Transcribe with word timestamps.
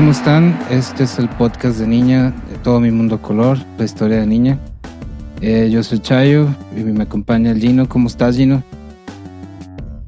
¿Cómo 0.00 0.12
están? 0.12 0.58
Este 0.70 1.04
es 1.04 1.18
el 1.18 1.28
podcast 1.28 1.78
de 1.78 1.86
Niña, 1.86 2.32
de 2.50 2.56
todo 2.62 2.80
mi 2.80 2.90
mundo 2.90 3.20
color, 3.20 3.58
la 3.76 3.84
historia 3.84 4.20
de 4.20 4.26
Niña. 4.26 4.58
Eh, 5.42 5.68
yo 5.70 5.82
soy 5.82 5.98
Chayo 5.98 6.48
y 6.74 6.80
me 6.80 7.02
acompaña 7.02 7.50
el 7.50 7.60
Gino. 7.60 7.86
¿Cómo 7.86 8.06
estás, 8.08 8.34
Gino? 8.34 8.62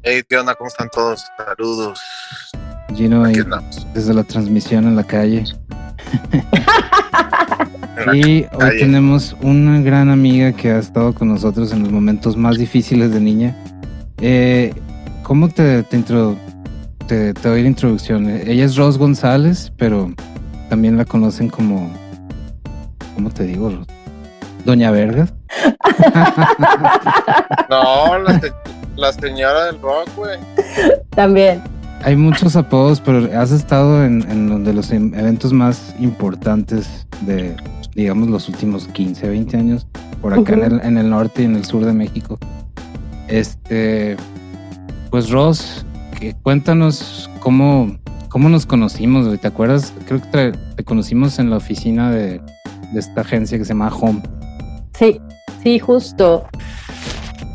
Hey, 0.01 0.23
¿qué 0.27 0.37
onda? 0.37 0.55
¿Cómo 0.55 0.67
están 0.69 0.89
todos? 0.91 1.23
Saludos. 1.37 1.99
Gino, 2.95 3.23
Aquí 3.23 3.35
ahí, 3.35 3.41
andamos. 3.43 3.85
desde 3.93 4.15
la 4.15 4.23
transmisión 4.23 4.85
en 4.87 4.95
la 4.95 5.03
calle. 5.03 5.43
Y 8.15 8.45
hoy 8.51 8.79
tenemos 8.79 9.37
una 9.43 9.79
gran 9.79 10.09
amiga 10.09 10.53
que 10.53 10.71
ha 10.71 10.79
estado 10.79 11.13
con 11.13 11.27
nosotros 11.27 11.71
en 11.71 11.83
los 11.83 11.91
momentos 11.91 12.35
más 12.35 12.57
difíciles 12.57 13.11
de 13.11 13.21
Niña. 13.21 13.55
Eh, 14.17 14.73
¿Cómo 15.21 15.49
te, 15.49 15.83
te, 15.83 15.97
intro- 15.97 16.35
te, 17.07 17.33
te 17.33 17.47
doy 17.49 17.61
la 17.63 17.67
introducción? 17.67 18.29
Ella 18.29 18.65
es 18.65 18.75
Ros 18.75 18.97
González, 18.97 19.71
pero 19.77 20.11
también 20.69 20.97
la 20.97 21.05
conocen 21.05 21.49
como... 21.49 21.91
¿Cómo 23.15 23.29
te 23.29 23.43
digo? 23.43 23.69
Ros? 23.69 23.87
Doña 24.65 24.91
Vergas. 24.91 25.33
No, 27.69 28.17
la, 28.19 28.39
se- 28.39 28.51
la 28.95 29.11
señora 29.13 29.65
del 29.65 29.81
rock, 29.81 30.07
güey. 30.15 30.37
También. 31.11 31.61
Hay 32.03 32.15
muchos 32.15 32.55
apodos, 32.55 32.99
pero 32.99 33.29
has 33.39 33.51
estado 33.51 34.03
en, 34.03 34.29
en 34.29 34.51
uno 34.51 34.59
de 34.65 34.73
los 34.73 34.91
em- 34.91 35.13
eventos 35.15 35.53
más 35.53 35.95
importantes 35.99 37.07
de, 37.21 37.55
digamos, 37.95 38.29
los 38.29 38.49
últimos 38.49 38.87
15, 38.89 39.29
20 39.29 39.57
años, 39.57 39.87
por 40.21 40.33
acá 40.33 40.53
en, 40.53 40.63
el, 40.63 40.81
en 40.81 40.97
el 40.97 41.09
norte 41.09 41.41
y 41.43 41.45
en 41.45 41.55
el 41.55 41.65
sur 41.65 41.85
de 41.85 41.93
México. 41.93 42.37
Este, 43.27 44.17
pues 45.09 45.29
Ross, 45.29 45.85
cuéntanos 46.43 47.29
cómo, 47.39 47.97
cómo 48.29 48.49
nos 48.49 48.65
conocimos, 48.65 49.27
güey. 49.27 49.37
¿te 49.37 49.47
acuerdas? 49.47 49.93
Creo 50.07 50.21
que 50.21 50.27
te, 50.27 50.51
te 50.51 50.83
conocimos 50.83 51.39
en 51.39 51.49
la 51.49 51.57
oficina 51.57 52.11
de, 52.11 52.39
de 52.93 52.99
esta 52.99 53.21
agencia 53.21 53.57
que 53.57 53.65
se 53.65 53.69
llama 53.69 53.89
Home. 53.89 54.21
Sí, 54.97 55.19
sí, 55.61 55.79
justo. 55.79 56.45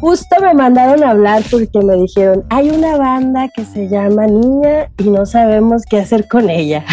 Justo 0.01 0.37
me 0.41 0.55
mandaron 0.55 1.03
a 1.03 1.11
hablar 1.11 1.43
porque 1.51 1.81
me 1.83 1.97
dijeron, 1.97 2.45
hay 2.51 2.71
una 2.71 2.97
banda 2.97 3.49
que 3.49 3.65
se 3.65 3.89
llama 3.89 4.27
Niña 4.27 4.89
y 4.97 5.11
no 5.11 5.27
sabemos 5.27 5.83
qué 5.91 5.99
hacer 5.99 6.29
con 6.29 6.49
ella. 6.49 6.85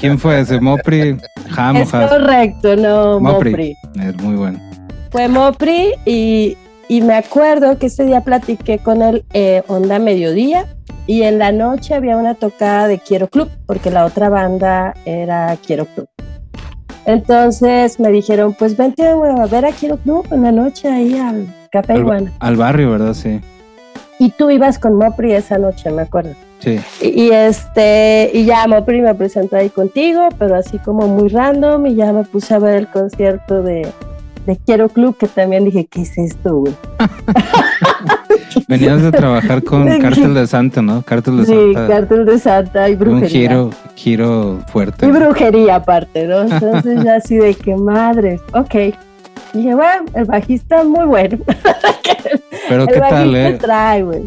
¿Quién 0.00 0.18
fue 0.18 0.40
ese? 0.40 0.60
Mopri, 0.60 1.16
Jamo, 1.50 1.78
es 1.78 1.90
correcto, 1.90 2.74
no, 2.74 3.20
Mopri. 3.20 3.76
Es 4.00 4.16
muy 4.20 4.34
bueno. 4.34 4.58
Fue 5.10 5.28
Mopri 5.28 5.92
y, 6.04 6.56
y 6.90 7.02
me 7.02 7.14
acuerdo 7.14 7.78
que 7.78 7.86
ese 7.86 8.04
día 8.04 8.22
platiqué 8.22 8.80
con 8.80 9.00
él 9.00 9.24
eh, 9.32 9.62
onda 9.68 10.00
mediodía 10.00 10.66
y 11.06 11.22
en 11.22 11.38
la 11.38 11.52
noche 11.52 11.94
había 11.94 12.16
una 12.16 12.34
tocada 12.34 12.88
de 12.88 12.98
Quiero 12.98 13.28
Club 13.28 13.48
porque 13.64 13.92
la 13.92 14.04
otra 14.04 14.28
banda 14.28 14.94
era 15.04 15.56
Quiero 15.64 15.86
Club. 15.86 16.08
Entonces 17.06 18.00
me 18.00 18.10
dijeron, 18.10 18.56
pues 18.58 18.76
vente 18.76 19.06
a 19.06 19.14
ver 19.46 19.66
a 19.66 19.70
Quiero 19.70 19.98
Club 19.98 20.26
en 20.32 20.42
la 20.42 20.50
noche 20.50 20.88
ahí 20.88 21.16
al 21.16 21.46
Café 21.70 21.92
Al, 21.92 22.00
Iguana. 22.00 22.32
al 22.40 22.56
barrio, 22.56 22.90
¿verdad? 22.90 23.14
Sí. 23.14 23.40
Y 24.18 24.30
tú 24.30 24.50
ibas 24.50 24.80
con 24.80 24.96
Mopri 24.96 25.32
esa 25.32 25.58
noche, 25.58 25.92
me 25.92 26.02
acuerdo. 26.02 26.32
Sí. 26.58 26.80
Y, 27.00 27.26
y 27.26 27.30
este, 27.30 28.32
y 28.34 28.46
ya 28.46 28.66
Mopri 28.66 29.00
me 29.00 29.14
presentó 29.14 29.54
ahí 29.54 29.70
contigo, 29.70 30.28
pero 30.40 30.56
así 30.56 30.78
como 30.78 31.06
muy 31.06 31.28
random, 31.28 31.86
y 31.86 31.94
ya 31.94 32.12
me 32.12 32.24
puse 32.24 32.52
a 32.52 32.58
ver 32.58 32.74
el 32.74 32.88
concierto 32.88 33.62
de, 33.62 33.86
de 34.46 34.56
Quiero 34.64 34.88
Club, 34.88 35.16
que 35.16 35.26
también 35.28 35.64
dije, 35.64 35.86
¿qué 35.86 36.02
es 36.02 36.16
esto, 36.18 36.56
güey? 36.58 36.74
Venías 38.68 39.02
de 39.02 39.10
trabajar 39.12 39.62
con 39.62 39.86
Cártel 39.98 40.34
de 40.34 40.46
Santa, 40.46 40.82
¿no? 40.82 41.02
Cártel 41.02 41.38
de 41.38 41.46
Sí, 41.46 41.52
Santa. 41.74 41.86
cartel 41.88 42.24
de 42.26 42.38
Santa 42.38 42.88
y 42.88 42.92
un 42.92 42.98
brujería. 42.98 43.28
giro, 43.28 43.70
giro 43.96 44.58
fuerte. 44.72 45.06
Y 45.06 45.10
brujería 45.10 45.76
aparte, 45.76 46.26
¿no? 46.26 46.42
Entonces 46.50 47.02
ya 47.04 47.16
así 47.16 47.36
de 47.36 47.54
que 47.54 47.76
madre, 47.76 48.40
ok. 48.54 48.94
Dije, 49.52 49.74
bueno, 49.74 50.04
el 50.14 50.24
bajista 50.26 50.84
muy 50.84 51.04
bueno. 51.06 51.38
Pero 52.68 52.82
el 52.82 52.88
qué 52.88 53.00
tal, 53.00 53.34
eh? 53.36 53.58
trae, 53.60 54.02
güey. 54.02 54.22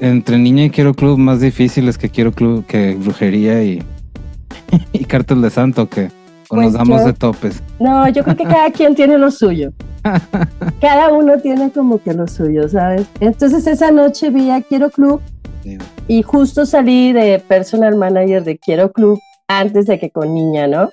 Entre 0.00 0.36
Niña 0.38 0.64
y 0.64 0.70
Quiero 0.70 0.92
Club 0.92 1.16
más 1.18 1.40
difíciles 1.40 1.96
que 1.96 2.10
Quiero 2.10 2.32
Club, 2.32 2.66
que 2.66 2.94
Brujería 2.94 3.62
y, 3.64 3.82
y 4.92 5.04
Cártel 5.06 5.40
de 5.40 5.48
Santa, 5.50 5.82
¿o 5.82 5.88
qué? 5.88 6.10
O 6.48 6.56
nos 6.56 6.64
Pues 6.66 6.72
damos 6.74 7.00
yo- 7.00 7.06
de 7.06 7.12
topes. 7.12 7.62
No, 7.78 8.08
yo 8.08 8.22
creo 8.24 8.36
que 8.36 8.44
cada 8.56 8.70
quien 8.70 8.94
tiene 8.94 9.18
lo 9.18 9.30
suyo. 9.30 9.72
Cada 10.80 11.12
uno 11.12 11.36
tiene 11.38 11.70
como 11.72 11.98
que 12.00 12.14
lo 12.14 12.28
suyo, 12.28 12.68
¿sabes? 12.68 13.06
Entonces 13.18 13.66
esa 13.66 13.90
noche 13.90 14.30
vi 14.30 14.50
a 14.50 14.62
Quiero 14.62 14.88
Club 14.90 15.20
y 16.06 16.22
justo 16.22 16.64
salí 16.64 17.12
de 17.12 17.40
personal 17.40 17.96
manager 17.96 18.44
de 18.44 18.56
Quiero 18.56 18.92
Club 18.92 19.18
antes 19.48 19.86
de 19.86 19.98
que 19.98 20.10
con 20.10 20.32
niña, 20.32 20.68
¿no? 20.68 20.90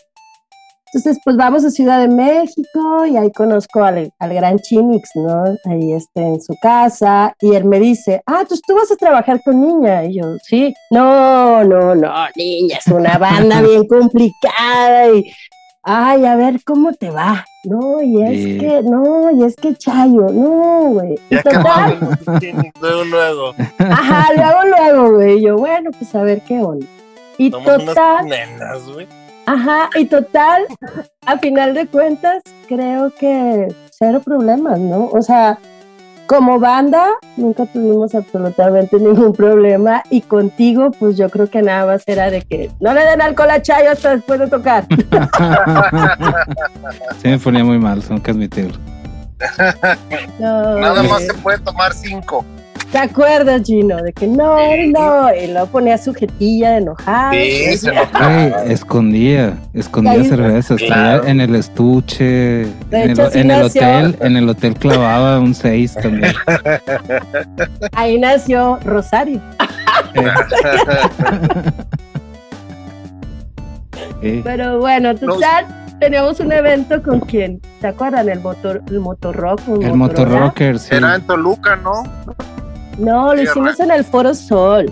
Entonces, 0.94 1.20
pues 1.26 1.36
vamos 1.38 1.66
a 1.66 1.72
Ciudad 1.72 2.00
de 2.00 2.08
México 2.08 3.06
y 3.08 3.18
ahí 3.18 3.32
conozco 3.32 3.84
al, 3.84 4.12
al 4.20 4.34
gran 4.34 4.60
Chinix, 4.60 5.10
¿no? 5.16 5.44
Ahí 5.66 5.94
está 5.94 6.22
en 6.22 6.40
su 6.40 6.56
casa 6.62 7.36
y 7.42 7.56
él 7.56 7.66
me 7.66 7.80
dice, 7.80 8.22
ah, 8.28 8.44
pues 8.48 8.62
tú 8.62 8.76
vas 8.76 8.92
a 8.92 8.96
trabajar 8.96 9.42
con 9.44 9.60
niña. 9.60 10.04
Y 10.06 10.16
yo, 10.20 10.38
sí, 10.44 10.74
no, 10.92 11.64
no, 11.64 11.96
no, 11.96 12.14
niña, 12.36 12.78
es 12.78 12.88
una 12.88 13.18
banda 13.18 13.62
bien 13.64 13.88
complicada 13.88 15.10
y, 15.10 15.32
ay, 15.82 16.26
a 16.26 16.36
ver 16.36 16.62
cómo 16.64 16.94
te 16.94 17.10
va. 17.10 17.44
No, 17.66 18.02
y 18.04 18.22
es 18.22 18.44
Sí. 18.44 18.58
que, 18.60 18.84
no, 18.84 19.32
y 19.32 19.44
es 19.46 19.56
que 19.56 19.74
Chayo, 19.74 20.28
no, 20.32 20.90
güey. 20.92 21.16
Total, 21.44 21.98
luego, 22.82 23.04
luego. 23.06 23.54
Ajá, 23.80 24.28
luego, 24.36 24.60
luego, 24.78 25.16
güey. 25.16 25.38
Y 25.40 25.42
Yo, 25.48 25.56
bueno, 25.58 25.90
pues 25.98 26.14
a 26.14 26.22
ver 26.24 26.42
qué 26.42 26.60
onda. 26.62 26.86
Y 27.38 27.50
Somos 27.50 27.66
total, 27.86 28.26
unas 28.26 28.26
nenas, 28.26 28.88
güey. 28.94 29.08
Ajá, 29.46 29.90
y 29.96 30.06
total, 30.06 30.66
a 31.26 31.38
final 31.38 31.74
de 31.74 31.88
cuentas, 31.88 32.44
creo 32.68 33.12
que 33.12 33.74
cero 33.92 34.22
problemas, 34.24 34.80
¿no? 34.80 35.08
O 35.08 35.22
sea, 35.22 35.60
como 36.28 36.60
banda, 36.60 37.08
nunca 37.38 37.66
tuvimos 37.66 38.16
absolutamente 38.16 38.98
ningún 38.98 39.34
problema. 39.34 40.04
Y 40.10 40.22
contigo, 40.22 40.92
pues 40.92 41.18
yo 41.18 41.30
creo 41.30 41.50
que 41.50 41.62
nada 41.62 41.86
más 41.86 42.04
era 42.08 42.32
de 42.32 42.42
que 42.42 42.72
no 42.80 42.94
le 42.94 43.06
den 43.06 43.22
alcohol 43.22 43.52
a 43.52 43.62
Chayo 43.62 43.92
hasta 43.92 44.16
después 44.16 44.40
de 44.40 44.48
tocar. 44.48 44.86
sí, 47.22 47.28
me 47.28 47.40
ponía 47.40 47.64
muy 47.64 47.78
mal, 47.78 48.02
tengo 48.02 48.22
que 48.22 48.32
admitirlo. 48.32 48.78
No, 50.40 50.80
Nada 50.80 51.04
más 51.04 51.24
se 51.24 51.34
puede 51.34 51.60
tomar 51.60 51.94
cinco. 51.94 52.46
¿Te 52.94 53.00
acuerdas, 53.00 53.64
Gino? 53.66 53.98
De 54.04 54.14
que 54.14 54.28
no, 54.28 54.56
Sí. 54.60 54.88
no, 54.94 55.34
y 55.34 55.48
luego 55.48 55.66
ponía 55.66 55.98
su 55.98 56.14
jetilla 56.14 56.74
de 56.74 56.78
enojado. 56.78 57.34
Sí, 57.34 57.76
se 57.78 57.90
Ay, 57.90 57.98
enojaba. 57.98 58.64
escondía, 58.66 59.58
escondía 59.74 60.12
Ahí- 60.14 60.26
cervezas, 60.30 60.78
Claro. 60.80 61.26
en 61.26 61.42
el 61.42 61.56
estuche, 61.56 62.62
en, 62.62 62.70
hecho, 62.92 63.26
el, 63.26 63.32
sí 63.32 63.40
en 63.40 63.50
el 63.50 63.64
hotel, 63.64 64.16
en 64.22 64.38
el 64.38 64.48
hotel 64.48 64.76
clavaba 64.76 65.40
un 65.40 65.56
6 65.56 65.96
también. 65.96 66.36
Ahí 67.94 68.20
nació 68.20 68.78
Rosario. 68.86 69.42
Sí. 74.22 74.42
Pero 74.44 74.80
bueno, 74.80 75.16
total, 75.16 75.66
teníamos 76.00 76.40
un 76.40 76.52
evento 76.52 77.02
con 77.02 77.20
quien, 77.22 77.60
¿te 77.82 77.88
acuerdan? 77.88 78.30
El 78.30 78.40
motor, 78.40 78.82
el 78.88 79.00
motorrock. 79.00 79.60
El 79.82 79.96
motorrocker, 79.96 80.78
sí. 80.78 80.94
Era 80.96 81.16
en 81.16 81.22
Toluca, 81.24 81.76
¿no? 81.76 82.04
No, 82.98 83.34
lo 83.34 83.42
Sí, 83.42 83.48
hicimos 83.50 83.80
en 83.80 83.92
el 83.92 84.04
Foro 84.04 84.34
Sol. 84.34 84.92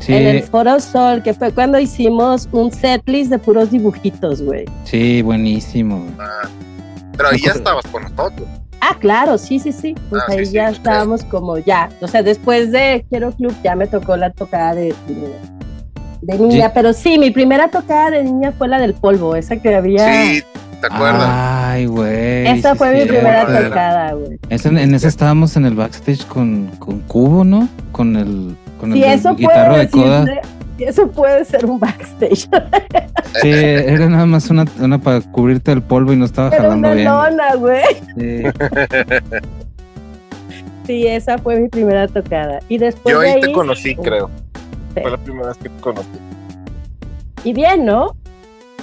Sí, 0.00 0.14
En 0.14 0.26
el 0.26 0.42
Foro 0.44 0.78
Sol, 0.80 1.22
que 1.22 1.34
fue 1.34 1.50
cuando 1.52 1.78
hicimos 1.78 2.48
un 2.52 2.70
setlist 2.72 3.30
de 3.30 3.38
puros 3.38 3.70
dibujitos, 3.70 4.40
güey. 4.42 4.64
sí, 4.84 5.22
buenísimo. 5.22 6.06
Ah, 6.18 6.48
Pero 7.16 7.30
ahí 7.30 7.40
ya 7.44 7.52
estabas 7.52 7.84
con 7.88 8.02
nosotros. 8.04 8.48
Ah, 8.80 8.96
claro, 8.98 9.36
sí, 9.38 9.58
sí, 9.58 9.72
sí. 9.72 9.94
Pues 10.08 10.22
Ah, 10.28 10.32
ahí 10.32 10.46
sí, 10.46 10.52
ya 10.52 10.68
sí, 10.68 10.74
estábamos 10.76 11.24
como 11.24 11.58
ya. 11.58 11.88
O 12.00 12.06
sea, 12.06 12.22
después 12.22 12.70
de 12.70 13.04
Quiero 13.10 13.32
Club 13.32 13.52
ya 13.64 13.74
me 13.74 13.88
tocó 13.88 14.16
la 14.16 14.30
tocada 14.30 14.74
de, 14.76 14.94
de, 15.08 15.34
de 16.22 16.38
niña. 16.38 16.66
Sí. 16.68 16.72
Pero 16.74 16.92
sí, 16.92 17.18
mi 17.18 17.30
primera 17.32 17.68
tocada 17.68 18.10
de 18.12 18.22
niña 18.22 18.52
fue 18.56 18.68
la 18.68 18.78
del 18.78 18.94
polvo, 18.94 19.34
esa 19.34 19.56
que 19.56 19.74
había. 19.74 20.12
Sí, 20.12 20.42
¿te 20.80 20.86
acuerdas? 20.86 21.28
Ay, 21.28 21.86
güey. 21.86 22.46
esa 22.46 22.72
sí, 22.72 22.78
fue 22.78 22.94
mi 22.94 23.04
primera 23.06 23.46
tocada, 23.46 24.12
güey. 24.12 24.38
Esa- 24.48 24.68
en 24.68 24.94
ese 24.94 25.08
estábamos 25.08 25.56
en 25.56 25.66
el 25.66 25.74
backstage 25.74 26.26
con, 26.26 26.66
con 26.78 27.00
Cubo, 27.00 27.44
¿no? 27.44 27.68
Con 27.92 28.16
el, 28.16 28.56
con 28.80 28.92
el 28.92 29.00
del 29.00 29.12
eso 29.12 29.34
guitarro 29.34 29.70
puede 29.72 29.80
de 29.86 29.90
coda. 29.90 30.26
si 30.76 30.84
eso 30.84 31.10
puede 31.10 31.44
ser 31.44 31.66
un 31.66 31.78
backstage. 31.80 32.48
Sí, 33.42 33.50
era 33.50 34.08
nada 34.08 34.24
más 34.24 34.48
una, 34.48 34.64
una 34.80 34.98
para 34.98 35.20
cubrirte 35.20 35.70
el 35.70 35.82
polvo 35.82 36.14
y 36.14 36.16
no 36.16 36.24
estaba 36.24 36.48
Era 36.48 36.62
jalando 36.62 36.88
una 36.88 36.94
bien. 36.96 37.08
lona, 37.08 37.54
güey. 37.56 37.82
Sí. 38.16 38.42
Sí, 40.86 41.06
esa 41.06 41.36
fue 41.38 41.60
mi 41.60 41.68
primera 41.68 42.08
tocada. 42.08 42.60
Y 42.68 42.78
después 42.78 43.12
Yo 43.14 43.20
de 43.20 43.28
ahí 43.28 43.34
ahí, 43.34 43.40
te 43.42 43.52
conocí, 43.52 43.94
creo. 43.96 44.30
Sí. 44.94 45.02
Fue 45.02 45.10
la 45.10 45.16
primera 45.18 45.48
vez 45.48 45.58
que 45.58 45.68
te 45.68 45.80
conocí. 45.80 46.08
y 47.44 47.52
bien, 47.52 47.84
¿no? 47.84 48.16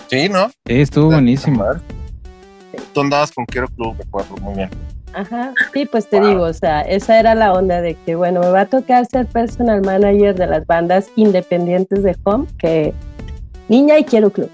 Sí, 0.10 0.30
¿no? 0.30 0.50
Sí, 0.50 0.82
estuvo 0.82 1.08
buenísimo. 1.08 1.66
Tú 2.94 3.02
andabas 3.02 3.32
con 3.32 3.46
Quiero 3.46 3.68
Club, 3.70 3.96
me 3.98 4.04
acuerdo 4.04 4.36
muy 4.38 4.56
bien. 4.56 4.70
Ajá, 5.14 5.54
sí, 5.74 5.86
pues 5.86 6.10
te 6.10 6.20
digo, 6.20 6.44
o 6.44 6.54
sea, 6.54 6.82
esa 6.82 7.18
era 7.18 7.36
la 7.36 7.54
onda 7.54 7.82
de 7.82 7.96
que, 8.06 8.16
bueno, 8.16 8.42
me 8.42 8.50
va 8.50 8.62
a 8.62 8.66
tocar 8.66 9.06
ser 9.06 9.26
personal 9.28 9.82
manager 9.82 10.36
de 10.36 10.46
las 10.46 10.68
bandas 10.68 11.10
independientes 11.16 12.04
de 12.04 12.18
home, 12.24 12.48
que 12.58 12.94
Niña 13.70 13.98
y 13.98 14.04
Quiero 14.04 14.30
Club. 14.30 14.52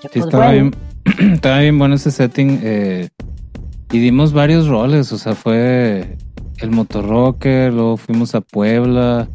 Sí, 0.00 0.08
pues 0.10 0.24
estaba, 0.24 0.52
bien, 0.52 0.74
estaba 1.34 1.58
bien 1.58 1.78
bueno 1.78 1.96
ese 1.96 2.10
setting. 2.10 2.60
Eh, 2.62 3.08
y 3.92 3.98
dimos 3.98 4.32
varios 4.32 4.68
roles, 4.68 5.12
o 5.12 5.18
sea, 5.18 5.34
fue 5.34 6.16
el 6.58 6.70
motorrocker, 6.70 7.72
luego 7.74 7.98
fuimos 7.98 8.34
a 8.34 8.40
Puebla, 8.40 9.28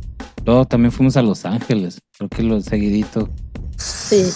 luego 0.45 0.65
también 0.65 0.91
fuimos 0.91 1.15
a 1.15 1.21
Los 1.21 1.45
Ángeles, 1.45 2.01
creo 2.17 2.29
que 2.29 2.43
lo 2.43 2.61
seguidito. 2.61 3.29
Sí. 3.77 4.29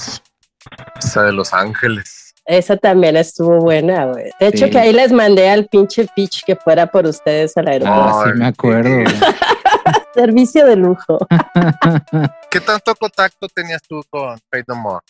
Esa 0.99 1.23
de 1.23 1.33
Los 1.33 1.53
Ángeles. 1.53 2.33
Esa 2.45 2.75
también 2.77 3.17
estuvo 3.17 3.59
buena, 3.59 4.05
güey. 4.05 4.31
De 4.39 4.47
hecho, 4.47 4.69
que 4.69 4.77
ahí 4.77 4.93
les 4.93 5.11
mandé 5.11 5.49
al 5.49 5.67
pinche 5.67 6.07
pitch 6.15 6.43
que 6.45 6.55
fuera 6.55 6.87
por 6.87 7.05
ustedes 7.05 7.55
al 7.55 7.67
aeropuerto. 7.67 8.19
Ah, 8.19 8.23
sí, 8.25 8.39
me 8.39 8.47
acuerdo. 8.47 8.89
Servicio 10.13 10.65
de 10.65 10.75
lujo. 10.75 11.19
¿Qué 12.51 12.59
tanto 12.59 12.95
contacto 12.95 13.47
tenías 13.47 13.81
tú 13.87 14.01
con 14.09 14.39
No 14.67 14.75
More? 14.75 15.05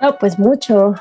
No, 0.00 0.16
pues 0.18 0.38
mucho. 0.38 0.94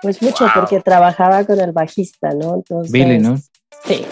Pues 0.00 0.22
mucho, 0.22 0.46
porque 0.54 0.80
trabajaba 0.80 1.44
con 1.44 1.60
el 1.60 1.72
bajista, 1.72 2.30
¿no? 2.30 2.54
Entonces, 2.54 2.92
Billy, 2.92 3.18
¿no? 3.18 3.36
Sí. 3.84 4.06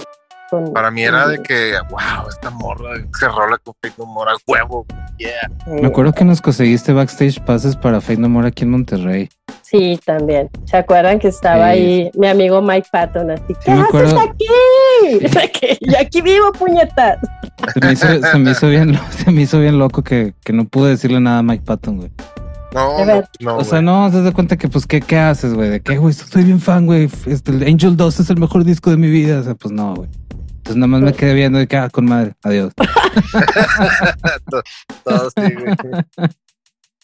Para 0.72 0.90
mí 0.90 1.02
era 1.02 1.26
de 1.26 1.42
que, 1.42 1.72
wow, 1.90 2.28
esta 2.28 2.50
morra 2.50 2.90
se 3.18 3.28
rola 3.28 3.58
con 3.58 3.74
Fate 3.82 3.94
No 3.98 4.06
More 4.06 4.30
a 4.30 4.34
huevo, 4.46 4.86
yeah. 5.18 5.50
Me 5.66 5.86
acuerdo 5.86 6.12
que 6.12 6.24
nos 6.24 6.40
conseguiste 6.40 6.92
backstage 6.92 7.40
passes 7.44 7.74
para 7.74 8.00
Fate 8.00 8.18
No 8.18 8.28
More 8.28 8.48
aquí 8.48 8.64
en 8.64 8.70
Monterrey. 8.70 9.28
Sí, 9.62 9.98
también. 10.04 10.48
¿Se 10.64 10.76
acuerdan 10.76 11.18
que 11.18 11.28
estaba 11.28 11.66
ahí 11.66 12.08
mi 12.14 12.28
amigo 12.28 12.62
Mike 12.62 12.88
Patton? 12.92 13.32
Así, 13.32 13.54
¿qué 13.64 13.72
haces 13.72 14.14
aquí? 14.14 14.46
y 15.80 15.94
aquí 15.96 16.22
vivo, 16.22 16.52
puñetas. 16.52 17.18
Se 17.74 17.80
me 17.80 17.92
hizo, 17.92 18.06
se 18.06 18.38
me 18.38 18.50
hizo, 18.52 18.68
bien, 18.68 18.98
se 19.10 19.30
me 19.32 19.42
hizo 19.42 19.58
bien 19.58 19.78
loco 19.80 20.04
que, 20.04 20.34
que 20.44 20.52
no 20.52 20.66
pude 20.66 20.90
decirle 20.90 21.18
nada 21.18 21.38
a 21.38 21.42
Mike 21.42 21.64
Patton, 21.64 21.96
güey. 21.96 22.12
No, 22.76 23.04
no, 23.06 23.22
no, 23.40 23.56
O 23.56 23.64
sea, 23.64 23.80
no, 23.80 24.10
te 24.10 24.20
das 24.20 24.34
cuenta 24.34 24.58
que, 24.58 24.68
pues, 24.68 24.86
¿qué, 24.86 25.00
qué 25.00 25.16
haces, 25.16 25.54
güey? 25.54 25.70
¿De 25.70 25.80
qué, 25.80 25.96
güey? 25.96 26.12
Soy 26.12 26.44
bien 26.44 26.60
fan, 26.60 26.84
güey. 26.84 27.08
Este, 27.24 27.52
el 27.52 27.66
Angel 27.66 27.96
2 27.96 28.20
es 28.20 28.28
el 28.28 28.38
mejor 28.38 28.64
disco 28.64 28.90
de 28.90 28.98
mi 28.98 29.08
vida. 29.08 29.40
O 29.40 29.42
sea, 29.42 29.54
pues 29.54 29.72
no, 29.72 29.94
güey. 29.94 30.10
Entonces 30.58 30.76
nada 30.76 30.88
más 30.88 31.00
me 31.00 31.14
quedé 31.14 31.32
viendo 31.32 31.58
de 31.58 31.68
que, 31.68 31.78
ah, 31.78 31.88
con 31.88 32.04
madre, 32.04 32.34
adiós. 32.42 32.74
Todos 35.04 35.32
sí, 35.34 35.54
güey. 35.54 35.74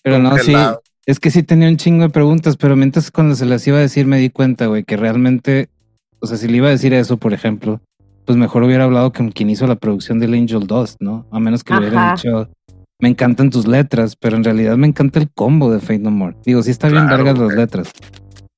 Pero 0.02 0.18
no, 0.18 0.36
sí, 0.36 0.54
es 1.06 1.18
que 1.18 1.30
sí 1.30 1.42
tenía 1.42 1.68
un 1.68 1.78
chingo 1.78 2.02
de 2.02 2.10
preguntas, 2.10 2.58
pero 2.58 2.76
mientras 2.76 3.10
cuando 3.10 3.34
se 3.34 3.46
las 3.46 3.66
iba 3.66 3.78
a 3.78 3.80
decir 3.80 4.04
me 4.04 4.18
di 4.18 4.28
cuenta, 4.28 4.66
güey, 4.66 4.84
que 4.84 4.98
realmente, 4.98 5.70
o 6.20 6.26
sea, 6.26 6.36
si 6.36 6.48
le 6.48 6.58
iba 6.58 6.68
a 6.68 6.72
decir 6.72 6.92
eso, 6.92 7.16
por 7.16 7.32
ejemplo, 7.32 7.80
pues 8.26 8.36
mejor 8.36 8.62
hubiera 8.64 8.84
hablado 8.84 9.10
con 9.12 9.30
quien 9.30 9.48
hizo 9.48 9.66
la 9.66 9.76
producción 9.76 10.18
del 10.18 10.34
Angel 10.34 10.66
Dust, 10.66 11.00
¿no? 11.00 11.26
A 11.30 11.40
menos 11.40 11.64
que 11.64 11.72
le 11.72 11.80
hubiera 11.80 12.12
dicho, 12.12 12.50
me 13.02 13.08
encantan 13.08 13.50
tus 13.50 13.66
letras, 13.66 14.14
pero 14.14 14.36
en 14.36 14.44
realidad 14.44 14.76
me 14.76 14.86
encanta 14.86 15.18
el 15.18 15.28
combo 15.28 15.72
de 15.72 15.80
Fate 15.80 15.98
No 15.98 16.12
More. 16.12 16.36
Digo, 16.44 16.62
sí 16.62 16.70
está 16.70 16.88
bien 16.88 17.06
largas 17.06 17.36
las 17.36 17.52
letras, 17.52 17.92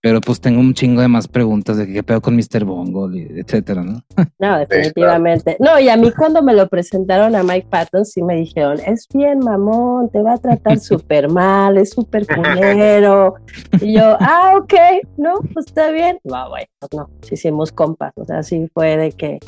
pero 0.02 0.20
pues 0.20 0.38
tengo 0.38 0.60
un 0.60 0.74
chingo 0.74 1.00
de 1.00 1.08
más 1.08 1.28
preguntas 1.28 1.78
de 1.78 1.90
qué 1.90 2.02
pedo 2.02 2.20
con 2.20 2.36
Mr. 2.36 2.66
Bongo, 2.66 3.10
etcétera, 3.10 3.82
¿no? 3.82 4.02
No, 4.38 4.58
definitivamente. 4.58 5.56
No, 5.60 5.80
y 5.80 5.88
a 5.88 5.96
mí 5.96 6.12
cuando 6.12 6.42
me 6.42 6.52
lo 6.52 6.68
presentaron 6.68 7.34
a 7.34 7.42
Mike 7.42 7.68
Patton, 7.70 8.04
sí 8.04 8.22
me 8.22 8.36
dijeron, 8.36 8.80
es 8.84 9.08
bien 9.14 9.38
mamón, 9.38 10.10
te 10.10 10.20
va 10.20 10.34
a 10.34 10.38
tratar 10.38 10.78
súper 10.78 11.30
mal, 11.30 11.78
es 11.78 11.92
súper 11.92 12.26
culero. 12.26 13.36
Y 13.80 13.94
yo, 13.94 14.18
ah, 14.20 14.52
ok, 14.58 14.74
no, 15.16 15.36
pues 15.54 15.68
está 15.68 15.90
bien. 15.90 16.18
No, 16.22 16.50
bueno, 16.50 16.66
pues 16.80 16.90
no, 16.92 17.08
hicimos 17.30 17.72
compas, 17.72 18.12
o 18.16 18.26
sea, 18.26 18.42
sí 18.42 18.68
fue 18.74 18.98
de 18.98 19.12
que, 19.12 19.38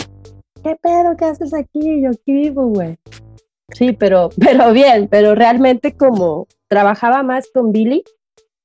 ¿qué 0.65 0.75
pedo, 0.81 1.19
qué 1.19 1.27
haces 1.27 1.53
aquí? 1.53 2.01
Yo 2.01 2.13
aquí 2.13 2.33
vivo, 2.33 2.69
güey. 2.69 2.97
Sí, 3.73 3.93
pero, 3.93 4.31
pero 4.39 4.73
bien, 4.73 5.09
pero 5.09 5.35
realmente 5.35 5.97
como 5.97 6.47
trabajaba 6.69 7.23
más 7.23 7.49
con 7.53 7.73
Billy, 7.73 8.03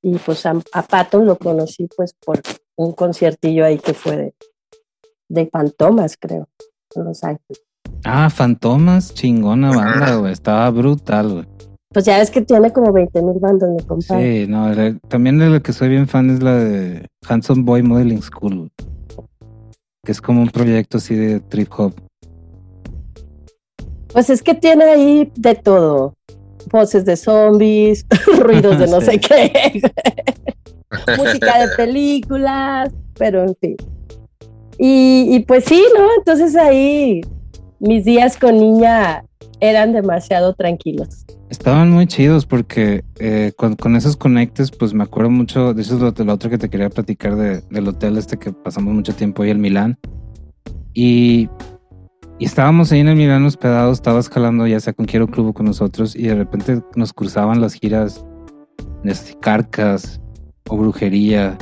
y 0.03 0.17
pues 0.17 0.45
a, 0.45 0.53
Patton 0.53 1.25
lo 1.25 1.37
conocí 1.37 1.87
pues 1.95 2.13
por 2.13 2.41
un 2.75 2.93
conciertillo 2.93 3.65
ahí 3.65 3.77
que 3.77 3.93
fue 3.93 4.17
de, 4.17 4.35
de 5.29 5.47
Fantomas, 5.47 6.17
creo, 6.17 6.49
en 6.95 7.03
Los 7.03 7.23
Ángeles. 7.23 7.63
Ah, 8.03 8.29
Fantomas, 8.29 9.13
chingona 9.13 9.69
banda, 9.75 10.15
güey, 10.15 10.33
estaba 10.33 10.69
brutal, 10.71 11.33
güey. 11.33 11.45
Pues 11.93 12.05
ya 12.05 12.17
ves 12.17 12.31
que 12.31 12.41
tiene 12.41 12.71
como 12.71 12.93
20 12.93 13.21
mil 13.21 13.39
bandas, 13.39 13.69
mi 13.69 13.83
compadre. 13.83 14.45
Sí, 14.45 14.47
no, 14.47 14.71
también 15.09 15.37
de 15.37 15.49
lo 15.49 15.61
que 15.61 15.73
soy 15.73 15.89
bien 15.89 16.07
fan 16.07 16.29
es 16.29 16.41
la 16.41 16.55
de 16.55 17.07
Handsome 17.27 17.63
Boy 17.63 17.83
Modeling 17.83 18.21
School, 18.21 18.71
que 20.03 20.11
es 20.11 20.21
como 20.21 20.41
un 20.41 20.49
proyecto 20.49 20.97
así 20.97 21.15
de 21.15 21.41
trip 21.41 21.69
hop. 21.77 21.93
Pues 24.13 24.29
es 24.29 24.41
que 24.41 24.53
tiene 24.53 24.83
ahí 24.85 25.31
de 25.35 25.55
todo 25.55 26.13
voces 26.69 27.05
de 27.05 27.15
zombies, 27.15 28.05
ruidos 28.39 28.79
de 28.79 28.87
no 28.87 29.01
sé 29.01 29.19
qué, 29.19 29.81
música 31.17 31.59
de 31.59 31.75
películas, 31.75 32.91
pero 33.17 33.43
en 33.43 33.55
fin. 33.59 33.75
Y, 34.83 35.39
pues 35.41 35.65
sí, 35.65 35.83
¿no? 35.95 36.07
Entonces 36.17 36.55
ahí 36.55 37.21
mis 37.79 38.03
días 38.03 38.35
con 38.35 38.57
niña 38.57 39.23
eran 39.59 39.93
demasiado 39.93 40.53
tranquilos. 40.55 41.25
Estaban 41.51 41.91
muy 41.91 42.07
chidos 42.07 42.47
porque 42.47 43.03
eh, 43.19 43.51
con, 43.55 43.95
esos 43.95 44.17
conectes, 44.17 44.71
pues 44.71 44.93
me 44.95 45.03
acuerdo 45.03 45.29
mucho, 45.29 45.75
de 45.75 45.83
eso 45.83 45.95
es 45.95 46.01
lo, 46.01 46.33
otro 46.33 46.49
que 46.49 46.57
te 46.57 46.69
quería 46.69 46.89
platicar 46.89 47.35
del 47.35 47.87
hotel 47.87 48.17
este 48.17 48.37
que 48.37 48.53
pasamos 48.53 48.93
mucho 48.93 49.13
tiempo 49.13 49.43
ahí 49.43 49.51
en 49.51 49.61
Milán. 49.61 49.99
Y 50.93 51.47
y 52.41 52.45
estábamos 52.45 52.91
ahí 52.91 53.01
en 53.01 53.07
el 53.07 53.15
Milán 53.15 53.45
hospedados, 53.45 53.99
estabas 53.99 54.27
jalando 54.27 54.65
ya 54.65 54.79
sea 54.79 54.93
con 54.93 55.05
Quiero 55.05 55.27
Club 55.27 55.53
con 55.53 55.67
nosotros 55.67 56.15
y 56.15 56.23
de 56.23 56.33
repente 56.33 56.81
nos 56.95 57.13
cruzaban 57.13 57.61
las 57.61 57.75
giras 57.75 58.25
de 59.03 59.11
este, 59.11 59.37
Carcas 59.39 60.19
o 60.67 60.75
Brujería. 60.75 61.55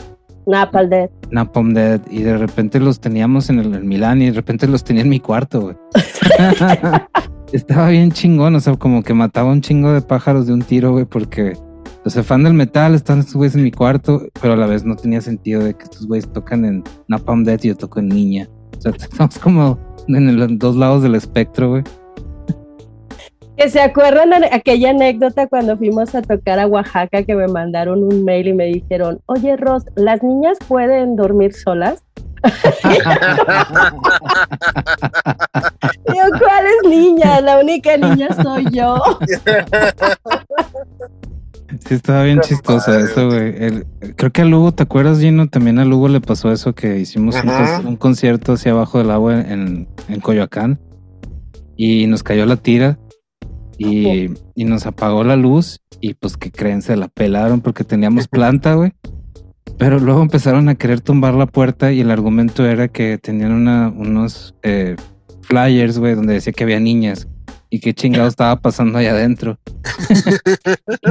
Napalm 0.47 0.89
Dead. 0.89 1.09
Napalm 1.31 1.73
Dead. 1.73 1.99
Y 2.09 2.21
de 2.21 2.37
repente 2.37 2.79
los 2.79 3.01
teníamos 3.01 3.49
en 3.49 3.59
el, 3.59 3.83
Milán 3.83 4.21
y 4.21 4.27
de 4.27 4.31
repente 4.31 4.69
los 4.69 4.85
tenía 4.85 5.01
en 5.01 5.09
mi 5.09 5.19
cuarto, 5.19 5.59
güey. 5.63 5.75
Estaba 7.51 7.89
bien 7.89 8.13
chingón, 8.13 8.55
o 8.55 8.61
sea, 8.61 8.77
como 8.77 9.03
que 9.03 9.13
mataba 9.13 9.51
un 9.51 9.59
chingo 9.59 9.91
de 9.91 9.99
pájaros 9.99 10.47
de 10.47 10.53
un 10.53 10.61
tiro, 10.61 10.93
güey, 10.93 11.03
porque 11.03 11.57
o 12.05 12.09
sea, 12.09 12.23
fan 12.23 12.43
del 12.43 12.53
metal, 12.53 12.95
están 12.95 13.19
estos 13.19 13.35
güeyes 13.35 13.55
en 13.55 13.63
mi 13.63 13.71
cuarto, 13.71 14.29
pero 14.41 14.53
a 14.53 14.55
la 14.55 14.65
vez 14.65 14.85
no 14.85 14.95
tenía 14.95 15.19
sentido 15.19 15.61
de 15.61 15.73
que 15.73 15.83
estos 15.83 16.07
güeyes 16.07 16.31
tocan 16.31 16.63
en 16.63 16.85
Napalm 17.09 17.43
Dead 17.43 17.59
y 17.63 17.67
yo 17.67 17.75
toco 17.75 17.99
en 17.99 18.07
Niña. 18.07 18.47
O 18.77 18.81
sea, 18.81 18.91
estamos 18.97 19.37
como 19.39 19.88
en 20.17 20.37
los 20.37 20.57
dos 20.57 20.75
lados 20.75 21.03
del 21.03 21.15
espectro, 21.15 21.69
güey. 21.69 21.83
Que 23.57 23.69
se 23.69 23.81
acuerdan 23.81 24.31
aquella 24.51 24.91
anécdota 24.91 25.47
cuando 25.47 25.77
fuimos 25.77 26.15
a 26.15 26.21
tocar 26.21 26.59
a 26.59 26.67
Oaxaca 26.67 27.23
que 27.23 27.35
me 27.35 27.47
mandaron 27.47 28.03
un 28.03 28.23
mail 28.23 28.47
y 28.47 28.53
me 28.53 28.65
dijeron, 28.65 29.19
oye 29.25 29.57
Ross, 29.57 29.83
¿las 29.95 30.23
niñas 30.23 30.57
pueden 30.67 31.17
dormir 31.17 31.53
solas? 31.53 32.01
Digo, 36.07 36.25
¿cuál 36.39 36.65
es 36.65 36.89
niña? 36.89 37.41
La 37.41 37.59
única 37.59 37.97
niña 37.97 38.29
soy 38.41 38.65
yo. 38.71 38.95
Sí, 41.85 41.93
estaba 41.93 42.23
bien 42.23 42.39
chistosa 42.41 42.99
eso, 42.99 43.27
güey. 43.27 43.83
creo 44.15 44.31
que 44.31 44.41
a 44.41 44.45
Lugo, 44.45 44.71
¿te 44.71 44.83
acuerdas, 44.83 45.19
Gino? 45.19 45.47
También 45.49 45.77
a 45.79 45.85
Lugo 45.85 46.07
le 46.07 46.19
pasó 46.19 46.51
eso 46.51 46.73
que 46.73 46.99
hicimos 46.99 47.35
un, 47.85 47.95
concierto 47.95 48.53
hacia 48.53 48.71
abajo 48.71 48.97
del 48.97 49.11
agua 49.11 49.39
en, 49.41 49.87
en, 50.07 50.19
Coyoacán 50.19 50.79
y 51.77 52.07
nos 52.07 52.23
cayó 52.23 52.45
la 52.45 52.55
tira 52.55 52.97
y, 53.77 54.29
y, 54.55 54.63
nos 54.65 54.85
apagó 54.85 55.23
la 55.23 55.35
luz 55.35 55.79
y 56.01 56.15
pues 56.15 56.37
que 56.37 56.51
creen, 56.51 56.81
se 56.81 56.97
la 56.97 57.07
pelaron 57.07 57.61
porque 57.61 57.83
teníamos 57.83 58.27
planta, 58.29 58.73
güey. 58.73 58.93
Pero 59.77 59.99
luego 59.99 60.21
empezaron 60.21 60.67
a 60.67 60.75
querer 60.75 60.99
tumbar 61.01 61.35
la 61.35 61.45
puerta 61.45 61.91
y 61.91 62.01
el 62.01 62.11
argumento 62.11 62.65
era 62.65 62.87
que 62.89 63.17
tenían 63.17 63.53
una, 63.53 63.89
unos 63.89 64.55
eh, 64.63 64.97
flyers, 65.41 65.99
güey, 65.99 66.15
donde 66.15 66.33
decía 66.33 66.51
que 66.51 66.63
había 66.63 66.79
niñas 66.79 67.27
y 67.69 67.79
qué 67.79 67.93
chingado 67.93 68.27
estaba 68.29 68.55
pasando 68.61 68.97
allá 68.97 69.11
adentro. 69.11 69.57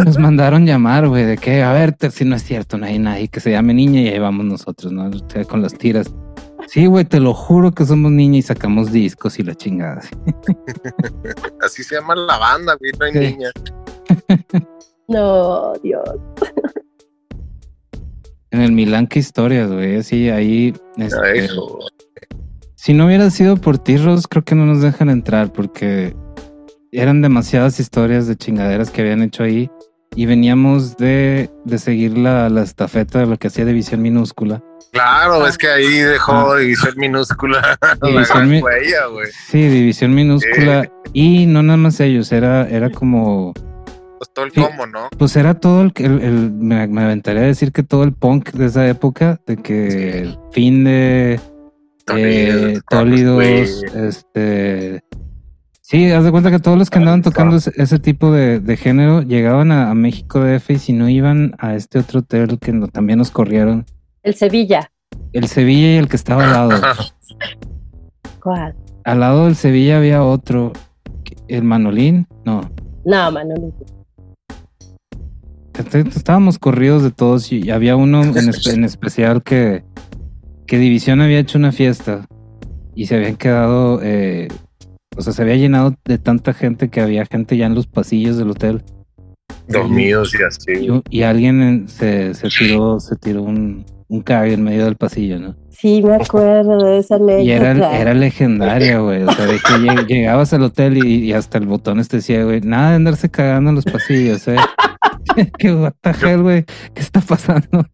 nos 0.05 0.19
mandaron 0.19 0.67
llamar, 0.67 1.09
güey, 1.09 1.25
de 1.25 1.39
que, 1.39 1.63
a 1.63 1.73
ver, 1.73 1.97
si 2.11 2.25
no 2.25 2.37
es 2.37 2.43
cierto, 2.43 2.79
no 2.79 2.87
hay 2.87 2.99
nadie 2.99 3.29
que 3.29 3.41
se 3.41 3.51
llame 3.51 3.75
niña 3.75 4.01
y 4.01 4.09
ahí 4.09 4.19
vamos 4.19 4.45
nosotros, 4.47 4.93
¿no? 4.93 5.09
O 5.09 5.29
sea, 5.29 5.45
con 5.45 5.63
las 5.63 5.75
tiras. 5.75 6.13
Sí, 6.67 6.87
güey, 6.87 7.05
te 7.05 7.19
lo 7.19 7.33
juro 7.33 7.73
que 7.73 7.87
somos 7.87 8.13
niña 8.13 8.39
y 8.39 8.43
sacamos 8.43 8.93
discos 8.93 9.39
y 9.39 9.43
la 9.43 9.55
chingada. 9.55 10.03
Así 11.63 11.83
se 11.83 11.95
llama 11.95 12.15
la 12.15 12.37
banda, 12.37 12.77
güey, 12.79 12.93
no 12.99 13.07
hay 13.07 13.33
niña. 13.33 13.51
no, 15.09 15.73
Dios. 15.83 16.09
En 18.51 18.61
el 18.61 18.73
Milán, 18.73 19.07
qué 19.07 19.19
historias, 19.19 19.71
güey. 19.71 20.03
Sí, 20.03 20.29
ahí. 20.29 20.75
Este, 20.97 21.49
si 22.75 22.93
no 22.93 23.07
hubiera 23.07 23.31
sido 23.31 23.57
por 23.57 23.79
ti, 23.79 23.97
creo 24.29 24.45
que 24.45 24.55
no 24.55 24.67
nos 24.67 24.83
dejan 24.83 25.11
entrar 25.11 25.53
porque 25.53 26.15
eran 26.93 27.23
demasiadas 27.23 27.81
historias 27.81 28.27
de 28.27 28.37
chingaderas 28.37 28.91
que 28.91 29.03
habían 29.03 29.23
hecho 29.23 29.43
ahí 29.43 29.71
y 30.17 30.27
veníamos 30.27 30.97
de, 30.97 31.51
de 31.65 31.79
seguir 31.79 32.17
la, 32.17 32.49
la 32.49 32.63
estafeta 32.63 33.21
de 33.21 33.27
lo 33.27 33.37
que 33.37 33.49
hacía 33.49 33.65
División 33.65 34.01
Minúscula. 34.03 34.63
Claro, 34.93 35.47
es 35.47 35.59
que 35.59 35.69
ahí 35.69 35.99
dejó 35.99 36.33
Ah. 36.53 36.57
División 36.59 36.95
Minúscula. 36.97 37.79
División 38.03 38.49
Mi- 38.49 38.61
huella. 38.63 39.01
Sí, 39.49 39.69
División 39.69 40.15
Minúscula. 40.15 40.91
Y 41.13 41.47
no 41.47 41.63
nada 41.63 41.77
más 41.77 42.01
ellos, 42.01 42.33
era, 42.33 42.67
era 42.69 42.91
como. 42.91 43.53
Pues 44.19 44.31
todo 44.35 44.47
el 44.47 44.53
Sí. 44.53 44.61
combo, 44.61 44.87
¿no? 44.87 45.09
Pues 45.19 45.37
era 45.37 45.55
todo 45.55 45.83
el. 45.83 45.93
el, 45.97 46.23
el- 46.23 46.51
me, 46.53 46.87
me 46.89 47.03
aventaría 47.03 47.43
a 47.43 47.47
decir 47.47 47.71
que 47.71 47.83
todo 47.83 48.03
el 48.03 48.13
punk 48.15 48.51
de 48.53 48.67
esa 48.67 48.89
época, 48.89 49.39
de 49.47 49.57
que 49.59 49.91
Sí. 49.91 49.99
el 49.99 50.39
fin 50.53 50.85
de. 50.85 51.39
Eh, 52.17 52.81
Tólidos, 52.89 53.37
Tólidos, 53.45 53.85
este. 53.95 55.03
Sí, 55.91 56.11
haz 56.13 56.23
de 56.23 56.31
cuenta 56.31 56.51
que 56.51 56.59
todos 56.59 56.77
los 56.77 56.91
que 56.91 56.99
andaban 56.99 57.23
tocando 57.23 57.57
ese, 57.57 57.73
ese 57.77 57.99
tipo 57.99 58.31
de, 58.31 58.61
de 58.61 58.77
género 58.77 59.23
llegaban 59.23 59.73
a, 59.73 59.91
a 59.91 59.95
México 59.95 60.39
DF 60.39 60.73
y 60.73 60.79
si 60.79 60.93
no 60.93 61.09
iban 61.09 61.55
a 61.59 61.77
este 61.77 61.99
otro 61.99 62.21
hotel 62.21 62.59
que 62.59 62.75
no- 62.75 62.89
también 62.89 63.19
nos 63.19 63.31
corrieron, 63.31 63.87
El 64.23 64.35
Sevilla. 64.35 64.91
el 65.33 65.49
Sevilla 65.49 65.95
y 65.95 65.97
el 65.97 66.09
que 66.09 66.17
estaba 66.17 66.45
al 66.45 66.53
lado. 66.69 66.83
¿Cuál? 68.43 68.75
al 69.05 69.21
lado 69.21 69.47
del 69.47 69.57
Sevilla 69.57 69.97
había 69.97 70.23
otro, 70.23 70.75
el 71.49 71.63
Manolín, 71.65 72.27
no. 72.45 72.61
No. 73.07 73.31
Este- 75.79 76.01
Estábamos 76.01 76.59
corridos 76.59 77.03
de 77.03 77.13
todos 77.13 77.51
y 77.51 77.71
había 77.71 77.97
uno 77.97 78.23
en, 78.25 78.35
espe- 78.35 78.75
en 78.75 78.85
especial 78.85 79.43
que, 79.43 79.85
que 80.67 80.77
División 80.79 81.23
había 81.23 81.39
hecho 81.39 81.57
una 81.57 81.73
fiesta 81.73 82.27
y 82.95 83.07
se 83.07 83.15
habían 83.17 83.37
quedado, 83.37 84.01
eh, 84.03 84.49
o 85.19 85.23
sea, 85.23 85.33
se 85.33 85.43
había 85.43 85.57
llenado 85.57 85.95
de 86.05 86.19
tanta 86.19 86.55
gente 86.55 86.89
que 86.89 87.01
había 87.01 87.27
gente 87.27 87.57
ya 87.57 87.67
en 87.67 87.75
los 87.75 87.87
pasillos 87.87 88.37
del 88.39 88.51
hotel 88.51 88.83
Dormidos 89.69 90.35
y 90.35 90.43
así. 90.43 90.87
y, 91.11 91.19
y 91.19 91.23
alguien 91.23 91.63
en- 91.63 91.89
se, 91.89 92.33
se 92.35 92.49
tiró, 92.49 93.01
se 93.01 93.17
tiró 93.17 93.43
un, 93.43 93.85
un 94.09 94.23
cague 94.23 94.55
en 94.55 94.63
medio 94.65 94.85
del 94.87 94.97
pasillo, 94.97 95.39
¿no? 95.39 95.57
Sí, 95.71 96.03
me 96.03 96.15
acuerdo 96.17 96.79
de 96.85 96.99
esa 96.99 97.17
anécdota. 97.17 97.43
Y 97.43 97.51
era, 97.53 97.99
era 98.01 98.15
legendaria, 98.15 98.99
güey. 99.01 99.23
O 99.23 99.33
sea, 99.33 99.47
de 99.47 99.55
que 99.59 99.73
lleg- 99.75 100.07
llegabas 100.09 100.53
al 100.55 100.63
hotel 100.63 100.97
y, 101.05 101.25
y 101.27 101.33
hasta 101.35 101.59
el 101.59 101.67
botón 101.67 102.03
te 102.05 102.17
decía, 102.17 102.43
güey, 102.45 102.61
nada 102.63 102.91
de 102.91 102.97
andarse 102.97 103.31
cagando 103.31 103.71
en 103.71 103.77
los 103.77 103.85
pasillos, 103.85 104.49
¿eh? 104.49 104.57
¿Qué 105.59 105.69
hell, 106.23 106.43
güey? 106.43 106.65
¿Qué 106.95 107.01
está 107.03 107.21
pasando? 107.21 107.87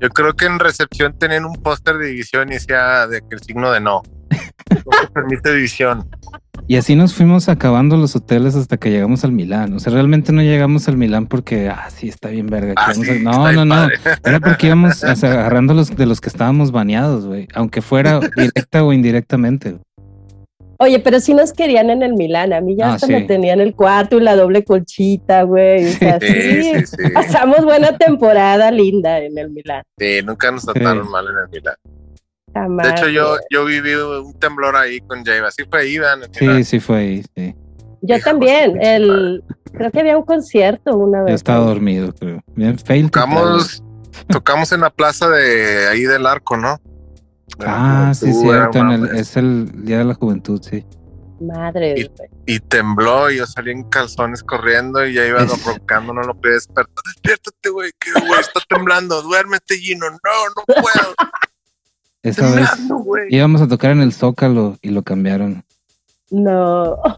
Yo 0.00 0.08
creo 0.10 0.32
que 0.32 0.46
en 0.46 0.58
recepción 0.58 1.12
tenían 1.18 1.44
un 1.44 1.54
póster 1.56 1.98
de 1.98 2.06
división 2.08 2.48
y 2.50 2.54
decía 2.54 3.06
de 3.06 3.20
que 3.20 3.34
el 3.34 3.40
signo 3.42 3.70
de 3.72 3.80
no. 3.80 4.02
No 4.70 4.92
se 5.02 5.08
permite 5.12 5.52
división. 5.52 6.08
Y 6.66 6.76
así 6.76 6.94
nos 6.94 7.14
fuimos 7.14 7.48
acabando 7.48 7.96
los 7.96 8.14
hoteles 8.14 8.54
hasta 8.54 8.76
que 8.76 8.90
llegamos 8.90 9.24
al 9.24 9.32
Milán. 9.32 9.72
O 9.74 9.80
sea, 9.80 9.92
realmente 9.92 10.32
no 10.32 10.40
llegamos 10.40 10.86
al 10.88 10.96
Milán 10.96 11.26
porque, 11.26 11.68
ah, 11.68 11.88
sí, 11.90 12.08
está 12.08 12.28
bien 12.28 12.46
verga. 12.46 12.74
Ah, 12.76 12.94
sí, 12.94 13.02
No, 13.22 13.50
no, 13.52 13.64
no. 13.64 13.88
Era 14.24 14.38
porque 14.40 14.68
íbamos 14.68 15.02
o 15.02 15.16
sea, 15.16 15.32
agarrando 15.32 15.74
los 15.74 15.94
de 15.96 16.06
los 16.06 16.20
que 16.20 16.28
estábamos 16.28 16.70
baneados, 16.70 17.26
güey. 17.26 17.48
Aunque 17.54 17.82
fuera 17.82 18.20
directa 18.36 18.84
o 18.84 18.92
indirectamente. 18.92 19.78
Oye, 20.78 20.98
pero 21.00 21.20
sí 21.20 21.34
nos 21.34 21.52
querían 21.52 21.90
en 21.90 22.02
el 22.02 22.14
Milán. 22.14 22.52
A 22.54 22.60
mí 22.60 22.74
ya 22.76 22.92
Ah, 22.92 22.94
hasta 22.94 23.06
sí. 23.08 23.12
me 23.12 23.22
tenían 23.22 23.60
el 23.60 23.74
cuarto 23.74 24.16
y 24.18 24.22
la 24.22 24.34
doble 24.36 24.64
colchita, 24.64 25.42
güey. 25.42 25.86
O 25.88 25.92
sea, 25.92 26.18
Sí, 26.20 26.26
sí, 26.28 26.62
sí, 26.62 26.86
sí. 26.86 27.10
Pasamos 27.12 27.64
buena 27.64 27.98
temporada 27.98 28.70
linda 28.70 29.18
en 29.18 29.36
el 29.36 29.50
Milán. 29.50 29.82
Sí, 29.98 30.20
nunca 30.24 30.50
nos 30.52 30.64
trataron 30.64 31.10
mal 31.10 31.26
en 31.26 31.34
el 31.36 31.48
Milán. 31.50 31.74
Jamás. 32.54 32.86
De 32.86 32.92
hecho, 32.92 33.08
yo, 33.08 33.36
yo 33.50 33.64
viví 33.64 33.94
un 33.94 34.34
temblor 34.34 34.76
ahí 34.76 35.00
con 35.00 35.24
Jave. 35.24 35.46
Así 35.46 35.64
fue 35.70 35.80
ahí, 35.80 35.98
Sí, 36.32 36.64
sí 36.64 36.80
fue 36.80 36.96
ahí, 36.98 37.24
sí. 37.36 37.54
Yo 38.02 38.16
Hijo 38.16 38.24
también. 38.30 38.80
El, 38.82 39.44
creo 39.72 39.90
que 39.90 40.00
había 40.00 40.16
un 40.18 40.24
concierto 40.24 40.96
una 40.96 41.22
vez. 41.22 41.30
Yo 41.32 41.36
estaba 41.36 41.64
dormido, 41.64 42.14
creo. 42.14 42.42
Bien, 42.54 42.78
fail. 42.78 43.10
Tocamos, 43.10 43.82
tocamos 44.28 44.72
en 44.72 44.80
la 44.80 44.90
plaza 44.90 45.28
de 45.28 45.86
ahí 45.88 46.02
del 46.02 46.26
arco, 46.26 46.56
¿no? 46.56 46.80
De 47.58 47.66
Ah, 47.66 48.12
sí, 48.14 48.32
cierto. 48.32 48.78
en 48.78 48.90
el- 48.90 49.16
es 49.16 49.36
el 49.36 49.84
Día 49.84 49.98
de 49.98 50.04
la 50.04 50.14
Juventud, 50.14 50.60
sí. 50.62 50.84
Madre. 51.40 51.94
Y-. 51.98 52.54
Y 52.54 52.58
tembló 52.60 53.30
y 53.30 53.36
yo 53.38 53.46
salí 53.46 53.70
en 53.70 53.84
calzones 53.84 54.42
corriendo 54.42 55.06
y 55.06 55.14
ya 55.14 55.26
iba 55.26 55.44
roncando, 55.64 56.12
no 56.12 56.22
lo 56.22 56.34
podía 56.34 56.54
despertar. 56.54 56.94
Despiértate, 57.06 57.68
güey, 57.70 57.90
que 57.98 58.12
güey, 58.12 58.40
está 58.40 58.60
temblando, 58.68 59.22
duérmete, 59.22 59.76
Gino. 59.78 60.06
No, 60.10 60.16
no 60.56 60.64
puedo. 60.66 61.14
Esa 62.22 62.50
vez 62.54 62.68
íbamos 63.30 63.60
a 63.60 63.68
tocar 63.68 63.92
en 63.92 64.02
el 64.02 64.12
Zócalo 64.12 64.78
y 64.82 64.90
lo 64.90 65.02
cambiaron. 65.02 65.64
No. 66.30 66.96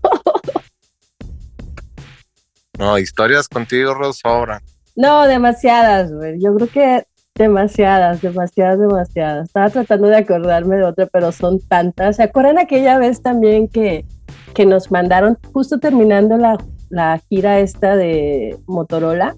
No, 2.78 2.98
historias 2.98 3.48
contigo, 3.48 3.94
Ros, 3.94 4.18
sobran. 4.18 4.60
No, 4.96 5.26
demasiadas, 5.28 6.10
güey. 6.10 6.42
Yo 6.42 6.54
creo 6.56 6.68
que 6.68 7.06
demasiadas, 7.34 8.20
demasiadas, 8.20 8.80
demasiadas. 8.80 9.46
Estaba 9.46 9.70
tratando 9.70 10.08
de 10.08 10.16
acordarme 10.16 10.76
de 10.76 10.84
otra, 10.84 11.06
pero 11.06 11.32
son 11.32 11.60
tantas. 11.60 12.16
¿Se 12.16 12.24
acuerdan 12.24 12.58
aquella 12.58 12.98
vez 12.98 13.22
también 13.22 13.68
que, 13.68 14.04
que 14.54 14.66
nos 14.66 14.90
mandaron, 14.90 15.38
justo 15.52 15.78
terminando 15.78 16.36
la, 16.38 16.58
la 16.88 17.20
gira 17.28 17.60
esta 17.60 17.94
de 17.94 18.58
Motorola, 18.66 19.36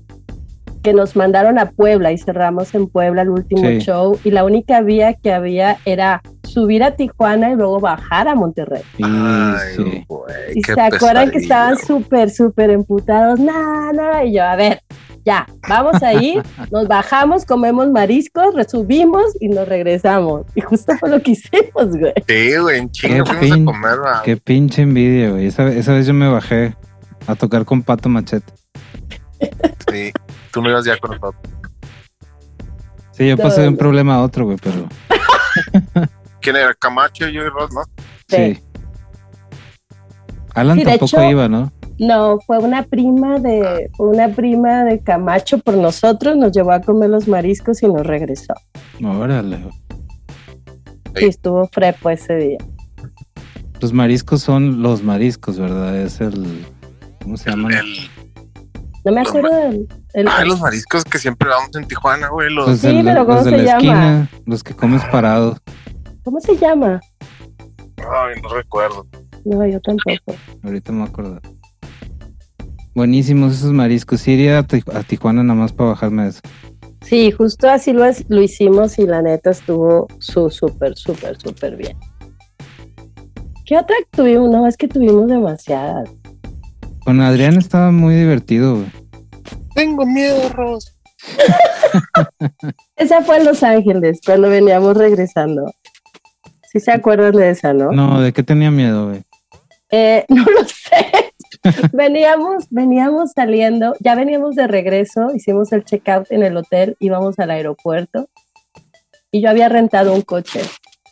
que 0.84 0.92
nos 0.92 1.16
mandaron 1.16 1.58
a 1.58 1.70
Puebla 1.70 2.12
y 2.12 2.18
cerramos 2.18 2.74
en 2.74 2.86
Puebla 2.88 3.22
el 3.22 3.30
último 3.30 3.66
Sí. 3.66 3.78
show 3.78 4.18
y 4.22 4.30
la 4.30 4.44
única 4.44 4.82
vía 4.82 5.14
que 5.14 5.32
había 5.32 5.78
era 5.86 6.20
subir 6.42 6.84
a 6.84 6.94
Tijuana 6.94 7.50
y 7.50 7.56
luego 7.56 7.80
bajar 7.80 8.28
a 8.28 8.34
Monterrey. 8.34 8.82
Ay, 9.02 9.56
sí. 9.76 10.04
güey, 10.06 10.34
Y 10.54 10.60
qué 10.60 10.74
se 10.74 10.80
acuerdan 10.80 11.30
que 11.30 11.38
estaban 11.38 11.78
súper, 11.78 12.30
súper 12.30 12.68
emputados. 12.70 13.40
No, 13.40 13.92
no. 13.94 14.22
Y 14.24 14.34
yo, 14.34 14.44
a 14.44 14.56
ver, 14.56 14.80
ya, 15.24 15.46
vamos 15.66 16.02
a 16.02 16.12
ir, 16.12 16.42
nos 16.70 16.86
bajamos, 16.86 17.46
comemos 17.46 17.90
mariscos, 17.90 18.54
resubimos 18.54 19.24
y 19.40 19.48
nos 19.48 19.66
regresamos. 19.66 20.42
Y 20.54 20.60
justo 20.60 20.92
fue 21.00 21.08
lo 21.08 21.20
que 21.22 21.30
hicimos, 21.30 21.96
güey. 21.98 22.12
Sí, 22.28 22.56
güey, 22.58 22.78
en 22.80 22.90
chinga 22.90 23.24
Qué 23.24 23.32
fuimos 23.32 23.50
a 23.50 23.54
pin- 23.56 23.64
comer. 23.64 23.98
va. 24.04 24.22
Qué 24.22 24.36
pinche 24.36 24.82
envidia, 24.82 25.30
güey. 25.30 25.46
Esa, 25.46 25.66
esa 25.68 25.94
vez 25.94 26.06
yo 26.06 26.12
me 26.12 26.28
bajé 26.28 26.76
a 27.26 27.34
tocar 27.36 27.64
con 27.64 27.82
Pato 27.82 28.10
Machete. 28.10 28.52
Sí, 29.90 30.12
tú 30.54 30.62
no 30.62 30.70
ibas 30.70 30.84
ya 30.87 30.96
con 30.99 31.11
nosotros. 31.11 31.42
Sí, 33.12 33.28
yo 33.28 33.37
pasé 33.37 33.61
de 33.62 33.68
un 33.68 33.76
problema 33.76 34.14
a 34.14 34.23
otro, 34.23 34.44
güey, 34.46 34.56
pero 34.62 34.88
¿Quién 36.40 36.56
era? 36.56 36.73
Camacho, 36.75 37.28
yo 37.28 37.42
y 37.44 37.49
Ros, 37.49 37.70
¿no? 37.75 37.82
sí. 38.28 38.58
Alan 40.54 40.78
Sí, 40.78 40.84
tampoco 40.84 41.06
hecho- 41.20 41.30
iba, 41.30 41.49
¿no? 41.49 41.73
No, 41.99 42.38
fue 42.46 42.58
una 42.58 42.82
prima 42.84 43.38
de, 43.38 43.90
una 43.99 44.28
prima 44.28 44.84
de 44.84 45.00
Camacho 45.00 45.58
por 45.58 45.76
nosotros, 45.76 46.37
nos 46.37 46.50
llevó 46.52 46.73
a 46.73 46.80
comer 46.80 47.11
los 47.11 47.28
mariscos 47.28 47.82
y 47.84 47.87
nos 47.88 48.04
regresó. 48.04 48.54
Órale. 49.04 49.58
Y 51.20 51.26
estuvo 51.26 51.68
frepo 51.68 52.11
ese 52.11 52.34
día. 52.37 52.58
Los 53.80 53.92
mariscos 53.92 54.42
son 54.42 54.82
los 54.82 55.02
mariscos, 55.04 55.58
¿verdad? 55.58 55.96
Es 55.96 56.20
el. 56.20 56.64
¿Cómo 57.23 57.37
se 57.37 57.50
El, 57.50 57.56
llaman? 57.56 57.73
el- 57.75 58.08
No 59.04 59.12
me 59.12 59.20
Los 59.20 59.28
acuerdo 59.28 59.56
del 59.56 59.88
el- 60.14 60.28
ay, 60.28 60.49
los 60.49 60.61
mariscos 60.61 61.04
que 61.04 61.18
siempre 61.18 61.49
vamos 61.49 61.71
en 61.76 61.87
Tijuana, 61.87 62.28
güey. 62.28 62.50
Los, 62.52 62.68
Los 62.68 62.83
de, 62.83 62.90
Sí, 62.90 63.02
la- 63.02 63.12
pero 63.12 63.26
¿cómo 63.26 63.37
los 63.37 63.44
de 63.44 63.50
se 63.50 63.56
la 63.59 63.62
llama? 63.64 63.76
esquina, 63.78 64.30
los 64.47 64.62
que 64.64 64.75
comes 64.75 65.02
parado. 65.06 65.59
¿Cómo 66.25 66.40
se 66.40 66.56
llama? 66.56 67.00
Ay, 67.99 68.40
no 68.42 68.49
recuerdo. 68.49 69.06
No, 69.44 69.66
yo 69.66 69.78
tampoco. 69.80 70.35
Ahorita 70.62 70.92
me 70.92 71.04
acuerdo. 71.04 71.40
Buenísimos 72.94 73.52
esos 73.54 73.73
mariscos. 73.73 74.21
Sí, 74.21 74.33
iría 74.33 74.59
a, 74.59 74.62
Ti- 74.62 74.85
a 74.94 75.02
Tijuana 75.02 75.42
nada 75.42 75.59
más 75.59 75.73
para 75.73 75.90
bajarme 75.90 76.23
de 76.25 76.28
eso. 76.30 76.40
Sí, 77.02 77.30
justo 77.33 77.68
así 77.68 77.92
lo, 77.92 78.04
lo 78.28 78.40
hicimos 78.42 78.99
y 78.99 79.06
la 79.06 79.21
neta 79.21 79.50
estuvo 79.50 80.06
su 80.21 80.49
súper, 80.50 80.97
súper, 80.97 81.37
súper 81.38 81.76
bien. 81.76 81.97
¿Qué 83.66 83.76
otra 83.76 83.97
tuvimos? 84.11 84.50
No, 84.50 84.66
es 84.66 84.76
que 84.76 84.88
tuvimos 84.88 85.26
demasiadas. 85.26 86.09
Con 87.04 87.21
Adrián 87.21 87.59
estaba 87.59 87.90
muy 87.90 88.14
divertido, 88.14 88.76
güey. 88.76 88.87
Tengo 89.74 90.06
miedo, 90.06 90.48
Ros. 90.50 90.96
Esa 92.96 93.22
fue 93.22 93.38
en 93.38 93.44
Los 93.44 93.62
Ángeles, 93.62 94.20
cuando 94.24 94.48
veníamos 94.48 94.96
regresando. 94.96 95.72
Sí 96.70 96.80
se 96.80 96.92
acuerdan 96.92 97.32
de 97.32 97.50
esa, 97.50 97.72
¿no? 97.72 97.92
No, 97.92 98.20
¿de 98.20 98.32
qué 98.32 98.42
tenía 98.42 98.70
miedo, 98.70 99.08
güey? 99.08 99.22
Eh, 99.90 100.24
no 100.28 100.44
lo 100.44 100.64
sé. 100.64 101.32
veníamos, 101.92 102.66
veníamos 102.70 103.32
saliendo, 103.32 103.94
ya 104.00 104.14
veníamos 104.14 104.54
de 104.54 104.66
regreso, 104.66 105.32
hicimos 105.34 105.72
el 105.72 105.84
checkout 105.84 106.30
en 106.30 106.42
el 106.42 106.56
hotel, 106.56 106.96
íbamos 106.98 107.38
al 107.38 107.50
aeropuerto 107.50 108.28
y 109.30 109.40
yo 109.40 109.50
había 109.50 109.68
rentado 109.68 110.12
un 110.12 110.22
coche. 110.22 110.60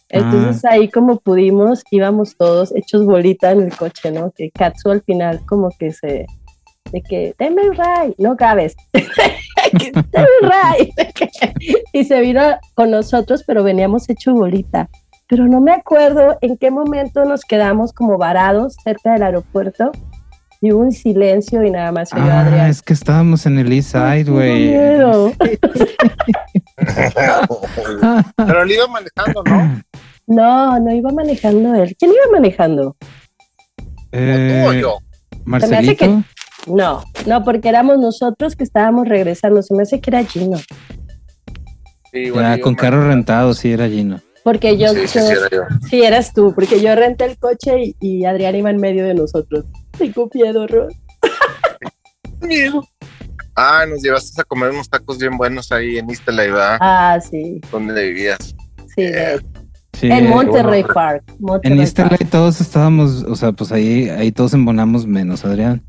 Entonces 0.09 0.65
ahí 0.67 0.91
como 0.91 1.21
pudimos, 1.21 1.85
íbamos 1.91 2.37
todos 2.37 2.75
hechos 2.77 3.07
bolita 3.07 3.51
en 3.53 3.63
el 3.63 3.75
coche, 3.75 4.11
¿no? 4.11 4.31
Que 4.31 4.51
Katsu 4.51 4.91
al 4.91 5.03
final 5.03 5.41
como 5.47 5.71
que 5.79 5.91
se, 5.93 6.27
de 6.93 7.03
que, 7.03 7.35
deme 7.39 7.63
el 7.63 7.77
ray, 7.77 8.15
no 8.19 8.37
cabes, 8.37 8.75
deme 8.93 10.05
el 10.13 10.49
ray, 10.51 10.93
y 11.93 12.05
se 12.05 12.21
vino 12.21 12.43
con 12.75 12.91
nosotros, 12.91 13.43
pero 13.47 13.63
veníamos 13.65 14.09
hecho 14.11 14.35
bolita. 14.35 14.89
Pero 15.29 15.47
no 15.47 15.61
me 15.63 15.73
acuerdo 15.73 16.37
en 16.43 16.59
qué 16.59 16.71
momento 16.71 17.25
nos 17.25 17.45
quedamos 17.47 17.95
como 17.95 18.19
varados 18.19 18.77
cerca 18.85 19.15
del 19.15 19.23
aeropuerto 19.23 19.91
y 20.61 20.73
hubo 20.73 20.83
un 20.83 20.93
silencio 20.93 21.65
y 21.65 21.71
nada 21.71 21.91
más 21.91 22.11
se 22.11 22.17
Ah, 22.19 22.41
Adrián. 22.41 22.67
es 22.69 22.83
que 22.83 22.93
estábamos 22.93 23.47
en 23.47 23.59
el 23.59 23.73
East 23.73 23.93
Side, 23.93 24.25
güey. 24.31 24.69
miedo. 24.69 25.33
Pero 28.37 28.63
él 28.63 28.71
iba 28.73 28.87
manejando, 28.89 29.43
¿no? 29.45 29.83
No, 30.27 30.79
no 30.81 30.93
iba 30.93 31.11
manejando 31.13 31.75
él. 31.75 31.95
¿Quién 31.99 32.13
iba 32.13 32.33
manejando? 32.33 32.97
Eh, 34.13 34.63
¿Tú 34.65 34.71
o 34.71 34.73
yo? 34.75 34.99
Marcelito. 35.45 36.23
No, 36.67 37.03
no, 37.27 37.45
porque 37.45 37.69
éramos 37.69 37.99
nosotros 37.99 38.55
que 38.57 38.65
estábamos 38.65 39.09
regresando. 39.09 39.63
Se 39.63 39.75
me 39.75 39.83
hace 39.83 40.01
que 40.01 40.11
era 40.11 40.25
Gino. 40.25 40.59
Sí, 42.13 42.25
Ya, 42.27 42.27
iba 42.27 42.59
con 42.59 42.75
carro 42.75 43.07
rentado, 43.09 43.55
sí, 43.55 43.73
era 43.73 43.89
Gino. 43.89 44.21
Porque 44.45 44.77
yo, 44.77 44.89
Sí, 44.89 45.07
sí, 45.09 45.19
yo- 45.19 45.25
sí, 45.27 45.33
era 45.33 45.49
yo. 45.51 45.63
sí, 45.89 46.03
eras 46.03 46.33
tú, 46.33 46.53
porque 46.55 46.81
yo 46.81 46.95
renté 46.95 47.25
el 47.25 47.39
coche 47.39 47.75
y, 47.85 47.97
y 48.01 48.25
Adrián 48.25 48.57
iba 48.57 48.71
en 48.71 48.79
medio 48.79 49.05
de 49.05 49.15
nosotros. 49.15 49.65
Tengo 49.97 50.29
miedo, 50.35 50.67
Ros. 50.67 50.93
Miedo. 52.41 52.83
Ah, 53.55 53.85
nos 53.89 54.03
llevaste 54.03 54.41
a 54.41 54.45
comer 54.45 54.71
unos 54.71 54.89
tacos 54.89 55.19
bien 55.19 55.37
buenos 55.37 55.71
ahí 55.73 55.99
en 55.99 56.09
Istela, 56.11 56.43
¿verdad? 56.43 56.79
Ah, 56.81 57.19
sí, 57.21 57.61
Donde 57.71 58.03
vivías. 58.09 58.55
sí. 58.95 59.03
Eh, 59.03 59.39
Sí, 59.95 60.07
en 60.07 60.25
eh, 60.25 60.29
Monterrey 60.31 60.81
bueno. 60.83 60.95
Park. 60.95 61.23
En 61.29 61.37
Monterrey 61.41 61.87
Park. 61.95 62.11
Light 62.13 62.31
todos 62.31 62.61
estábamos, 62.63 63.23
o 63.25 63.37
sea, 63.37 63.53
pues 63.53 63.71
ahí, 63.73 64.09
ahí 64.09 64.33
todos 64.33 64.55
embonamos 64.55 65.07
menos, 65.07 65.45
Adrián. 65.45 65.85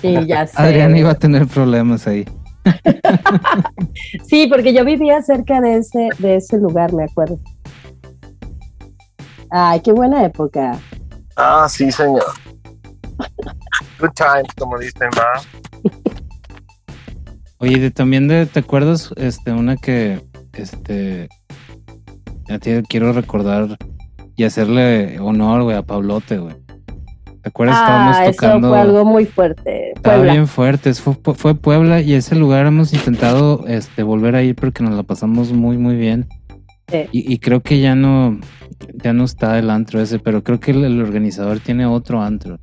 Sí, 0.00 0.16
ya 0.26 0.46
sé. 0.46 0.54
Adrián 0.56 0.96
iba 0.96 1.10
a 1.10 1.14
tener 1.14 1.46
problemas 1.46 2.06
ahí. 2.06 2.24
Sí, 4.26 4.46
porque 4.46 4.72
yo 4.72 4.84
vivía 4.84 5.20
cerca 5.22 5.60
de 5.60 5.76
ese, 5.78 6.08
de 6.18 6.36
ese 6.36 6.58
lugar, 6.58 6.92
me 6.92 7.04
acuerdo. 7.04 7.38
Ay, 9.50 9.80
qué 9.80 9.92
buena 9.92 10.24
época. 10.24 10.78
Ah, 11.36 11.66
sí, 11.68 11.90
señor. 11.92 12.22
Good 13.98 14.10
times, 14.14 14.54
como 14.58 14.78
dicen, 14.78 15.10
¿va? 15.18 15.42
Oye, 17.58 17.78
de- 17.78 17.90
también 17.90 18.28
de, 18.28 18.46
¿te 18.46 18.60
acuerdas? 18.60 19.12
Este, 19.16 19.52
una 19.52 19.76
que, 19.76 20.24
este, 20.54 21.28
a 22.48 22.58
ti 22.58 22.70
quiero 22.88 23.12
recordar 23.12 23.76
y 24.36 24.44
hacerle 24.44 25.18
honor, 25.20 25.62
güey, 25.64 25.76
a 25.76 25.82
Pablote, 25.82 26.38
güey. 26.38 26.56
¿Te 27.42 27.48
acuerdas? 27.48 27.78
Estábamos 27.80 28.16
Ah, 28.16 28.24
eso 28.26 28.32
tocando. 28.32 28.68
fue 28.68 28.78
algo 28.80 29.04
muy 29.04 29.26
fuerte. 29.26 29.92
Estaba 29.94 30.16
Puebla. 30.16 30.32
bien 30.32 30.46
fuerte, 30.46 30.94
fue, 30.94 31.14
fue 31.34 31.54
Puebla 31.56 32.00
y 32.00 32.14
ese 32.14 32.36
lugar 32.36 32.66
hemos 32.66 32.92
intentado 32.92 33.64
este, 33.66 34.02
volver 34.04 34.36
a 34.36 34.42
ir 34.42 34.54
porque 34.54 34.84
nos 34.84 34.94
la 34.94 35.02
pasamos 35.02 35.52
muy, 35.52 35.76
muy 35.76 35.96
bien. 35.96 36.28
Sí. 36.88 36.98
Y, 37.10 37.32
y 37.32 37.38
creo 37.38 37.60
que 37.60 37.80
ya 37.80 37.94
no, 37.96 38.38
ya 39.02 39.12
no 39.12 39.24
está 39.24 39.58
el 39.58 39.70
antro 39.70 40.00
ese, 40.00 40.18
pero 40.20 40.44
creo 40.44 40.60
que 40.60 40.70
el, 40.70 40.84
el 40.84 41.00
organizador 41.02 41.58
tiene 41.58 41.84
otro 41.86 42.22
antro. 42.22 42.58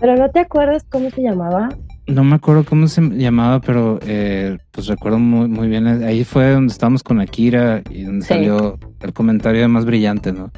Pero 0.00 0.16
no 0.16 0.28
te 0.30 0.40
acuerdas 0.40 0.84
cómo 0.88 1.10
se 1.10 1.22
llamaba. 1.22 1.68
No 2.06 2.24
me 2.24 2.36
acuerdo 2.36 2.64
cómo 2.64 2.86
se 2.86 3.02
llamaba, 3.02 3.60
pero 3.60 3.98
eh, 4.06 4.56
pues 4.70 4.86
recuerdo 4.86 5.18
muy, 5.18 5.46
muy 5.48 5.68
bien. 5.68 5.86
Ahí 5.86 6.24
fue 6.24 6.50
donde 6.52 6.72
estábamos 6.72 7.02
con 7.02 7.20
Akira 7.20 7.82
y 7.90 8.04
donde 8.04 8.22
Sí. 8.24 8.28
salió 8.34 8.78
el 9.02 9.12
comentario 9.12 9.68
más 9.68 9.84
brillante, 9.84 10.32
¿no? 10.32 10.50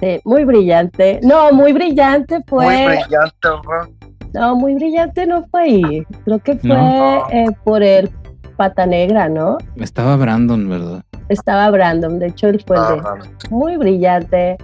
Sí, 0.00 0.20
muy 0.24 0.44
brillante. 0.44 1.20
No, 1.22 1.52
muy 1.52 1.72
brillante 1.72 2.38
fue. 2.46 2.64
Muy 2.66 2.86
brillante, 2.96 3.48
¿va? 3.68 3.88
No, 4.32 4.56
muy 4.56 4.74
brillante 4.74 5.26
no 5.26 5.44
fue 5.44 5.62
ahí. 5.62 6.02
Creo 6.24 6.38
que 6.40 6.56
fue 6.56 6.68
No. 6.70 7.28
eh, 7.30 7.46
por 7.64 7.82
el 7.82 8.10
Pata 8.56 8.86
Negra, 8.86 9.28
¿no? 9.28 9.58
Estaba 9.76 10.16
Brandon, 10.16 10.68
¿verdad? 10.68 11.02
Estaba 11.28 11.70
Brandon, 11.70 12.18
de 12.18 12.26
hecho 12.28 12.48
él 12.48 12.62
fue 12.66 12.76
de 12.78 13.02
muy 13.50 13.76
brillante. 13.76 14.56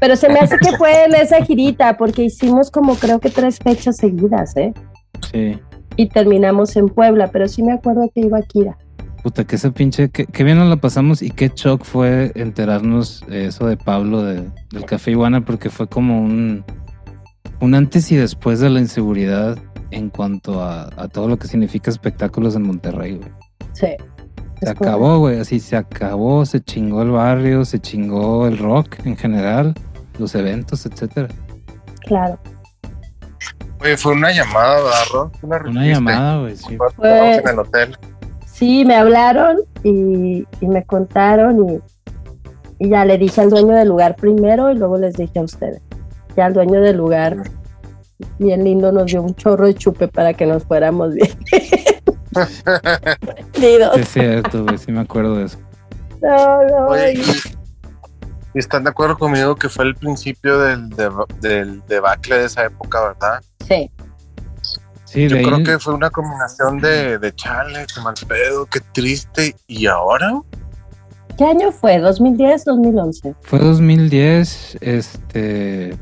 Pero 0.00 0.16
se 0.16 0.28
me 0.28 0.40
hace 0.40 0.56
que 0.58 0.76
fue 0.76 1.04
en 1.04 1.14
esa 1.14 1.42
girita, 1.44 1.96
porque 1.96 2.24
hicimos 2.24 2.70
como 2.70 2.94
creo 2.96 3.20
que 3.20 3.30
tres 3.30 3.58
fechas 3.58 3.96
seguidas, 3.98 4.56
¿eh? 4.56 4.72
Sí. 5.30 5.60
Y 5.96 6.08
terminamos 6.08 6.74
en 6.76 6.88
Puebla, 6.88 7.28
pero 7.30 7.46
sí 7.46 7.62
me 7.62 7.72
acuerdo 7.72 8.10
que 8.14 8.22
iba 8.22 8.40
Kira. 8.42 8.76
Puta, 9.22 9.44
que 9.44 9.54
ese 9.56 9.70
pinche, 9.70 10.10
que, 10.10 10.26
que 10.26 10.42
bien 10.44 10.58
nos 10.58 10.68
la 10.68 10.76
pasamos 10.76 11.22
y 11.22 11.30
qué 11.30 11.52
shock 11.54 11.84
fue 11.84 12.32
enterarnos 12.34 13.22
eso 13.30 13.66
de 13.66 13.76
Pablo 13.76 14.22
de- 14.24 14.50
del 14.72 14.84
Café 14.84 15.12
Iguana, 15.12 15.44
porque 15.44 15.70
fue 15.70 15.86
como 15.88 16.20
un, 16.20 16.64
un 17.60 17.74
antes 17.74 18.10
y 18.10 18.16
después 18.16 18.58
de 18.58 18.68
la 18.70 18.80
inseguridad 18.80 19.56
en 19.92 20.10
cuanto 20.10 20.60
a, 20.62 20.90
a 20.96 21.06
todo 21.08 21.28
lo 21.28 21.38
que 21.38 21.46
significa 21.46 21.88
espectáculos 21.90 22.56
en 22.56 22.62
Monterrey, 22.62 23.16
güey. 23.18 23.30
Sí. 23.74 23.88
Se 24.60 24.70
acabó, 24.70 25.18
güey, 25.18 25.38
así 25.40 25.60
se 25.60 25.76
acabó, 25.76 26.44
se 26.46 26.60
chingó 26.60 27.02
el 27.02 27.10
barrio, 27.10 27.64
se 27.64 27.78
chingó 27.80 28.46
el 28.48 28.58
rock 28.58 28.96
en 29.04 29.16
general, 29.16 29.74
los 30.18 30.34
eventos, 30.34 30.84
etcétera. 30.86 31.28
Claro. 32.06 32.38
Oye, 33.80 33.96
fue 33.96 34.12
una 34.12 34.30
llamada, 34.32 34.76
¿verdad, 34.76 35.32
Una 35.42 35.58
recibiste? 35.58 35.88
llamada, 35.94 36.40
güey, 36.40 36.56
sí. 36.56 36.76
Fue- 36.96 37.36
en 37.36 37.48
el 37.48 37.58
hotel. 37.58 37.96
Sí, 38.52 38.84
me 38.84 38.96
hablaron 38.96 39.58
y, 39.82 40.46
y 40.60 40.68
me 40.68 40.84
contaron 40.84 41.68
y, 41.68 41.80
y 42.78 42.90
ya 42.90 43.04
le 43.04 43.16
dije 43.16 43.40
al 43.40 43.50
dueño 43.50 43.74
del 43.74 43.88
lugar 43.88 44.14
primero 44.16 44.70
y 44.70 44.74
luego 44.74 44.98
les 44.98 45.14
dije 45.14 45.38
a 45.38 45.42
ustedes. 45.42 45.80
Ya 46.36 46.46
el 46.46 46.54
dueño 46.54 46.80
del 46.80 46.96
lugar, 46.96 47.36
bien 48.38 48.64
lindo, 48.64 48.92
nos 48.92 49.06
dio 49.06 49.22
un 49.22 49.34
chorro 49.34 49.66
de 49.66 49.74
chupe 49.74 50.08
para 50.08 50.34
que 50.34 50.46
nos 50.46 50.64
fuéramos 50.64 51.14
bien. 51.14 51.30
Es 53.94 54.08
cierto, 54.08 54.64
güey, 54.64 54.78
sí 54.78 54.90
me 54.90 55.00
acuerdo 55.00 55.36
de 55.36 55.44
eso. 55.44 55.58
No, 56.22 56.62
no. 56.64 56.86
Oye, 56.88 57.12
y, 57.12 58.58
están 58.58 58.84
de 58.84 58.90
acuerdo 58.90 59.18
conmigo 59.18 59.54
que 59.54 59.68
fue 59.68 59.84
el 59.84 59.94
principio 59.94 60.58
del, 60.58 60.88
del 61.40 61.82
debacle 61.86 62.38
de 62.38 62.44
esa 62.46 62.64
época, 62.64 63.08
¿verdad? 63.08 63.42
Sí, 63.68 63.90
Sí, 65.12 65.28
Yo 65.28 65.36
creo 65.42 65.56
ahí, 65.56 65.62
que 65.62 65.78
fue 65.78 65.94
una 65.94 66.08
combinación 66.10 66.78
de, 66.80 67.18
de 67.18 67.34
chale, 67.34 67.84
qué 67.94 68.00
mal 68.00 68.14
pedo, 68.26 68.64
qué 68.66 68.80
triste. 68.92 69.54
¿Y 69.66 69.86
ahora? 69.86 70.40
¿Qué 71.36 71.44
año 71.44 71.70
fue? 71.72 71.98
¿2010, 72.00 72.64
2011? 72.64 73.34
Fue 73.42 73.58
2010, 73.58 74.78
este, 74.80 75.96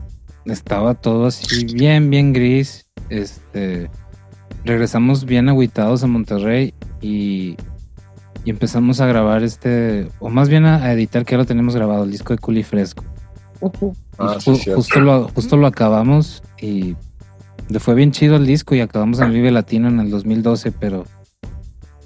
estaba 0.44 0.94
todo 0.94 1.27
así 1.27 1.64
bien, 1.66 2.11
bien 2.11 2.33
gris, 2.33 2.87
este, 3.09 3.90
regresamos 4.64 5.25
bien 5.25 5.49
agüitados 5.49 6.03
a 6.05 6.07
Monterrey 6.07 6.75
y, 7.01 7.57
y 8.44 8.51
empezamos 8.51 9.01
a 9.01 9.07
grabar 9.07 9.42
este, 9.42 10.09
o 10.18 10.29
más 10.31 10.49
bien 10.49 10.66
a, 10.66 10.85
a 10.85 10.92
editar 10.92 11.25
que 11.25 11.33
ya 11.33 11.38
lo 11.38 11.46
tenemos 11.46 11.75
grabado, 11.75 12.05
el 12.05 12.11
disco 12.12 12.33
de 12.33 12.38
Culi 12.38 12.62
Fresco. 12.62 13.05
Y 13.62 13.66
Ah, 14.18 14.37
ju- 14.38 14.55
sí, 14.57 14.57
cierto. 14.57 14.77
justo, 14.83 15.01
lo, 15.01 15.29
justo 15.29 15.57
lo 15.57 15.66
acabamos 15.66 16.42
y 16.61 16.96
fue 17.78 17.94
bien 17.94 18.11
chido 18.11 18.37
el 18.37 18.46
disco 18.46 18.74
y 18.74 18.80
acabamos 18.80 19.20
en 19.20 19.26
el 19.26 19.33
Vive 19.33 19.50
Latino 19.52 19.88
en 19.88 20.00
el 20.00 20.11
2012, 20.11 20.72
pero 20.72 21.04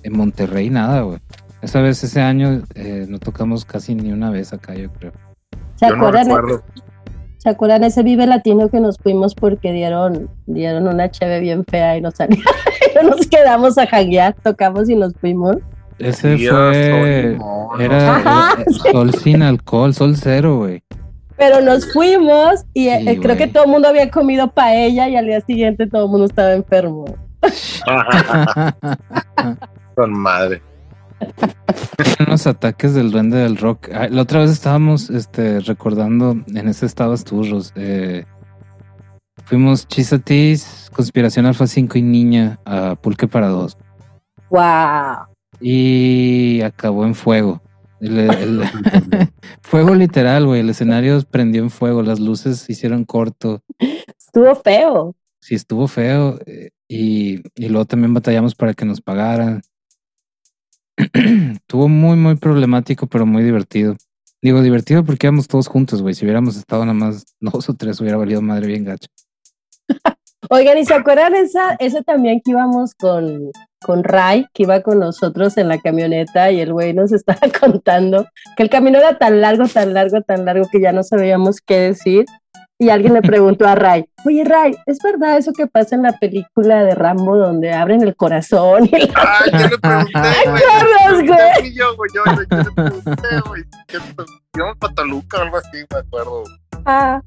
en 0.03 0.17
Monterrey 0.17 0.69
nada, 0.69 1.01
güey. 1.03 1.19
Esa 1.63 1.81
vez, 1.81 2.05
ese 2.05 2.21
año, 2.21 2.63
eh, 2.75 3.07
no 3.09 3.19
tocamos 3.19 3.65
casi 3.65 3.95
ni 3.95 4.13
una 4.13 4.31
vez 4.31 4.53
acá, 4.53 4.75
yo 4.75 4.93
creo. 4.93 5.13
¿Se 5.77 5.89
Yo 5.89 5.97
no 5.97 6.07
acuerdan? 6.07 6.61
¿Se 7.39 7.51
acuerdan 7.51 7.85
ese 7.85 8.03
Vive 8.03 8.27
Latino 8.27 8.69
que 8.69 8.81
nos 8.81 8.99
fuimos 8.99 9.35
porque 9.35 9.73
dieron, 9.73 10.31
dieron 10.47 10.89
una 10.89 11.11
cheve 11.11 11.41
bien 11.41 11.65
fea 11.65 11.97
y 11.97 12.01
nos 12.01 12.15
salieron? 12.15 12.45
nos 13.09 13.27
quedamos 13.27 13.79
a 13.79 13.87
janguear, 13.87 14.35
tocamos 14.43 14.89
y 14.89 14.97
nos 14.97 15.15
fuimos. 15.15 15.57
Ese 15.99 16.35
Dios, 16.37 16.55
fue. 16.55 17.37
no, 17.39 17.69
Era, 17.79 18.17
Ajá, 18.17 18.63
era 18.63 18.73
sol 18.93 19.15
sin 19.15 19.43
alcohol, 19.43 19.95
sol 19.95 20.17
cero, 20.17 20.59
güey. 20.59 20.83
Pero 21.37 21.61
nos 21.61 21.93
fuimos 21.93 22.65
y 22.73 22.89
eh, 22.89 23.01
Sí, 23.01 23.09
eh, 23.09 23.19
creo 23.21 23.37
que 23.37 23.49
todo 23.49 23.65
el 23.65 23.71
mundo 23.71 23.89
había 23.89 24.09
comido 24.11 24.53
paella 24.53 25.09
y 25.09 25.17
al 25.17 25.27
día 25.27 25.41
siguiente 25.41 25.87
todo 25.89 26.05
el 26.05 26.11
mundo 26.11 26.27
estaba 26.27 26.53
enfermo. 26.53 27.05
Con 29.95 30.13
madre. 30.13 30.63
Unos 32.27 32.47
ataques 32.47 32.95
del 32.95 33.11
duende 33.11 33.39
del 33.39 33.57
rock. 33.57 33.89
Ah, 33.95 34.09
La 34.11 34.23
otra 34.23 34.41
vez 34.41 34.51
estábamos 34.51 35.11
este, 35.11 35.61
recordando, 35.61 36.37
en 36.55 36.69
ese 36.69 36.87
estabas 36.87 37.25
tú, 37.25 37.43
Ros, 37.45 37.73
eh, 37.77 38.25
fuimos 39.45 39.87
Chisatis, 39.89 40.91
Conspiración 40.95 41.47
Alfa 41.47 41.67
5 41.67 41.99
y 41.99 42.03
Niña 42.03 42.59
a 42.65 42.95
Pulque 42.97 43.27
para 43.29 43.49
dos. 43.49 43.77
¡Wow! 44.51 45.27
Y 45.61 46.61
acabó 46.63 47.05
en 47.07 47.15
fuego. 47.15 47.61
El- 48.01 48.19
el- 48.31 48.63
fuego 49.75 49.97
literal, 49.97 50.47
güey. 50.47 50.61
El 50.61 50.71
escenario 50.71 51.21
prendió 51.29 51.61
en 51.61 51.69
fuego, 51.69 52.01
las 52.01 52.21
luces 52.21 52.59
se 52.59 52.73
hicieron 52.73 53.05
corto. 53.05 53.61
Estuvo 54.17 54.55
feo. 54.55 55.17
sí 55.41 55.57
estuvo 55.57 55.89
feo 55.89 56.39
eh, 56.47 56.71
y, 56.87 57.43
y 57.57 57.69
luego 57.69 57.85
también 57.85 58.15
batallamos 58.15 58.55
para 58.55 58.75
que 58.75 58.85
nos 58.85 59.01
pagaran. 59.01 59.63
Estuvo 61.57 61.89
muy, 61.89 62.17
muy 62.17 62.37
problemático, 62.37 63.09
pero 63.09 63.27
muy 63.27 63.43
divertido. 63.43 63.97
Digo, 64.41 64.63
divertido 64.63 65.05
porque 65.05 65.27
íbamos 65.27 65.49
todos 65.49 65.67
juntos, 65.67 66.03
güey. 66.03 66.15
Si 66.15 66.25
hubiéramos 66.25 66.57
estado 66.57 66.85
nada 66.85 66.95
más 66.95 67.25
dos 67.41 67.69
o 67.69 67.75
tres, 67.75 68.01
hubiera 68.01 68.17
valido 68.17 68.41
madre 68.43 68.69
bien 68.69 68.85
gacho. 68.85 69.09
Oigan, 70.51 70.79
¿y 70.79 70.85
se 70.85 70.95
acuerdan 70.95 71.35
esa, 71.35 71.75
esa 71.79 72.03
también 72.03 72.41
que 72.45 72.51
íbamos 72.53 72.95
con, 72.95 73.51
con 73.81 74.05
Ray, 74.05 74.47
que 74.53 74.65
iba 74.65 74.81
con 74.83 74.99
nosotros 75.01 75.57
en 75.57 75.69
la 75.69 75.79
camioneta 75.81 76.51
y 76.51 76.61
el 76.61 76.73
güey 76.73 76.93
nos 76.93 77.13
estaba 77.15 77.41
contando 77.61 78.27
que 78.57 78.63
el 78.63 78.71
camino 78.71 78.99
era 78.99 79.17
tan 79.19 79.41
largo, 79.41 79.67
tan 79.69 79.95
largo, 79.95 80.21
tan 80.23 80.45
largo 80.45 80.67
que 80.71 80.81
ya 80.81 80.93
no 80.93 81.03
sabíamos 81.03 81.61
qué 81.61 81.79
decir 81.81 82.25
y 82.77 82.91
alguien 82.91 83.15
le 83.15 83.23
preguntó 83.23 83.67
a 83.69 83.77
Ray, 83.77 84.05
oye 84.27 84.43
Ray, 84.45 84.75
¿es 84.87 84.99
verdad 85.03 85.39
eso 85.39 85.53
que 85.53 85.69
pasa 85.69 85.95
en 85.95 86.03
la 86.03 86.13
película 86.19 86.83
de 86.83 86.95
Rambo 86.97 87.37
donde 87.37 87.73
abren 87.73 88.03
el 88.03 88.17
corazón? 88.17 88.87
Y 88.87 88.95
Ay, 89.15 89.51
yo 89.53 89.69
le 89.69 89.79
pregunté, 89.79 90.19
güey. 90.47 91.27
güey? 91.29 91.73
Yo, 91.75 91.85
yo, 91.95 92.25
yo, 92.27 92.35
yo 92.51 92.57
le 92.59 92.71
pregunté, 92.75 93.29
güey. 93.49 93.63
¿qué- 93.87 93.99
Íbamos 94.57 94.77
para 94.79 94.93
Toluca 94.95 95.39
o 95.39 95.43
algo 95.43 95.57
así, 95.59 95.79
me 95.93 95.99
acuerdo. 96.01 96.43
Ah, 96.85 97.21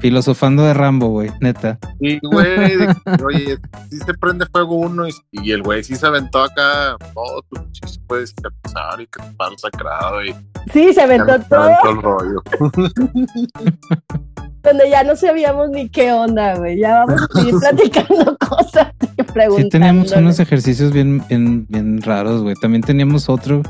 Filosofando 0.00 0.64
de 0.64 0.74
Rambo, 0.74 1.08
güey, 1.08 1.30
neta. 1.40 1.78
Y, 2.00 2.18
güey, 2.26 2.76
de 2.76 2.86
que, 2.86 3.24
oye, 3.24 3.58
si 3.90 3.98
se 3.98 4.14
prende 4.14 4.46
fuego 4.46 4.76
uno 4.76 5.08
y, 5.08 5.12
y 5.32 5.52
el 5.52 5.62
güey 5.62 5.82
sí 5.82 5.96
se 5.96 6.06
aventó 6.06 6.42
acá, 6.42 6.96
oh, 7.14 7.42
tú 7.48 7.56
sí 7.72 7.94
se 7.94 8.00
puede 8.00 8.26
cicatrizar 8.26 9.00
y 9.00 9.06
que 9.06 9.22
te 9.22 9.32
paro 9.36 9.56
sacrado 9.58 10.24
y 10.24 10.34
sí, 10.72 10.92
se 10.92 11.00
aventó 11.00 11.38
se 11.38 11.44
todo, 11.48 11.62
aventó 11.62 11.90
el 11.90 12.02
rollo. 12.02 12.42
donde 14.64 14.88
ya 14.90 15.04
no 15.04 15.14
sabíamos 15.14 15.70
ni 15.70 15.88
qué 15.88 16.10
onda, 16.12 16.56
güey. 16.56 16.78
Ya 16.78 17.04
vamos 17.04 17.22
a 17.22 17.38
seguir 17.38 17.54
platicando 17.60 18.36
cosas 18.38 18.88
y 19.16 19.22
preguntando. 19.22 19.56
Sí 19.56 19.68
teníamos 19.68 20.12
unos 20.12 20.40
ejercicios 20.40 20.92
bien, 20.92 21.22
bien, 21.28 21.66
bien 21.68 22.02
raros, 22.02 22.42
güey. 22.42 22.56
También 22.56 22.82
teníamos 22.82 23.28
otro, 23.28 23.62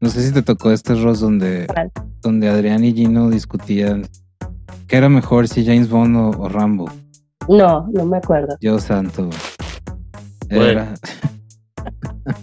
no 0.00 0.10
sé 0.10 0.22
si 0.22 0.32
te 0.32 0.42
tocó 0.42 0.72
este 0.72 0.94
Ross 0.96 1.20
donde, 1.20 1.66
¿Cuál? 1.72 1.90
donde 2.20 2.48
Adrián 2.48 2.84
y 2.84 2.92
Gino 2.92 3.30
discutían 3.30 4.08
qué 4.86 4.96
era 4.96 5.08
mejor, 5.08 5.48
si 5.48 5.64
James 5.64 5.88
Bond 5.88 6.16
o, 6.16 6.30
o 6.30 6.48
Rambo. 6.48 6.90
No, 7.48 7.88
no 7.92 8.04
me 8.04 8.18
acuerdo. 8.18 8.56
Dios 8.60 8.84
santo. 8.84 9.28
Era- 10.48 10.94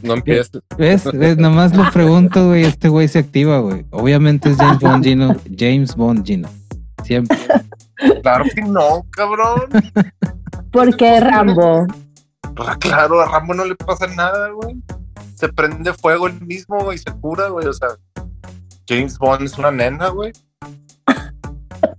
No 0.01 0.13
empieces. 0.15 0.61
¿Ves? 0.77 1.03
¿Ves? 1.13 1.37
Nomás 1.37 1.75
lo 1.75 1.89
pregunto, 1.91 2.47
güey. 2.47 2.63
Este 2.65 2.89
güey 2.89 3.07
se 3.07 3.19
activa, 3.19 3.59
güey. 3.59 3.85
Obviamente 3.91 4.49
es 4.49 4.57
James 4.57 4.79
Bond 4.79 5.03
Gino. 5.03 5.35
James 5.57 5.95
Bond 5.95 6.25
Gino. 6.25 6.49
Siempre. 7.03 7.37
Claro 8.21 8.45
que 8.53 8.61
no, 8.61 9.05
cabrón. 9.11 9.61
¿Por 10.71 10.95
qué 10.97 11.19
Rambo? 11.19 11.85
Ah, 12.57 12.75
Claro, 12.79 13.21
a 13.21 13.25
Rambo 13.27 13.53
no 13.53 13.65
le 13.65 13.75
pasa 13.75 14.07
nada, 14.07 14.49
güey. 14.49 14.75
Se 15.35 15.47
prende 15.49 15.93
fuego 15.93 16.27
él 16.27 16.41
mismo, 16.41 16.79
güey, 16.83 16.95
y 16.95 16.99
se 16.99 17.11
cura, 17.19 17.47
güey. 17.49 17.67
O 17.67 17.73
sea, 17.73 17.89
James 18.89 19.17
Bond 19.19 19.43
es 19.43 19.57
una 19.57 19.71
nena, 19.71 20.09
güey. 20.09 20.33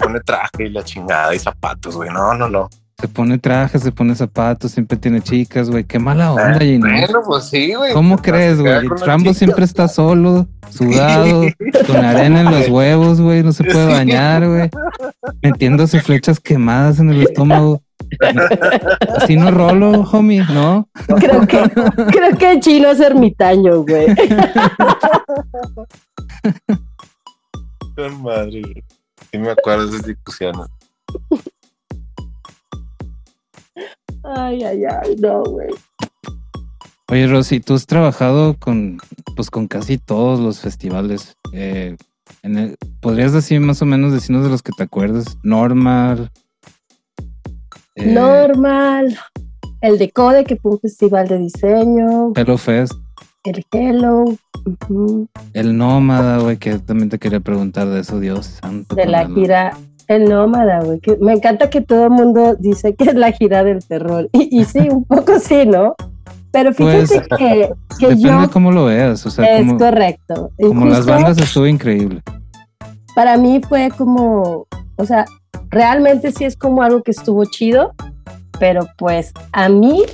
Pone 0.08 0.20
traje 0.20 0.64
y 0.64 0.70
la 0.70 0.82
chingada 0.82 1.34
y 1.34 1.38
zapatos, 1.38 1.94
güey. 1.94 2.08
No, 2.08 2.32
no, 2.32 2.48
no. 2.48 2.70
Se 2.98 3.06
pone 3.08 3.36
trajes, 3.38 3.82
se 3.82 3.92
pone 3.92 4.14
zapatos, 4.14 4.70
siempre 4.72 4.96
tiene 4.96 5.20
chicas, 5.20 5.68
güey. 5.68 5.84
Qué 5.84 5.98
mala 5.98 6.32
onda, 6.32 6.58
Gino. 6.58 6.86
Bueno, 6.88 7.20
pues 7.26 7.44
sí, 7.44 7.74
güey. 7.74 7.92
¿Cómo 7.92 8.16
Se 8.16 8.22
crees, 8.22 8.58
güey? 8.58 8.88
Rambo 9.04 9.34
siempre 9.34 9.66
está 9.66 9.86
solo, 9.86 10.46
sudado, 10.70 11.42
con 11.86 11.96
arena 12.04 12.40
en 12.40 12.50
los 12.50 12.68
huevos, 12.70 13.20
güey. 13.20 13.42
No 13.42 13.52
se 13.52 13.64
puede 13.64 13.86
Sí. 13.86 13.92
bañar, 13.92 14.48
güey. 14.48 14.70
Metiéndose 15.42 16.00
flechas 16.00 16.40
quemadas 16.40 16.98
en 17.00 17.10
el 17.10 17.22
estómago. 17.22 17.82
Así 19.18 19.36
no 19.36 19.50
rolo, 19.50 19.90
homie, 20.10 20.42
¿no? 20.52 20.88
Creo 21.18 21.46
que, 21.46 21.70
creo 22.10 22.36
que 22.38 22.58
Chino 22.60 22.88
es 22.88 23.00
ermitaño, 23.00 23.82
güey. 23.82 24.06
Qué 27.96 28.08
madre, 28.22 28.62
güey. 28.62 28.84
Sí 29.30 29.38
me 29.38 29.50
acuerdo 29.50 29.86
de 29.86 29.96
esas 29.96 30.06
discusiones. 30.06 30.66
Ay, 34.24 34.62
ay, 34.64 34.84
ay, 34.84 35.16
no, 35.16 35.42
güey. 35.44 35.68
Oye, 37.10 37.26
Rosy, 37.26 37.60
tú 37.60 37.74
has 37.74 37.86
trabajado 37.86 38.56
con, 38.58 38.98
pues, 39.34 39.50
con 39.50 39.66
casi 39.66 39.96
todos 39.98 40.40
los 40.40 40.60
festivales. 40.60 41.36
Eh, 41.52 41.96
en 42.42 42.58
el- 42.58 42.76
¿Podrías 43.00 43.32
decir 43.32 43.60
más 43.60 43.80
o 43.80 43.86
menos 43.86 44.12
decirnos 44.12 44.44
de 44.44 44.50
los 44.50 44.62
que 44.62 44.72
te 44.76 44.82
acuerdas? 44.82 45.38
Normal. 45.42 46.30
eh, 47.94 48.12
Normal. 48.12 49.18
El 49.80 49.98
Decode, 49.98 50.44
que 50.44 50.56
fue 50.56 50.72
un 50.72 50.80
festival 50.80 51.26
de 51.28 51.38
diseño. 51.38 52.32
Hello 52.36 52.56
Fest. 52.58 52.92
El 53.44 53.64
Hello. 53.72 54.24
El 55.52 55.76
Nómada, 55.76 56.38
güey, 56.38 56.56
que 56.56 56.78
también 56.78 57.08
te 57.08 57.18
quería 57.18 57.40
preguntar 57.40 57.88
de 57.88 58.00
eso, 58.00 58.18
Dios 58.20 58.46
santo. 58.60 58.94
De 58.94 59.06
la 59.06 59.26
gira. 59.28 59.76
El 60.08 60.24
Nómada, 60.28 60.80
güey. 60.82 61.00
que 61.00 61.16
me 61.20 61.32
encanta 61.34 61.68
que 61.68 61.80
todo 61.82 62.04
el 62.04 62.10
mundo 62.10 62.56
dice 62.58 62.94
que 62.94 63.04
es 63.04 63.14
la 63.14 63.30
gira 63.32 63.62
del 63.64 63.84
terror. 63.84 64.28
Y, 64.32 64.60
y 64.60 64.64
sí, 64.64 64.88
un 64.90 65.04
poco 65.04 65.38
sí, 65.38 65.66
¿no? 65.66 65.94
Pero 66.50 66.72
fíjate 66.72 67.06
Pues, 67.06 67.10
que, 67.38 67.70
que 67.98 68.06
Depende 68.08 68.22
yo. 68.30 68.40
de 68.40 68.48
cómo 68.48 68.72
lo 68.72 68.86
veas, 68.86 69.24
o 69.26 69.30
sea, 69.30 69.44
es 69.58 69.66
como, 69.66 69.78
correcto. 69.78 70.50
Y 70.58 70.66
como 70.68 70.86
las 70.86 70.98
justo- 70.98 71.12
bandas 71.12 71.38
estuvo 71.38 71.66
increíble. 71.66 72.22
para 73.14 73.36
mí 73.36 73.60
fue 73.68 73.90
como, 73.96 74.66
o 74.96 75.04
sea, 75.04 75.26
realmente 75.68 76.32
sí 76.32 76.44
es 76.44 76.56
como 76.56 76.82
algo 76.82 77.02
que 77.02 77.10
estuvo 77.10 77.44
chido, 77.44 77.92
pero 78.58 78.86
pues 78.96 79.32
a 79.52 79.68
mí 79.68 80.04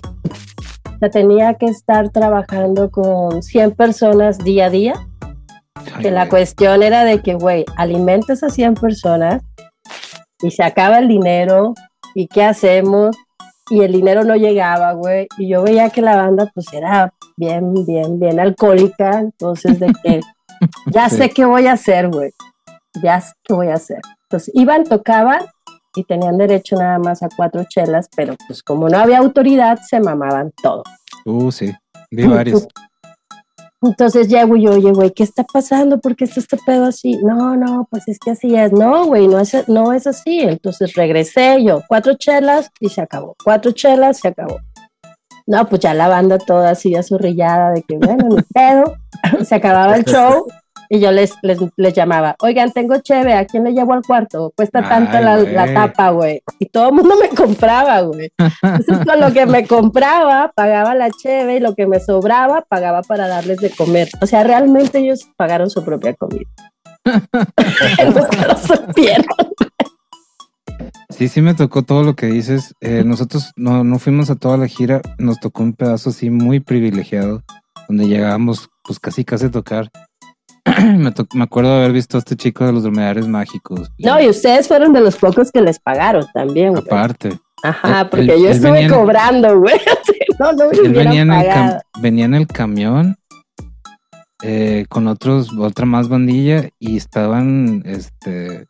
tenía 1.11 1.55
que 1.55 1.67
estar 1.67 2.11
trabajando 2.11 2.91
con 2.91 3.43
100 3.43 3.73
personas 3.73 4.39
día 4.39 4.67
a 4.67 4.71
día, 4.71 4.95
Ay, 5.75 6.03
que 6.03 6.11
la 6.11 6.29
cuestión 6.29 6.83
era 6.83 7.05
de 7.05 7.21
que, 7.21 7.35
güey, 7.35 7.65
alimentas 7.77 8.43
a 8.43 8.51
100 8.51 8.75
personas 8.75 9.43
y 10.43 10.51
se 10.51 10.63
acaba 10.63 10.99
el 10.99 11.09
dinero 11.09 11.75
y 12.15 12.29
qué 12.29 12.45
hacemos 12.45 13.17
y 13.71 13.81
el 13.81 13.93
dinero 13.93 14.25
no 14.25 14.37
llegaba, 14.37 14.93
güey, 14.93 15.27
y 15.39 15.49
yo 15.49 15.63
veía 15.63 15.91
que 15.91 16.03
la 16.03 16.17
banda 16.17 16.51
pues 16.55 16.67
era 16.73 17.13
bien, 17.37 17.73
bien, 17.87 18.21
bien 18.21 18.39
alcohólica, 18.39 19.21
entonces 19.21 19.81
de 19.81 19.93
que 20.03 20.21
ya 20.93 21.09
sé 21.09 21.31
qué 21.31 21.45
voy 21.45 21.67
a 21.67 21.73
hacer, 21.73 22.09
güey, 22.09 22.31
ya 23.03 23.21
sé 23.21 23.33
qué 23.43 23.55
voy 23.55 23.69
a 23.69 23.75
hacer. 23.75 24.01
Entonces 24.25 24.55
iban, 24.55 24.85
tocaban 24.85 25.43
y 25.95 26.05
tenían 26.05 26.39
derecho 26.39 26.77
nada 26.77 26.99
más 26.99 27.23
a 27.23 27.29
cuatro 27.35 27.65
chelas, 27.69 28.09
pero 28.15 28.35
pues 28.47 28.63
como 28.63 28.89
no 28.89 28.99
había 28.99 29.19
autoridad, 29.19 29.79
se 29.89 30.01
mamaban 30.01 30.53
todo. 30.63 30.83
Uh, 31.25 31.51
sí, 31.51 31.73
vi 32.11 32.27
varios. 32.27 32.67
Entonces 33.83 34.29
llego 34.29 34.57
yo, 34.57 34.73
oye, 34.73 34.93
güey, 34.93 35.11
¿qué 35.11 35.23
está 35.25 35.45
pasando? 35.45 36.01
¿Por 36.01 36.17
qué 36.17 36.25
está 36.25 36.41
este 36.41 36.57
pedo 36.65 36.87
así? 36.87 37.19
No, 37.23 37.55
no, 37.55 37.87
pues 37.91 38.09
es 38.09 38.19
que 38.19 38.31
así 38.31 38.57
es. 38.57 38.73
No, 38.73 39.07
güey, 39.07 39.29
no 39.29 39.39
es, 39.39 39.69
no 39.69 39.93
es 39.93 40.07
así. 40.07 40.41
Entonces 40.41 40.95
regresé 40.95 41.63
yo, 41.63 41.83
cuatro 41.87 42.15
chelas 42.15 42.71
y 42.81 42.89
se 42.89 43.03
acabó. 43.03 43.37
Cuatro 43.45 43.73
chelas, 43.73 44.21
se 44.21 44.29
acabó. 44.29 44.59
No, 45.47 45.69
pues 45.69 45.83
ya 45.83 45.93
la 45.93 46.09
banda 46.09 46.39
toda 46.39 46.71
así 46.71 46.95
azurrillada 46.95 47.73
de 47.73 47.83
que, 47.83 47.99
bueno, 47.99 48.29
ni 48.31 48.43
pedo. 48.55 48.95
se 49.45 49.55
acababa 49.55 49.97
el 49.97 50.05
show 50.07 50.47
y 50.89 51.01
yo 51.01 51.13
les, 51.13 51.35
les, 51.43 51.59
les 51.77 51.95
llamaba, 51.95 52.37
oigan, 52.41 52.73
tengo 52.73 52.99
cheve, 52.99 53.35
¿a 53.35 53.47
quién 53.47 53.65
le 53.65 53.73
llevo 53.73 53.93
al 53.93 54.03
cuarto? 54.03 54.53
Cuesta 54.57 54.83
tanto 54.83 55.19
la, 55.21 55.37
la 55.37 55.73
tapa, 55.73 56.11
güey. 56.11 56.43
Y 56.59 56.67
todo 56.67 56.89
el 56.89 56.95
mundo 56.95 57.15
me 57.21 57.29
compraba, 57.29 58.01
güey. 58.01 58.31
Entonces, 58.63 59.07
con 59.07 59.21
lo 59.21 59.33
que 59.33 59.47
me 59.47 59.67
compraba, 59.69 60.53
pagaba 60.55 60.95
la 60.95 61.11
cheve 61.11 61.57
y 61.57 61.61
lo 61.61 61.75
que 61.75 61.87
me 61.87 62.01
sobraba, 62.01 62.63
pagaba 62.69 63.03
para 63.03 63.29
darles 63.29 63.59
de 63.59 63.71
comer. 63.71 64.09
O 64.21 64.27
sea, 64.27 64.45
realmente 64.45 64.99
ellos 64.99 65.29
pagaron 65.37 65.71
su 65.71 65.85
propia 65.85 66.15
comida. 66.15 66.49
Nunca 67.05 68.47
lo 68.47 68.57
supieron. 68.57 69.27
Sí, 71.11 71.29
sí 71.29 71.43
me 71.43 71.55
tocó 71.55 71.83
todo 71.83 72.03
lo 72.03 72.17
que 72.17 72.27
dices. 72.27 72.75
Eh, 72.81 73.05
nosotros 73.05 73.53
no, 73.57 73.85
no 73.85 73.99
fuimos 73.99 74.31
a 74.31 74.35
toda 74.35 74.57
la 74.57 74.67
gira, 74.67 75.01
nos 75.19 75.39
tocó 75.39 75.63
un 75.63 75.75
pedazo 75.75 76.11
así 76.11 76.31
muy 76.31 76.61
privilegiado, 76.61 77.43
donde 77.89 78.09
llegábamos 78.09 78.69
pues 78.83 78.99
casi 78.99 79.25
casi 79.25 79.47
a 79.47 79.51
tocar. 79.51 79.91
me, 81.35 81.43
acuerdo 81.43 81.71
de 81.71 81.77
haber 81.77 81.93
visto 81.93 82.17
a 82.17 82.21
este 82.21 82.37
chico 82.37 82.65
de 82.65 82.73
los 82.73 82.83
dromedarios 82.83 83.29
mágicos. 83.29 83.91
No, 83.99 84.21
y 84.21 84.29
ustedes 84.29 84.67
fueron 84.69 84.93
de 84.93 85.01
los 85.01 85.17
pocos 85.17 85.51
que 85.53 85.61
les 85.61 85.79
pagaron 85.79 86.25
también, 86.33 86.71
güey. 86.71 86.85
Aparte, 86.85 87.39
Ajá, 87.63 88.09
porque 88.11 88.41
yo 88.41 88.49
estuve 88.49 88.89
cobrando, 88.89 89.59
güey. 89.59 89.77
no, 90.39 90.53
no 90.53 90.69
me 90.69 90.77
él 90.77 90.93
venía 90.93 91.23
en, 91.23 91.33
el 91.33 91.47
cam- 91.47 91.55
pagado. 91.55 91.81
venía 92.01 92.25
en 92.27 92.35
el 92.35 92.47
camión 92.47 93.17
eh, 94.43 94.85
con 94.89 95.07
otros, 95.07 95.51
otra 95.59 95.87
más 95.87 96.09
bandilla 96.09 96.69
y 96.79 96.97
estaban 96.97 97.83
este 97.87 98.67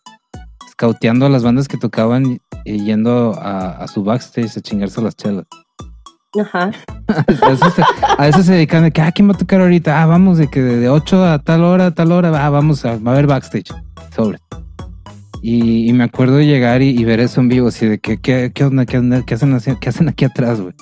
scouteando 0.71 1.27
a 1.27 1.29
las 1.29 1.43
bandas 1.43 1.69
que 1.69 1.77
tocaban 1.77 2.41
y 2.65 2.85
yendo 2.85 3.35
a, 3.41 3.71
a 3.79 3.89
su 3.89 4.05
backstage 4.05 4.57
a 4.57 4.61
chingarse 4.61 5.03
las 5.03 5.17
chelas. 5.17 5.47
Ajá. 6.41 6.71
A 7.07 7.57
se, 7.57 7.83
a 8.19 8.43
se 8.43 8.53
dedican 8.53 8.83
de 8.83 8.91
que, 8.91 9.03
ah, 9.03 9.13
¿quién 9.13 9.29
va 9.29 9.35
a 9.35 9.39
tocar 9.39 9.61
ahorita? 9.61 10.03
Ah, 10.03 10.07
vamos 10.07 10.39
de 10.39 10.49
que 10.49 10.63
de 10.63 10.89
8 10.89 11.25
a 11.25 11.39
tal 11.39 11.63
hora, 11.63 11.87
a 11.87 11.91
tal 11.93 12.13
hora, 12.13 12.45
ah, 12.45 12.51
vamos 12.51 12.85
a, 12.85 12.93
a 12.93 12.95
haber 12.95 13.27
backstage. 13.27 13.73
Sobre. 14.15 14.39
Y, 15.47 15.93
me 15.93 16.05
acuerdo 16.05 16.37
de 16.37 16.47
llegar 16.47 16.81
y, 16.81 17.05
ver 17.05 17.21
eso 17.21 17.43
en 17.43 17.51
vivo, 17.51 17.69
así 17.69 17.87
de 17.87 17.99
que, 17.99 18.17
¿qué, 18.17 18.51
qué 18.55 18.65
onda? 18.65 18.87
¿Qué, 18.87 18.97
onda? 18.97 19.23
¿Qué 19.27 19.35
hacen, 19.35 19.59
¿Qué 19.79 19.89
hacen 19.91 20.09
aquí 20.09 20.25
atrás, 20.25 20.59
güey? 20.59 20.73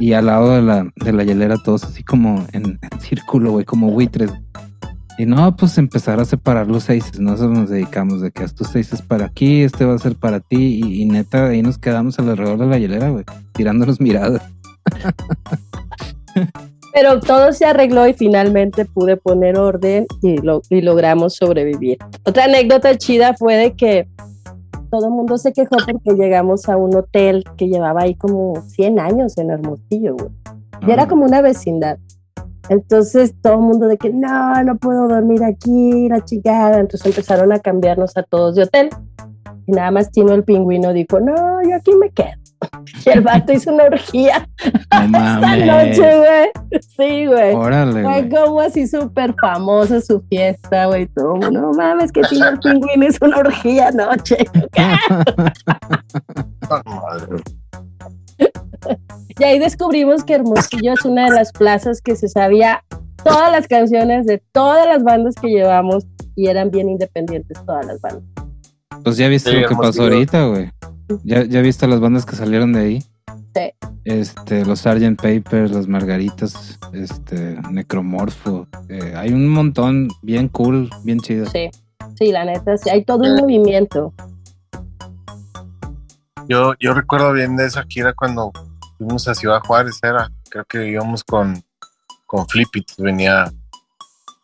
Y 0.00 0.14
al 0.14 0.26
lado 0.26 0.56
de 0.56 0.62
la, 0.62 0.90
de 0.96 1.12
la 1.12 1.22
hielera 1.22 1.56
todos 1.56 1.84
así 1.84 2.02
como 2.02 2.44
en, 2.52 2.80
en 2.82 3.00
círculo, 3.00 3.52
güey, 3.52 3.64
como 3.64 3.92
buitres. 3.92 4.32
Y 5.18 5.26
no, 5.26 5.54
pues 5.54 5.78
empezar 5.78 6.18
a 6.18 6.24
separar 6.24 6.66
los 6.66 6.82
seises, 6.82 7.20
¿no? 7.20 7.34
Eso 7.34 7.48
nos 7.48 7.70
dedicamos, 7.70 8.20
de 8.20 8.32
que 8.32 8.42
estos 8.42 8.70
seis 8.72 8.92
es 8.92 9.02
para 9.02 9.26
aquí, 9.26 9.62
este 9.62 9.84
va 9.84 9.94
a 9.94 9.98
ser 9.98 10.16
para 10.16 10.40
ti. 10.40 10.82
Y, 10.84 11.02
y 11.02 11.04
neta, 11.04 11.46
ahí 11.46 11.62
nos 11.62 11.78
quedamos 11.78 12.18
alrededor 12.18 12.58
de 12.58 12.66
la 12.66 12.78
hielera, 12.78 13.10
güey, 13.10 13.24
tirándonos 13.52 14.00
miradas. 14.00 14.42
Pero 16.94 17.20
todo 17.20 17.52
se 17.52 17.64
arregló 17.64 18.06
y 18.06 18.12
finalmente 18.12 18.84
pude 18.84 19.16
poner 19.16 19.58
orden 19.58 20.06
y, 20.20 20.36
lo, 20.38 20.60
y 20.68 20.82
logramos 20.82 21.36
sobrevivir. 21.36 21.98
Otra 22.24 22.44
anécdota 22.44 22.96
chida 22.98 23.34
fue 23.34 23.56
de 23.56 23.74
que 23.74 24.06
todo 24.90 25.06
el 25.06 25.12
mundo 25.12 25.38
se 25.38 25.54
quejó 25.54 25.76
porque 25.90 26.12
llegamos 26.22 26.68
a 26.68 26.76
un 26.76 26.94
hotel 26.94 27.44
que 27.56 27.68
llevaba 27.68 28.02
ahí 28.02 28.14
como 28.14 28.60
100 28.68 29.00
años 29.00 29.38
en 29.38 29.50
Hermosillo, 29.50 30.16
güey. 30.16 30.30
Y 30.86 30.90
era 30.90 31.08
como 31.08 31.24
una 31.24 31.40
vecindad. 31.40 31.98
Entonces 32.68 33.34
todo 33.40 33.54
el 33.54 33.60
mundo 33.60 33.86
de 33.86 33.96
que 33.96 34.10
no, 34.10 34.62
no 34.62 34.76
puedo 34.76 35.08
dormir 35.08 35.44
aquí, 35.44 36.08
la 36.08 36.22
chingada. 36.22 36.78
Entonces 36.78 37.06
empezaron 37.06 37.52
a 37.52 37.58
cambiarnos 37.58 38.16
a 38.18 38.22
todos 38.22 38.54
de 38.54 38.64
hotel. 38.64 38.90
Y 39.66 39.72
nada 39.72 39.90
más 39.90 40.10
Tino 40.10 40.34
el 40.34 40.44
pingüino 40.44 40.92
dijo, 40.92 41.20
no, 41.20 41.62
yo 41.62 41.76
aquí 41.76 41.92
me 41.94 42.10
quedo. 42.10 42.41
Y 43.04 43.10
el 43.10 43.20
vato 43.22 43.52
hizo 43.52 43.72
una 43.72 43.84
orgía 43.84 44.48
No 45.08 45.18
esta 45.34 45.56
noche, 45.56 46.16
güey. 46.18 46.80
Sí, 46.96 47.26
güey. 47.26 47.54
Órale, 47.54 48.02
Fue 48.02 48.22
güey. 48.22 48.28
como 48.30 48.60
así 48.60 48.86
súper 48.86 49.34
famosa 49.40 50.00
su 50.00 50.20
fiesta, 50.28 50.86
güey. 50.86 51.06
Todo, 51.08 51.50
no 51.50 51.72
mames, 51.72 52.12
que 52.12 52.20
el 52.20 52.58
pingüino 52.62 53.06
hizo 53.06 53.24
una 53.24 53.38
orgía 53.38 53.88
anoche. 53.88 54.38
Madre. 56.68 57.42
Y 59.38 59.44
ahí 59.44 59.58
descubrimos 59.58 60.24
que 60.24 60.34
Hermosillo 60.34 60.92
es 60.92 61.04
una 61.04 61.24
de 61.24 61.30
las 61.30 61.52
plazas 61.52 62.02
que 62.02 62.16
se 62.16 62.28
sabía 62.28 62.84
todas 63.24 63.50
las 63.50 63.66
canciones 63.66 64.26
de 64.26 64.42
todas 64.52 64.86
las 64.86 65.02
bandas 65.02 65.34
que 65.40 65.48
llevamos 65.48 66.04
y 66.36 66.48
eran 66.48 66.70
bien 66.70 66.88
independientes 66.90 67.58
todas 67.64 67.86
las 67.86 68.00
bandas. 68.00 68.24
Pues 69.04 69.16
ya 69.16 69.28
viste 69.28 69.50
Sí, 69.50 69.56
lo 69.56 69.68
que 69.68 69.74
pasó 69.76 70.02
ahorita, 70.02 70.46
güey. 70.46 70.70
Ya, 71.24 71.44
ya 71.44 71.60
viste 71.60 71.86
las 71.86 72.00
bandas 72.00 72.26
que 72.26 72.36
salieron 72.36 72.72
de 72.72 72.80
ahí. 72.80 73.04
Sí. 73.54 73.72
Este, 74.04 74.64
los 74.64 74.80
Sgt. 74.80 75.16
Papers, 75.16 75.70
las 75.72 75.86
Margaritas, 75.86 76.78
este, 76.92 77.58
Necromorfo. 77.70 78.66
eh, 78.88 79.14
hay 79.16 79.32
un 79.32 79.48
montón 79.48 80.08
bien 80.22 80.48
cool, 80.48 80.90
bien 81.04 81.20
chido. 81.20 81.46
Sí, 81.46 81.70
sí, 82.18 82.32
la 82.32 82.44
neta, 82.44 82.76
sí, 82.76 82.90
hay 82.90 83.04
todo 83.04 83.24
un 83.24 83.36
movimiento. 83.36 84.12
Yo, 86.48 86.74
yo 86.80 86.94
recuerdo 86.94 87.32
bien 87.32 87.56
de 87.56 87.66
esa 87.66 87.84
gira 87.88 88.12
cuando 88.14 88.52
fuimos 88.98 89.28
a 89.28 89.34
Ciudad 89.34 89.60
Juárez, 89.60 90.00
era, 90.02 90.30
creo 90.50 90.64
que 90.64 90.88
íbamos 90.88 91.22
con, 91.22 91.62
con 92.26 92.48
Flippy, 92.48 92.84
venía, 92.98 93.52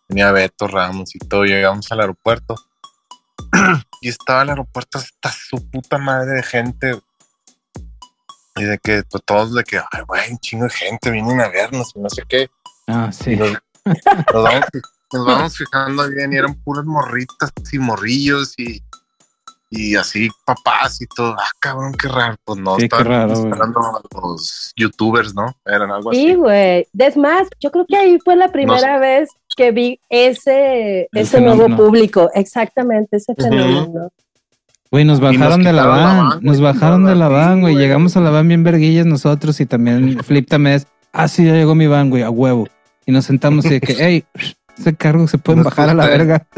venía 0.09 0.31
Beto 0.31 0.69
Ramos 0.69 1.15
y 1.17 1.19
todo, 1.19 1.45
llegamos 1.45 1.91
al 1.91 2.01
aeropuerto 2.01 2.55
y 4.01 4.09
estaba 4.09 4.43
el 4.43 4.51
aeropuerto 4.51 4.99
hasta 4.99 5.31
su 5.33 5.69
puta 5.71 5.99
madre 5.99 6.33
de 6.37 6.43
gente 6.43 7.01
y 8.57 8.65
de 8.65 8.79
que 8.79 9.03
pues, 9.11 9.23
todos 9.25 9.55
de 9.55 9.63
que, 9.65 9.79
ay, 9.79 10.03
güey, 10.07 10.31
un 10.33 10.39
chingo 10.39 10.65
de 10.65 10.71
gente 10.71 11.11
vienen 11.11 11.41
a 11.41 11.49
vernos 11.49 11.93
y 11.95 12.01
no 12.01 12.09
sé 12.11 12.23
qué. 12.29 12.49
Ah, 12.87 13.11
sí. 13.13 13.37
nos, 13.37 13.53
nos 14.33 14.43
vamos, 14.45 14.65
nos 15.13 15.27
vamos 15.27 15.57
fijando 15.57 16.09
bien 16.11 16.33
y 16.33 16.37
eran 16.37 16.55
puras 16.63 16.85
morritas 16.85 17.53
y 17.73 17.79
morrillos 17.79 18.55
y, 18.59 18.83
y 19.71 19.95
así 19.97 20.29
papás 20.45 21.01
y 21.01 21.07
todo. 21.07 21.37
Ah, 21.39 21.51
cabrón, 21.61 21.93
qué 21.95 22.09
raro. 22.09 22.37
Pues 22.45 22.59
no, 22.59 22.77
Sí, 22.77 22.85
estaban 22.85 23.07
raro, 23.07 23.29
güey. 23.35 23.45
esperando 23.45 23.81
a 23.81 24.01
los 24.21 24.73
youtubers, 24.77 25.35
¿no? 25.35 25.55
Eran 25.65 25.91
algo 25.93 26.13
Sí, 26.13 26.27
así. 26.31 26.35
güey. 26.35 26.87
Es 26.99 27.17
más, 27.17 27.47
yo 27.61 27.71
creo 27.71 27.87
que 27.87 27.97
ahí 27.97 28.19
fue 28.25 28.35
la 28.37 28.51
primera 28.51 28.99
vez 28.99 29.29
que 29.59 29.73
vi 29.73 30.01
ese, 30.09 31.09
El 31.11 31.23
ese 31.23 31.41
nuevo 31.41 31.75
público. 31.77 32.31
Exactamente, 32.33 33.17
ese 33.17 33.35
fenómeno. 33.35 34.13
Güey, 34.93 35.05
nos 35.05 35.21
nos 35.21 35.33
bajaron 35.33 35.65
de 35.65 35.73
la 35.73 35.85
van. 35.85 36.39
Nos 36.43 36.61
bajaron 36.61 37.05
de 37.05 37.17
la 37.17 37.29
van, 37.29 37.61
güey. 37.63 37.75
Llegamos 37.75 38.17
a 38.17 38.21
la 38.21 38.31
van 38.31 38.47
bien 38.47 38.63
verguillas 38.63 39.05
nosotros 39.05 39.61
y 39.61 39.67
también 39.67 40.19
Flip 40.25 40.49
también 40.49 40.77
es, 40.77 40.87
ah, 41.13 41.27
sí, 41.27 41.45
ya 41.45 41.55
llegó 41.55 41.75
mi 41.75 41.89
van, 41.89 42.09
güey, 42.09 42.23
a 42.23 42.31
huevo. 42.31 42.69
Y 43.05 43.11
nos 43.11 43.25
sentamos 43.25 43.65
y 43.65 43.71
de 43.71 43.81
que, 43.81 43.97
hey, 43.99 44.25
ese 44.79 44.95
cargo 44.95 45.27
se 45.27 45.39
pueden 45.39 45.65
bajar 45.65 45.89
a 45.91 45.95
la 45.95 46.07
verga. 46.07 46.47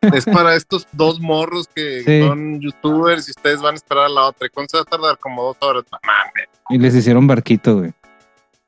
Es 0.00 0.24
para 0.24 0.54
estos 0.54 0.86
dos 0.92 1.20
morros 1.20 1.68
que 1.74 2.02
Sí. 2.04 2.26
son 2.26 2.60
youtubers 2.60 3.26
y 3.26 3.32
ustedes 3.32 3.60
van 3.60 3.74
a 3.74 3.76
esperar 3.76 4.04
a 4.04 4.08
la 4.08 4.26
otra. 4.26 4.46
¿Y 4.46 4.50
cuánto 4.50 4.70
se 4.70 4.76
va 4.76 4.82
a 4.82 4.84
tardar? 4.84 5.18
Como 5.18 5.42
dos 5.42 5.56
horas. 5.60 5.82
No 5.90 5.98
mames. 6.04 6.48
Y 6.70 6.78
les 6.78 6.94
hicieron 6.94 7.26
barquito, 7.26 7.78
güey. 7.78 7.92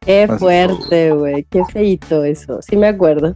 Qué 0.01 0.29
fuerte, 0.39 1.13
güey. 1.13 1.45
Qué 1.51 1.63
feito 1.73 2.25
eso. 2.25 2.61
Sí 2.63 2.77
me 2.77 2.89
acuerdo. 2.89 3.33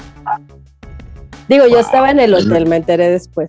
Digo, 1.49 1.67
yo 1.67 1.79
estaba 1.81 2.11
en 2.11 2.21
el 2.21 2.33
hotel, 2.35 2.67
me 2.67 2.77
enteré 2.77 3.11
después. 3.11 3.49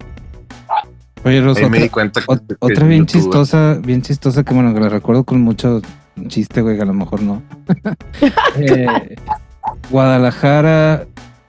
Oye, 1.23 1.39
Ros, 1.41 1.57
Ahí 1.57 1.63
me 1.63 1.69
otra, 1.77 1.83
di 1.83 1.89
cuenta 1.89 2.19
que, 2.21 2.27
ot- 2.27 2.47
que 2.47 2.55
otra 2.59 2.83
es 2.83 2.89
bien 2.89 3.05
chistosa, 3.05 3.75
bien 3.81 4.01
chistosa 4.01 4.43
que 4.43 4.53
bueno, 4.53 4.73
que 4.73 4.81
la 4.81 4.89
recuerdo 4.89 5.23
con 5.23 5.41
mucho 5.41 5.81
chiste, 6.27 6.61
güey, 6.61 6.75
que 6.75 6.81
a 6.81 6.85
lo 6.85 6.93
mejor 6.93 7.21
no. 7.21 7.41
Eh, 8.57 9.15
Guadalajara, 9.89 11.05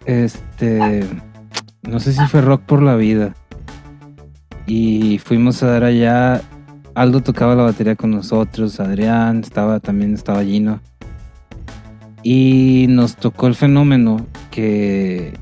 este, 0.07 1.05
no 1.83 1.98
sé 1.98 2.12
si 2.12 2.24
fue 2.27 2.40
Rock 2.40 2.62
por 2.62 2.83
la 2.83 2.94
Vida. 2.94 3.35
Y 4.66 5.18
fuimos 5.18 5.62
a 5.62 5.66
dar 5.66 5.85
allá. 5.85 6.40
Aldo 6.94 7.20
tocaba 7.20 7.57
la 7.57 7.64
batería 7.64 7.96
con 7.96 8.12
nosotros, 8.12 8.79
Adrián, 8.79 9.40
estaba 9.40 9.81
también 9.81 10.14
estaba 10.14 10.44
Gino. 10.44 10.81
Y 12.24 12.87
nos 12.88 13.16
tocó 13.16 13.46
el 13.46 13.54
fenómeno 13.54 14.16
que 14.50 15.34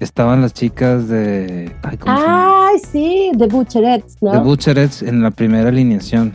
estaban 0.00 0.40
las 0.40 0.54
chicas 0.54 1.08
de. 1.08 1.74
Ay, 1.82 1.96
¿cómo 1.98 2.16
se? 2.16 2.24
Ay, 2.26 2.78
sí, 2.92 3.30
de 3.36 3.46
Butcherets, 3.48 4.16
¿no? 4.22 4.30
The 4.32 4.38
Butcherettes 4.38 5.02
en 5.02 5.22
la 5.22 5.30
primera 5.32 5.68
alineación. 5.68 6.32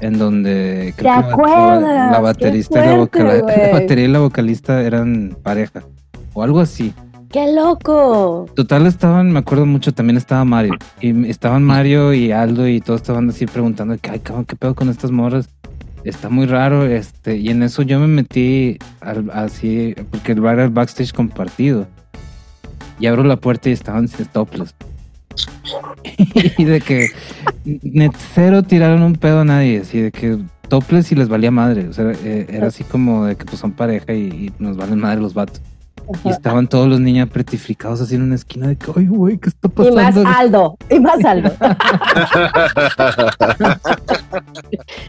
En 0.00 0.18
donde 0.18 0.94
creo 0.96 1.14
¿Te 1.14 1.20
que 1.20 1.26
la- 1.26 1.32
acuerdas? 1.34 1.82
la, 1.82 2.16
Qué 2.16 2.22
baterista 2.22 2.84
y 2.84 2.88
la, 2.88 2.96
vocala- 2.96 3.34
la 3.46 3.72
batería 3.72 4.04
y 4.04 4.08
la 4.08 4.18
vocalista 4.20 4.80
eran 4.82 5.36
pareja. 5.42 5.82
O 6.32 6.42
algo 6.42 6.60
así. 6.60 6.94
¡Qué 7.28 7.52
loco! 7.52 8.46
Total 8.56 8.86
estaban, 8.86 9.30
me 9.30 9.38
acuerdo 9.40 9.66
mucho, 9.66 9.92
también 9.92 10.16
estaba 10.16 10.44
Mario. 10.44 10.74
Y 11.00 11.28
estaban 11.28 11.62
Mario 11.64 12.12
y 12.14 12.32
Aldo 12.32 12.66
y 12.66 12.80
todos 12.80 13.02
estaban 13.02 13.28
así 13.28 13.46
preguntando 13.46 13.96
que, 14.00 14.10
ay, 14.10 14.18
cabrón, 14.20 14.46
¿qué 14.46 14.56
pedo 14.56 14.74
con 14.74 14.88
estas 14.88 15.10
morras? 15.10 15.48
Está 16.04 16.28
muy 16.30 16.46
raro, 16.46 16.86
este, 16.86 17.36
y 17.36 17.48
en 17.50 17.62
eso 17.62 17.82
yo 17.82 18.00
me 18.00 18.06
metí 18.06 18.78
al- 19.00 19.30
así, 19.32 19.94
porque 20.10 20.32
el 20.32 20.40
bar 20.40 20.54
era 20.54 20.64
el 20.64 20.70
backstage 20.70 21.12
compartido. 21.12 21.86
Y 22.98 23.06
abro 23.06 23.22
la 23.24 23.36
puerta 23.36 23.68
y 23.68 23.72
estaban 23.72 24.08
topless. 24.32 24.74
y 26.58 26.64
de 26.64 26.80
que 26.80 27.08
net 27.64 28.12
cero 28.34 28.62
tiraron 28.62 29.02
un 29.02 29.14
pedo 29.14 29.40
a 29.40 29.44
nadie, 29.44 29.80
así 29.80 30.00
de 30.00 30.10
que 30.10 30.38
topless 30.68 31.12
y 31.12 31.14
les 31.14 31.28
valía 31.28 31.50
madre. 31.50 31.88
O 31.88 31.92
sea, 31.92 32.12
eh, 32.24 32.46
era 32.50 32.68
así 32.68 32.84
como 32.84 33.26
de 33.26 33.36
que 33.36 33.44
pues 33.44 33.58
son 33.58 33.72
pareja 33.72 34.12
y, 34.14 34.22
y 34.28 34.52
nos 34.58 34.76
valen 34.76 34.98
madre 35.00 35.20
los 35.20 35.34
vatos. 35.34 35.60
Y 36.24 36.30
estaban 36.30 36.68
todos 36.68 36.88
los 36.88 37.00
niños 37.00 37.28
pretificados 37.28 38.00
así 38.00 38.14
en 38.14 38.22
una 38.22 38.34
esquina 38.34 38.68
de 38.68 38.76
que, 38.76 38.90
ay, 38.96 39.06
güey, 39.06 39.38
¿qué 39.38 39.48
está 39.48 39.68
Y 39.68 39.92
más 39.92 40.14
pasando? 40.14 40.30
Aldo, 40.30 40.78
y 40.88 41.00
más 41.00 41.24
Aldo. 41.24 41.50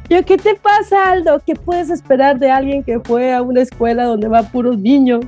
Yo, 0.10 0.26
¿qué 0.26 0.38
te 0.38 0.56
pasa, 0.56 1.12
Aldo? 1.12 1.42
¿Qué 1.46 1.56
puedes 1.56 1.90
esperar 1.90 2.40
de 2.40 2.52
alguien 2.52 2.84
que 2.84 3.00
fue 3.00 3.34
a 3.34 3.42
una 3.42 3.62
escuela 3.62 4.04
donde 4.04 4.28
va 4.28 4.44
puros 4.44 4.78
niños? 4.78 5.22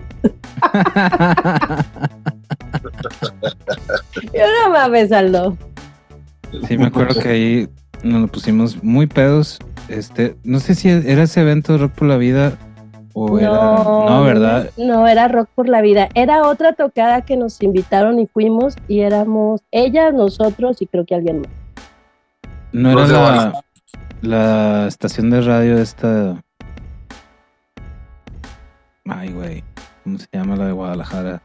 Yo 4.33 4.43
no 4.63 4.71
mames, 4.71 5.11
Aldo. 5.11 5.57
sí, 6.67 6.77
me 6.77 6.85
acuerdo 6.85 7.19
que 7.19 7.29
ahí 7.29 7.69
nos 8.03 8.21
lo 8.21 8.27
pusimos 8.27 8.83
muy 8.83 9.07
pedos. 9.07 9.59
Este, 9.87 10.35
no 10.43 10.59
sé 10.59 10.75
si 10.75 10.89
era 10.89 11.23
ese 11.23 11.41
evento 11.41 11.73
de 11.73 11.79
Rock 11.79 11.93
por 11.93 12.07
la 12.07 12.17
Vida 12.17 12.53
o 13.13 13.39
era. 13.39 13.51
No, 13.51 14.23
¿verdad? 14.23 14.69
No, 14.77 15.07
era 15.07 15.27
Rock 15.27 15.49
por 15.55 15.69
la 15.69 15.81
Vida. 15.81 16.09
Era 16.15 16.47
otra 16.47 16.73
tocada 16.73 17.21
que 17.21 17.37
nos 17.37 17.61
invitaron 17.61 18.19
y 18.19 18.27
fuimos 18.27 18.75
y 18.87 19.01
éramos 19.01 19.61
ellas, 19.71 20.13
nosotros 20.13 20.81
y 20.81 20.87
creo 20.87 21.05
que 21.05 21.15
alguien 21.15 21.41
más. 21.41 21.49
No 22.71 22.91
era 22.91 23.07
la, 23.07 23.63
la 24.21 24.87
estación 24.87 25.29
de 25.29 25.41
radio 25.41 25.77
esta. 25.77 26.41
Ay, 29.05 29.31
güey. 29.31 29.63
¿Cómo 30.03 30.17
se 30.17 30.27
llama 30.33 30.55
la 30.55 30.65
de 30.65 30.71
Guadalajara? 30.71 31.41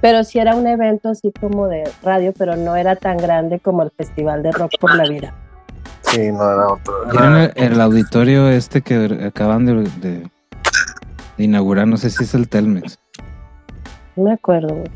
Pero 0.00 0.22
sí 0.22 0.38
era 0.38 0.54
un 0.54 0.66
evento 0.66 1.08
así 1.08 1.32
como 1.32 1.66
de 1.66 1.90
radio, 2.02 2.32
pero 2.36 2.56
no 2.56 2.76
era 2.76 2.94
tan 2.94 3.16
grande 3.16 3.58
como 3.58 3.82
el 3.82 3.90
Festival 3.90 4.42
de 4.44 4.52
Rock 4.52 4.72
por 4.80 4.94
la 4.94 5.08
Vida. 5.08 5.34
Sí, 6.02 6.30
no 6.32 6.50
era 6.50 6.68
otro. 6.68 7.12
Era 7.12 7.26
en 7.26 7.52
el, 7.64 7.72
el 7.72 7.80
auditorio 7.80 8.48
este 8.48 8.80
que 8.82 9.20
acaban 9.26 9.66
de, 9.66 9.74
de- 10.00 10.28
de 11.36 11.44
inaugurar, 11.44 11.86
no 11.86 11.96
sé 11.96 12.10
si 12.10 12.24
es 12.24 12.34
el 12.34 12.48
Telmex. 12.48 12.98
No 14.16 14.24
me 14.24 14.32
acuerdo. 14.32 14.68
güey. 14.74 14.90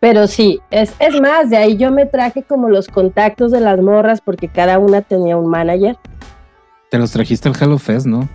Pero 0.00 0.26
sí, 0.26 0.60
es, 0.70 0.92
es 0.98 1.18
más, 1.20 1.48
de 1.50 1.56
ahí 1.56 1.76
yo 1.78 1.90
me 1.90 2.04
traje 2.06 2.42
como 2.42 2.68
los 2.68 2.88
contactos 2.88 3.50
de 3.50 3.60
las 3.60 3.80
morras 3.80 4.20
porque 4.20 4.48
cada 4.48 4.78
una 4.78 5.00
tenía 5.00 5.36
un 5.36 5.48
manager. 5.48 5.96
Te 6.90 6.98
los 6.98 7.10
trajiste 7.10 7.48
al 7.48 7.56
Halo 7.58 7.78
Fest, 7.78 8.06
¿no? 8.06 8.28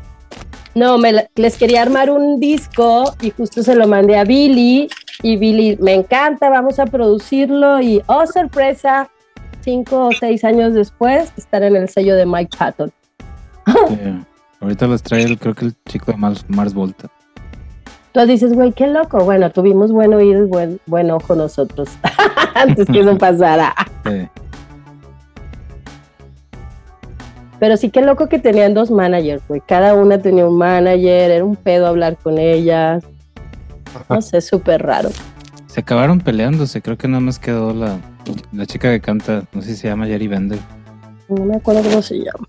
No, 0.75 0.97
me 0.97 1.27
les 1.35 1.57
quería 1.57 1.81
armar 1.81 2.09
un 2.09 2.39
disco 2.39 3.13
y 3.21 3.29
justo 3.31 3.63
se 3.63 3.75
lo 3.75 3.87
mandé 3.87 4.17
a 4.17 4.23
Billy 4.23 4.89
y 5.21 5.37
Billy, 5.37 5.77
me 5.81 5.93
encanta, 5.93 6.49
vamos 6.49 6.79
a 6.79 6.85
producirlo 6.85 7.79
y, 7.81 8.01
oh, 8.07 8.25
sorpresa, 8.27 9.09
cinco 9.61 10.07
o 10.07 10.11
seis 10.11 10.43
años 10.43 10.73
después, 10.73 11.31
estar 11.37 11.63
en 11.63 11.75
el 11.75 11.89
sello 11.89 12.15
de 12.15 12.25
Mike 12.25 12.55
Patton. 12.57 12.91
Eh, 13.91 14.23
ahorita 14.61 14.87
los 14.87 15.03
trae, 15.03 15.23
el- 15.23 15.37
creo 15.37 15.53
que 15.53 15.65
el 15.65 15.75
chico 15.87 16.11
de 16.11 16.17
Mars, 16.17 16.43
Mars 16.47 16.73
Volta. 16.73 17.07
Entonces 18.07 18.41
dices, 18.41 18.53
güey, 18.53 18.71
qué 18.73 18.87
loco. 18.87 19.23
Bueno, 19.23 19.51
tuvimos 19.51 19.91
buen 19.91 20.13
oído 20.13 20.43
y 20.43 20.47
buen, 20.47 20.79
buen 20.87 21.11
ojo 21.11 21.35
nosotros 21.35 21.89
antes 22.55 22.87
que 22.87 23.01
eso 23.01 23.17
pasara. 23.17 23.75
Pero 27.59 27.75
sí 27.77 27.89
que 27.89 28.01
loco 28.01 28.27
que 28.29 28.39
tenían 28.39 28.73
dos 28.73 28.89
managers, 28.89 29.43
güey. 29.47 29.61
Cada 29.65 29.93
una 29.93 30.17
tenía 30.19 30.47
un 30.47 30.57
manager, 30.57 31.29
era 31.31 31.43
un 31.45 31.55
pedo 31.55 31.87
hablar 31.87 32.15
con 32.17 32.37
ellas. 32.37 33.03
No 34.09 34.21
sé, 34.21 34.39
súper 34.41 34.81
raro. 34.83 35.09
Se 35.67 35.81
acabaron 35.81 36.19
peleándose, 36.21 36.81
creo 36.81 36.97
que 36.97 37.07
nada 37.07 37.19
más 37.21 37.37
quedó 37.37 37.73
la, 37.73 37.97
la 38.51 38.65
chica 38.65 38.89
que 38.91 39.01
canta, 39.01 39.43
no 39.53 39.61
sé 39.61 39.69
si 39.69 39.75
se 39.77 39.87
llama 39.87 40.05
Jerry 40.05 40.27
Bender. 40.27 40.59
No 41.27 41.45
me 41.45 41.55
acuerdo 41.55 41.83
cómo 41.83 42.01
se 42.01 42.15
llama. 42.15 42.47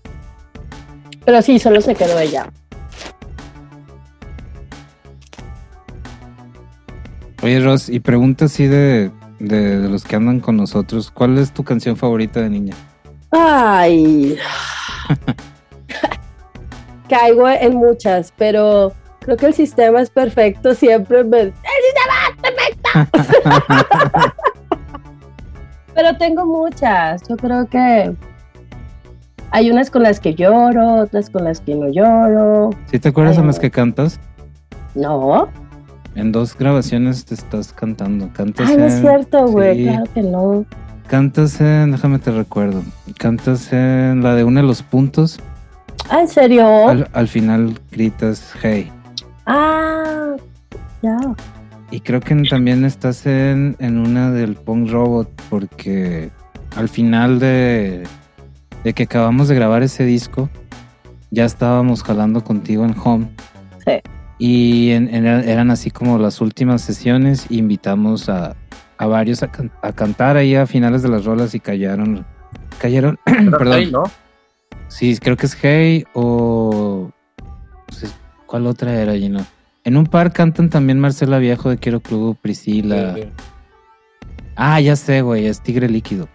Pero 1.25 1.41
sí, 1.41 1.59
solo 1.59 1.81
se 1.81 1.95
quedó 1.95 2.19
ella. 2.19 2.51
Oye, 7.43 7.59
Ross, 7.59 7.89
y 7.89 7.99
pregunta 7.99 8.45
así 8.45 8.67
de, 8.67 9.11
de, 9.39 9.79
de 9.79 9.89
los 9.89 10.03
que 10.03 10.15
andan 10.15 10.39
con 10.39 10.57
nosotros, 10.57 11.09
¿cuál 11.11 11.37
es 11.37 11.51
tu 11.51 11.63
canción 11.63 11.97
favorita 11.97 12.39
de 12.41 12.49
niña? 12.49 12.75
Ay. 13.31 14.37
Caigo 17.09 17.49
en 17.49 17.75
muchas, 17.75 18.31
pero 18.37 18.93
creo 19.19 19.37
que 19.37 19.47
el 19.47 19.53
sistema 19.53 20.01
es 20.01 20.09
perfecto. 20.09 20.73
Siempre 20.73 21.23
me. 21.23 21.41
¡El 21.41 21.53
sistema 21.87 22.13
es 22.29 22.35
perfecto! 22.41 22.89
pero 25.93 26.17
tengo 26.17 26.45
muchas. 26.45 27.21
Yo 27.27 27.37
creo 27.37 27.67
que 27.67 28.13
hay 29.51 29.69
unas 29.71 29.89
con 29.91 30.03
las 30.03 30.19
que 30.19 30.33
lloro, 30.33 30.95
otras 31.01 31.29
con 31.29 31.43
las 31.43 31.59
que 31.59 31.75
no 31.75 31.89
lloro. 31.89 32.69
¿Sí 32.85 32.99
te 32.99 33.09
acuerdas 33.09 33.37
en 33.37 33.47
las 33.47 33.59
que 33.59 33.69
cantas? 33.71 34.19
No. 34.95 35.49
En 36.15 36.31
dos 36.31 36.57
grabaciones 36.57 37.25
te 37.25 37.35
estás 37.35 37.71
cantando. 37.73 38.29
Cantas 38.33 38.69
Ay, 38.69 38.77
no 38.77 38.85
es 38.85 38.99
cierto, 38.99 39.45
güey. 39.47 39.77
sí. 39.77 39.83
Claro 39.85 40.03
que 40.13 40.21
no. 40.23 40.65
Cantas 41.07 41.59
en, 41.59 41.91
déjame 41.91 42.19
te 42.19 42.31
recuerdo. 42.31 42.81
Cantas 43.17 43.71
en 43.73 44.23
la 44.23 44.35
de 44.35 44.43
uno 44.43 44.61
de 44.61 44.67
los 44.67 44.81
puntos. 44.81 45.39
Ah, 46.09 46.21
¿en 46.21 46.27
serio? 46.27 46.87
Al, 46.89 47.09
al 47.13 47.27
final 47.27 47.79
gritas 47.91 48.53
hey. 48.61 48.91
Ah, 49.45 50.35
ya. 51.01 51.17
Y 51.91 51.99
creo 51.99 52.21
que 52.21 52.33
también 52.49 52.85
estás 52.85 53.25
en, 53.25 53.75
en 53.79 53.97
una 53.97 54.31
del 54.31 54.55
Punk 54.55 54.89
Robot, 54.89 55.29
porque 55.49 56.31
al 56.77 56.87
final 56.87 57.39
de, 57.39 58.03
de 58.83 58.93
que 58.93 59.03
acabamos 59.03 59.49
de 59.49 59.55
grabar 59.55 59.83
ese 59.83 60.05
disco, 60.05 60.49
ya 61.31 61.43
estábamos 61.45 62.01
jalando 62.03 62.43
contigo 62.43 62.85
en 62.85 62.95
Home. 63.03 63.29
Sí. 63.85 63.93
Y 64.39 64.91
en- 64.91 65.13
en- 65.13 65.25
eran 65.25 65.69
así 65.69 65.91
como 65.91 66.17
las 66.17 66.39
últimas 66.39 66.81
sesiones, 66.81 67.45
invitamos 67.49 68.29
a, 68.29 68.55
a 68.97 69.05
varios 69.07 69.43
a, 69.43 69.51
can- 69.51 69.71
a 69.81 69.91
cantar 69.91 70.37
ahí 70.37 70.55
a 70.55 70.65
finales 70.65 71.01
de 71.03 71.09
las 71.09 71.25
rolas 71.25 71.53
y 71.55 71.59
callaron. 71.59 72.25
Cayeron, 72.79 73.19
perdón. 73.25 73.73
Hey, 73.73 73.89
¿no? 73.91 74.03
Sí, 74.87 75.17
creo 75.21 75.35
que 75.35 75.45
es 75.45 75.57
Hey 75.61 76.05
o. 76.13 77.11
no 77.41 77.93
sé, 77.97 78.07
¿Cuál 78.45 78.65
otra 78.67 78.93
era, 78.93 79.13
Gino? 79.13 79.45
En 79.83 79.97
un 79.97 80.05
par 80.05 80.31
cantan 80.31 80.69
también 80.69 80.99
Marcela 80.99 81.39
Viejo 81.39 81.69
de 81.69 81.77
Quiero 81.77 81.99
Club, 82.01 82.37
Priscila. 82.41 83.15
Sí, 83.15 83.23
Ah, 84.55 84.79
ya 84.79 84.95
sé, 84.95 85.21
güey, 85.21 85.47
es 85.47 85.61
Tigre 85.61 85.89
Líquido. 85.89 86.27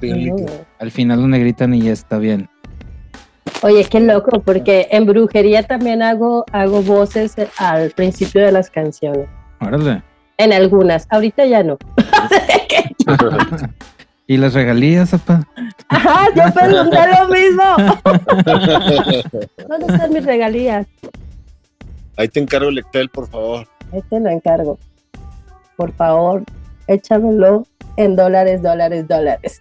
sí, 0.00 0.10
líquido. 0.12 0.64
Al 0.78 0.90
final 0.90 1.20
donde 1.20 1.38
gritan 1.38 1.72
y 1.74 1.82
ya 1.82 1.92
está 1.92 2.18
bien. 2.18 2.48
Oye, 3.62 3.84
qué 3.84 4.00
loco, 4.00 4.40
porque 4.40 4.88
en 4.90 5.04
brujería 5.06 5.62
también 5.62 6.02
hago, 6.02 6.44
hago 6.52 6.82
voces 6.82 7.34
al 7.58 7.90
principio 7.90 8.42
de 8.44 8.52
las 8.52 8.70
canciones. 8.70 9.28
Órale. 9.60 10.02
En 10.38 10.52
algunas, 10.54 11.06
ahorita 11.10 11.44
ya 11.44 11.62
no. 11.62 11.76
¿Y 14.26 14.36
las 14.38 14.54
regalías, 14.54 15.12
apa? 15.12 15.46
Ajá, 15.88 16.26
yo 16.34 16.42
pregunté 16.58 16.98
lo 17.18 17.28
mismo. 17.28 17.64
¿Dónde 19.68 19.86
están 19.92 20.12
mis 20.12 20.24
regalías? 20.24 20.86
Ahí 22.20 22.28
te 22.28 22.38
encargo 22.38 22.68
el 22.68 22.76
Excel, 22.76 23.08
por 23.08 23.26
favor. 23.28 23.66
Ahí 23.94 24.02
te 24.10 24.20
lo 24.20 24.28
encargo. 24.28 24.78
Por 25.76 25.90
favor, 25.92 26.44
échamelo 26.86 27.66
en 27.96 28.14
dólares, 28.14 28.60
dólares, 28.60 29.08
dólares. 29.08 29.58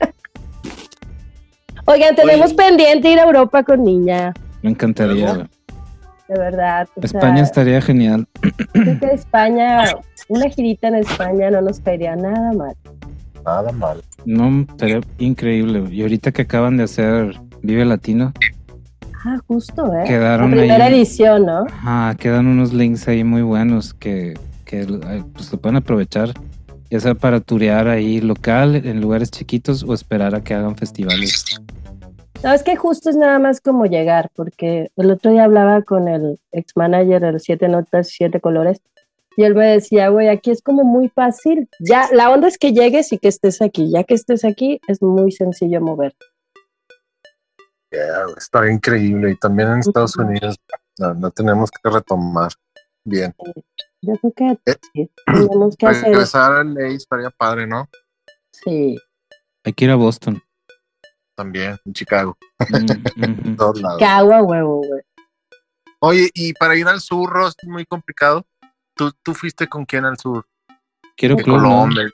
Oigan, 1.84 2.16
tenemos 2.16 2.46
Oye. 2.46 2.54
pendiente 2.54 3.10
ir 3.10 3.18
a 3.18 3.24
Europa 3.24 3.62
con 3.62 3.84
niña, 3.84 4.32
Me 4.62 4.70
encantaría. 4.70 5.50
De 6.28 6.38
verdad. 6.38 6.88
sea, 6.94 7.02
España 7.04 7.42
estaría 7.42 7.82
genial. 7.82 8.26
creo 8.72 8.98
que 9.00 9.06
España, 9.08 9.84
una 10.28 10.48
girita 10.48 10.88
en 10.88 10.94
España 10.94 11.50
no 11.50 11.60
nos 11.60 11.78
caería 11.78 12.16
nada 12.16 12.54
mal. 12.54 12.74
Nada 13.44 13.70
mal. 13.72 14.02
No, 14.24 14.62
estaría 14.62 15.00
increíble. 15.18 15.84
Y 15.90 16.00
ahorita 16.00 16.32
que 16.32 16.40
acaban 16.40 16.78
de 16.78 16.84
hacer 16.84 17.38
Vive 17.60 17.84
Latino, 17.84 18.32
Ah, 19.24 19.38
justo, 19.46 19.92
¿eh? 19.94 20.04
Quedaron 20.06 20.50
La 20.50 20.56
primera 20.56 20.84
ahí. 20.86 20.94
edición, 20.94 21.46
¿no? 21.46 21.66
ajá, 21.66 22.16
quedan 22.16 22.46
unos 22.46 22.72
links 22.72 23.08
ahí 23.08 23.24
muy 23.24 23.42
buenos 23.42 23.94
que, 23.94 24.34
que 24.64 24.82
eh, 24.82 25.22
pues, 25.32 25.52
lo 25.52 25.58
pueden 25.58 25.76
aprovechar. 25.76 26.32
Ya 26.90 27.00
sea 27.00 27.14
para 27.14 27.40
turear 27.40 27.88
ahí 27.88 28.20
local, 28.20 28.76
en 28.76 29.00
lugares 29.00 29.30
chiquitos, 29.30 29.82
o 29.82 29.92
esperar 29.92 30.34
a 30.34 30.42
que 30.42 30.54
hagan 30.54 30.76
festivales. 30.76 31.44
No, 32.42 32.52
es 32.52 32.62
que 32.62 32.76
justo 32.76 33.10
es 33.10 33.16
nada 33.16 33.38
más 33.38 33.60
como 33.60 33.84
llegar, 33.84 34.30
porque 34.34 34.90
el 34.96 35.10
otro 35.10 35.32
día 35.32 35.44
hablaba 35.44 35.82
con 35.82 36.08
el 36.08 36.38
ex 36.52 36.76
manager 36.76 37.32
de 37.32 37.38
Siete 37.40 37.68
Notas, 37.68 38.08
Siete 38.08 38.40
Colores, 38.40 38.80
y 39.36 39.44
él 39.44 39.54
me 39.54 39.66
decía, 39.66 40.08
güey, 40.08 40.28
aquí 40.28 40.50
es 40.50 40.62
como 40.62 40.84
muy 40.84 41.08
fácil. 41.08 41.68
Ya, 41.78 42.08
la 42.12 42.30
onda 42.30 42.48
es 42.48 42.56
que 42.58 42.72
llegues 42.72 43.12
y 43.12 43.18
que 43.18 43.28
estés 43.28 43.60
aquí. 43.60 43.90
Ya 43.90 44.02
que 44.04 44.14
estés 44.14 44.44
aquí, 44.44 44.80
es 44.88 45.02
muy 45.02 45.30
sencillo 45.30 45.80
mover. 45.80 46.14
Yeah, 47.90 48.26
está 48.36 48.70
increíble. 48.70 49.30
Y 49.32 49.36
también 49.36 49.70
en 49.70 49.78
Estados. 49.80 50.16
Unidos 50.16 50.56
no, 50.98 51.14
no 51.14 51.30
tenemos 51.30 51.70
que 51.70 51.88
retomar. 51.90 52.50
Bien. 53.04 53.34
Yo 54.02 54.14
creo 54.16 54.32
que 54.34 54.70
Eh, 54.94 55.08
tenemos 55.26 55.76
que 55.76 55.86
hacer. 55.86 56.04
Regresar 56.10 56.52
a 56.52 56.64
ley 56.64 56.96
estaría 56.96 57.30
padre, 57.30 57.66
¿no? 57.66 57.88
Sí. 58.52 58.98
Hay 59.64 59.72
que 59.72 59.84
ir 59.86 59.90
a 59.90 59.96
Boston. 59.96 60.42
También, 61.36 61.76
en 61.84 61.92
Chicago, 61.92 62.36
Mm, 62.58 62.58
todos 63.56 63.80
lados. 63.80 64.02
Agua 64.02 64.42
huevo, 64.42 64.82
güey. 64.84 65.02
Oye, 66.00 66.30
y 66.34 66.52
para 66.54 66.76
ir 66.76 66.86
al 66.86 67.00
sur, 67.00 67.30
Ross, 67.30 67.54
es 67.62 67.68
muy 67.68 67.84
complicado. 67.86 68.44
¿Tú, 68.94 69.12
¿Tú 69.22 69.34
fuiste 69.34 69.68
con 69.68 69.84
quién 69.84 70.04
al 70.04 70.18
sur? 70.18 70.44
Quiero 71.16 71.36
De 71.36 71.44
club. 71.44 71.56
Colombia. 71.58 72.10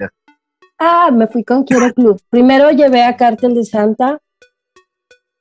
Ah, 0.78 1.10
me 1.10 1.26
fui 1.26 1.42
con 1.44 1.64
Quiero 1.64 1.92
Club. 1.94 2.20
Primero 2.30 2.70
llevé 2.70 3.02
a 3.04 3.16
Cártel 3.16 3.54
de 3.54 3.64
Santa 3.64 4.20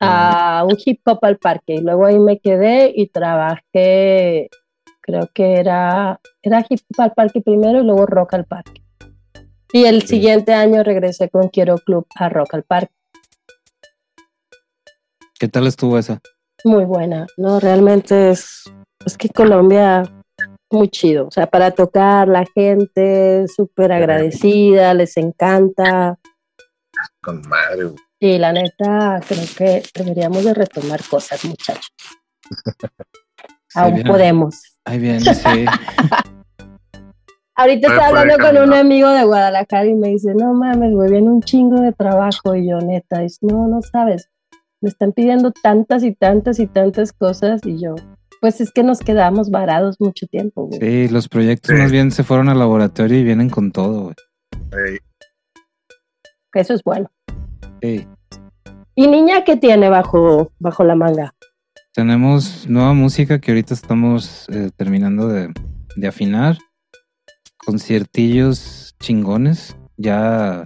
a 0.04 0.64
un 0.66 0.78
hip 0.84 1.02
hop 1.06 1.20
al 1.24 1.38
parque 1.38 1.76
y 1.76 1.82
luego 1.82 2.06
ahí 2.06 2.20
me 2.20 2.40
quedé 2.40 2.92
y 2.96 3.08
trabajé, 3.08 4.50
creo 5.02 5.30
que 5.34 5.56
era, 5.56 6.20
era 6.42 6.66
hip 6.70 6.80
hop 6.96 7.02
al 7.02 7.14
parque 7.14 7.42
primero 7.42 7.82
y 7.82 7.86
luego 7.86 8.06
rock 8.06 8.34
al 8.36 8.46
parque. 8.46 8.82
Y 9.72 9.86
el 9.86 10.02
Sí. 10.02 10.08
siguiente 10.10 10.54
año 10.54 10.84
regresé 10.84 11.30
con 11.30 11.50
Quiero 11.50 11.78
Club 11.78 12.06
a 12.16 12.30
rock 12.30 12.54
al 12.54 12.64
parque. 12.64 12.94
¿Qué 15.40 15.48
tal 15.48 15.68
estuvo 15.68 15.98
esa? 15.98 16.22
Muy 16.64 16.86
buena, 16.86 17.28
no, 17.38 17.60
realmente 17.60 18.30
es, 18.30 18.64
es 19.06 19.18
que 19.18 19.30
Colombia 19.30 20.04
muy 20.72 20.90
chido, 20.90 21.28
o 21.28 21.32
sea, 21.32 21.48
para 21.48 21.72
tocar 21.72 22.28
la 22.28 22.46
gente 22.46 23.46
súper 23.54 23.92
agradecida, 23.92 24.94
les 24.94 25.18
encanta. 25.18 26.18
Con 27.22 27.42
madre, 27.48 27.92
Y 28.26 28.38
la 28.38 28.54
neta, 28.54 29.20
creo 29.28 29.44
que 29.58 29.84
deberíamos 29.94 30.46
de 30.46 30.54
retomar 30.54 31.02
cosas, 31.10 31.44
muchachos. 31.44 31.92
Sí, 32.50 32.56
Aún 33.76 33.96
viene- 33.96 34.10
podemos. 34.10 34.62
Ahí 34.86 34.98
viene, 35.00 35.20
sí. 35.36 35.66
Ahorita 37.56 37.88
estaba 37.90 38.08
hablando 38.08 38.38
con 38.38 38.58
un 38.70 38.74
amigo 38.74 39.10
de 39.10 39.26
Guadalajara 39.26 39.86
y 39.86 39.94
me 39.94 40.08
dice, 40.08 40.34
no 40.34 40.54
mames, 40.54 40.94
güey, 40.94 41.12
viene 41.12 41.30
un 41.30 41.42
chingo 41.42 41.82
de 41.82 41.92
trabajo. 41.92 42.56
Y 42.56 42.70
yo, 42.70 42.80
neta, 42.80 43.20
dice, 43.20 43.40
no, 43.42 43.68
no 43.68 43.82
sabes, 43.82 44.30
me 44.82 44.88
están 44.90 45.12
pidiendo 45.12 45.52
tantas 45.52 46.04
y 46.04 46.14
tantas 46.16 46.60
y 46.60 46.68
tantas 46.68 47.12
cosas. 47.12 47.60
Y 47.66 47.78
yo, 47.84 47.96
pues 48.40 48.62
es 48.62 48.72
que 48.72 48.84
nos 48.84 49.00
quedamos 49.02 49.52
varados 49.52 49.98
mucho 50.00 50.28
tiempo, 50.28 50.66
güey. 50.68 50.80
Sí, 50.80 51.08
los 51.10 51.28
proyectos 51.28 51.76
Sí. 51.76 51.82
más 51.82 51.92
bien 51.92 52.10
se 52.12 52.24
fueron 52.24 52.48
al 52.48 52.58
laboratorio 52.60 53.20
y 53.20 53.24
vienen 53.26 53.50
con 53.50 53.72
todo, 53.74 54.04
güey. 54.04 54.16
Ey, 54.88 54.98
Eso 56.54 56.74
es 56.74 56.84
bueno. 56.86 57.12
Sí. 57.84 58.08
¿Y 58.96 59.08
niña 59.08 59.44
qué 59.44 59.58
tiene 59.58 59.90
bajo, 59.90 60.54
bajo 60.58 60.86
la 60.86 60.96
manga? 60.96 61.36
Tenemos 61.94 62.66
nueva 62.70 62.94
música 62.94 63.40
que 63.40 63.52
ahorita 63.52 63.74
estamos 63.74 64.48
eh, 64.50 64.72
terminando 64.78 65.28
de, 65.28 65.54
de 65.98 66.08
afinar. 66.08 66.58
Conciertillos 67.58 68.96
chingones. 69.02 69.76
Ya. 69.98 70.66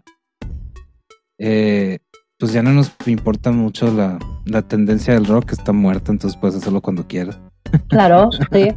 eh, 1.39 1.97
pues 2.37 2.53
ya 2.53 2.61
no 2.61 2.71
nos 2.71 2.91
importa 3.07 3.51
mucho 3.51 3.91
la, 3.91 4.19
la 4.45 4.61
tendencia 4.61 5.15
del 5.15 5.25
rock, 5.25 5.45
que 5.47 5.55
está 5.55 5.71
muerta, 5.73 6.11
entonces 6.11 6.39
puedes 6.39 6.55
hacerlo 6.57 6.81
cuando 6.81 7.07
quieras. 7.07 7.39
Claro, 7.87 8.29
sí. 8.51 8.75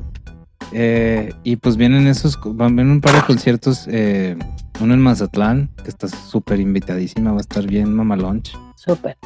Eh, 0.73 1.31
y 1.45 1.57
pues 1.57 1.77
vienen 1.77 2.07
esos, 2.07 2.39
van 2.43 2.79
un 2.79 3.01
par 3.03 3.15
de 3.17 3.23
conciertos 3.23 3.87
eh, 3.91 4.37
uno 4.81 4.95
en 4.95 5.01
Mazatlán, 5.01 5.71
que 5.83 5.91
está 5.91 6.09
súper 6.09 6.61
invitadísima, 6.61 7.33
va 7.33 7.39
a 7.39 7.41
estar 7.41 7.67
bien 7.67 7.95
mamalonch. 7.95 8.57
Súper. 8.77 9.17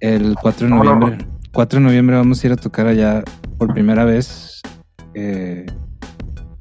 El 0.00 0.34
4 0.40 0.66
de 0.66 0.74
noviembre. 0.74 1.18
4 1.52 1.78
de 1.78 1.84
noviembre 1.84 2.16
vamos 2.16 2.42
a 2.42 2.46
ir 2.46 2.52
a 2.52 2.56
tocar 2.56 2.86
allá 2.86 3.22
por 3.58 3.72
primera 3.72 4.04
vez. 4.04 4.62
Eh, 5.14 5.66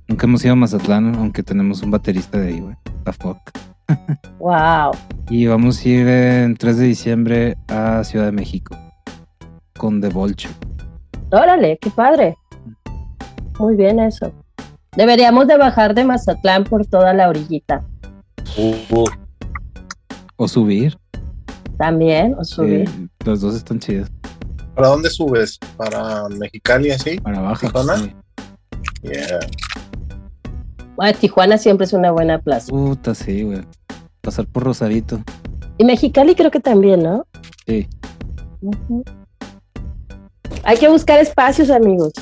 nunca 0.08 0.28
hemos 0.28 0.44
ido 0.44 0.54
a 0.54 0.56
Mazatlán, 0.56 1.16
aunque 1.16 1.44
tenemos 1.44 1.82
un 1.82 1.92
baterista 1.92 2.38
de 2.40 2.48
ahí, 2.48 2.60
güey. 2.60 2.76
La 3.06 3.14
fuck. 3.14 3.38
Wow. 4.40 4.92
Y 5.30 5.48
vamos 5.48 5.86
a 5.86 5.90
ir 5.90 6.08
en 6.08 6.58
3 6.58 6.78
de 6.78 6.86
diciembre 6.86 7.58
a 7.70 8.04
Ciudad 8.04 8.26
de 8.26 8.34
México 8.34 8.78
con 9.78 10.02
The 10.02 10.10
Volcho. 10.10 10.50
Órale, 11.32 11.78
qué 11.82 11.90
padre. 11.90 12.36
Muy 13.58 13.78
bien 13.78 14.00
eso. 14.00 14.34
Deberíamos 14.96 15.48
de 15.48 15.58
bajar 15.58 15.96
de 15.96 16.04
Mazatlán 16.04 16.66
por 16.66 16.86
toda 16.86 17.14
la 17.14 17.30
orillita. 17.30 17.84
Uh, 18.58 19.06
O 20.38 20.48
subir. 20.48 20.98
También, 21.78 22.36
o 22.38 22.44
subir. 22.44 22.82
Eh, 22.88 23.08
los 23.26 23.42
dos 23.42 23.56
están 23.56 23.80
chidos. 23.80 24.10
¿Para 24.76 24.90
dónde 24.90 25.10
subes? 25.10 25.58
¿Para 25.78 26.28
Mexicali 26.30 26.92
así? 26.92 27.20
Para 27.20 27.40
abajo. 27.40 27.68
¿Tijuana? 27.68 27.98
sí. 27.98 28.14
Yeah. 29.04 29.40
Bueno, 30.96 31.18
Tijuana 31.18 31.58
siempre 31.58 31.86
es 31.86 31.94
una 31.94 32.12
buena 32.12 32.40
plaza. 32.40 32.70
Puta, 32.70 33.16
sí, 33.16 33.44
güey. 33.44 33.62
Pasar 34.22 34.46
por 34.48 34.64
Rosarito. 34.64 35.22
Y 35.78 35.84
Mexicali 35.84 36.36
creo 36.36 36.52
que 36.52 36.60
también, 36.60 37.04
¿no? 37.04 37.26
Sí. 37.66 37.88
Hay 40.64 40.78
que 40.78 40.88
buscar 40.88 41.20
espacios, 41.20 41.70
amigos. 41.70 42.14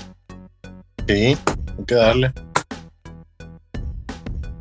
Sí, 1.08 1.14
hay 1.78 1.86
que 1.86 1.96
darle. 1.96 2.34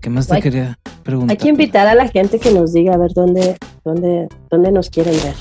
¿Qué 0.01 0.11
más 0.11 0.27
te 0.27 0.41
quería? 0.41 0.79
Hay 1.28 1.36
que 1.36 1.48
invitar 1.48 1.86
a 1.86 1.94
la 1.94 2.09
gente 2.09 2.38
que 2.38 2.53
nos 2.53 2.72
diga 2.72 2.94
a 2.94 2.98
ver 2.98 3.12
dónde, 3.14 3.57
dónde, 3.84 4.28
dónde 4.51 4.72
nos 4.72 4.90
quieren 4.90 5.14
ver. 5.22 5.34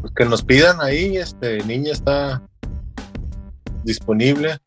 Pues 0.00 0.12
que 0.14 0.24
nos 0.24 0.42
pidan 0.42 0.80
ahí, 0.80 1.16
este 1.16 1.58
niña 1.64 1.92
está 1.92 2.42
disponible. 3.84 4.58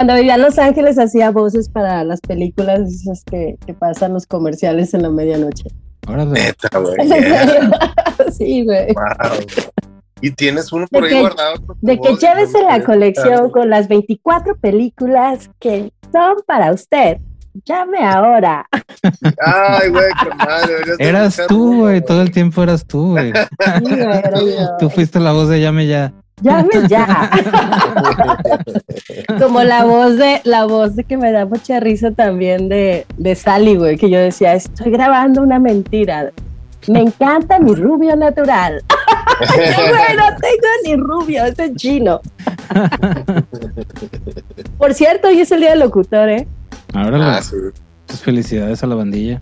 Cuando 0.00 0.14
vivía 0.14 0.36
en 0.36 0.40
Los 0.40 0.58
Ángeles 0.58 0.98
hacía 0.98 1.30
voces 1.30 1.68
para 1.68 2.02
las 2.04 2.22
películas 2.22 2.90
esas 2.90 3.22
que, 3.22 3.58
que 3.66 3.74
pasan 3.74 4.14
los 4.14 4.24
comerciales 4.26 4.94
en 4.94 5.02
la 5.02 5.10
medianoche. 5.10 5.64
Órale. 6.08 6.30
Neta, 6.40 6.78
güey. 6.78 6.96
Sí, 8.32 8.64
güey. 8.64 8.94
Wow. 8.94 9.66
Y 10.22 10.30
tienes 10.30 10.72
uno 10.72 10.86
por 10.90 11.02
De 11.02 11.08
ahí 11.08 11.14
que- 11.16 11.20
guardado. 11.20 11.54
De 11.82 12.00
que 12.00 12.16
llévese 12.16 12.62
la 12.62 12.82
colección 12.82 13.50
con 13.50 13.68
las 13.68 13.88
24 13.88 14.56
películas 14.56 15.50
que 15.58 15.92
son 16.10 16.36
para 16.46 16.72
usted. 16.72 17.18
Llame 17.66 17.98
ahora. 18.02 18.66
Ay, 19.44 19.90
güey, 19.90 20.04
qué 20.22 20.34
madre. 20.34 20.74
Eras 20.98 21.38
tú, 21.46 21.80
güey. 21.80 22.02
Todo 22.02 22.22
el 22.22 22.30
tiempo 22.30 22.62
eras 22.62 22.86
tú, 22.86 23.10
güey. 23.10 23.34
Sí. 23.34 24.56
Tú 24.78 24.88
fuiste 24.88 25.20
la 25.20 25.32
voz 25.32 25.50
de 25.50 25.60
Llame 25.60 25.86
Ya. 25.86 26.14
Llame 26.42 26.70
ya. 26.88 27.30
Como 29.38 29.62
la 29.62 29.84
voz 29.84 30.16
de 30.16 30.40
la 30.44 30.64
voz 30.66 30.96
de 30.96 31.04
que 31.04 31.16
me 31.16 31.32
da 31.32 31.44
mucha 31.46 31.80
risa 31.80 32.10
también 32.12 32.68
de, 32.68 33.06
de 33.18 33.34
Sally, 33.34 33.76
güey, 33.76 33.96
que 33.96 34.10
yo 34.10 34.18
decía, 34.18 34.54
estoy 34.54 34.90
grabando 34.92 35.42
una 35.42 35.58
mentira. 35.58 36.30
Me 36.88 37.00
encanta 37.00 37.58
mi 37.58 37.74
rubio 37.74 38.16
natural. 38.16 38.82
Yo, 39.40 39.56
güey, 39.56 40.16
no 40.16 40.36
tengo 40.38 40.68
ni 40.84 40.96
rubio, 40.96 41.44
ese 41.44 41.64
es 41.66 41.74
chino. 41.76 42.20
Por 44.78 44.92
cierto, 44.94 45.28
hoy 45.28 45.40
es 45.40 45.50
el 45.52 45.60
día 45.60 45.70
del 45.70 45.80
locutor, 45.80 46.28
¿eh? 46.28 46.46
Ahora 46.92 47.36
Ah, 47.36 47.42
sí. 47.42 47.56
Felicidades 48.22 48.82
a 48.82 48.86
la 48.86 48.94
bandilla. 48.96 49.40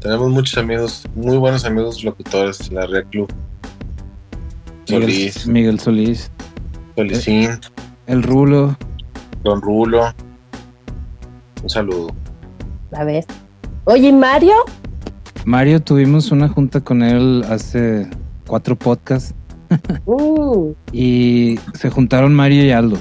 Tenemos 0.00 0.30
muchos 0.30 0.58
amigos, 0.58 1.04
muy 1.14 1.36
buenos 1.38 1.64
amigos 1.64 2.02
locutores, 2.04 2.70
la 2.70 2.86
Red 2.86 3.06
Club. 3.10 3.32
Miguel, 4.88 5.02
Solís, 5.02 5.46
Miguel 5.46 5.80
Solís. 5.80 6.30
Solicín, 6.96 7.50
El 8.06 8.22
Rulo. 8.22 8.76
Don 9.42 9.60
Rulo. 9.60 10.04
Un 11.62 11.68
saludo. 11.70 12.08
La 12.90 13.04
ves. 13.04 13.26
Oye, 13.84 14.08
¿y 14.08 14.12
Mario? 14.12 14.54
Mario, 15.44 15.82
tuvimos 15.82 16.30
una 16.30 16.48
junta 16.48 16.80
con 16.80 17.02
él 17.02 17.44
hace 17.48 18.08
cuatro 18.46 18.76
podcasts 18.76 19.34
Mm, 20.06 20.72
y 20.92 21.58
se 21.74 21.90
juntaron 21.90 22.32
Mario 22.34 22.64
y 22.64 22.70
Aldo. 22.70 22.96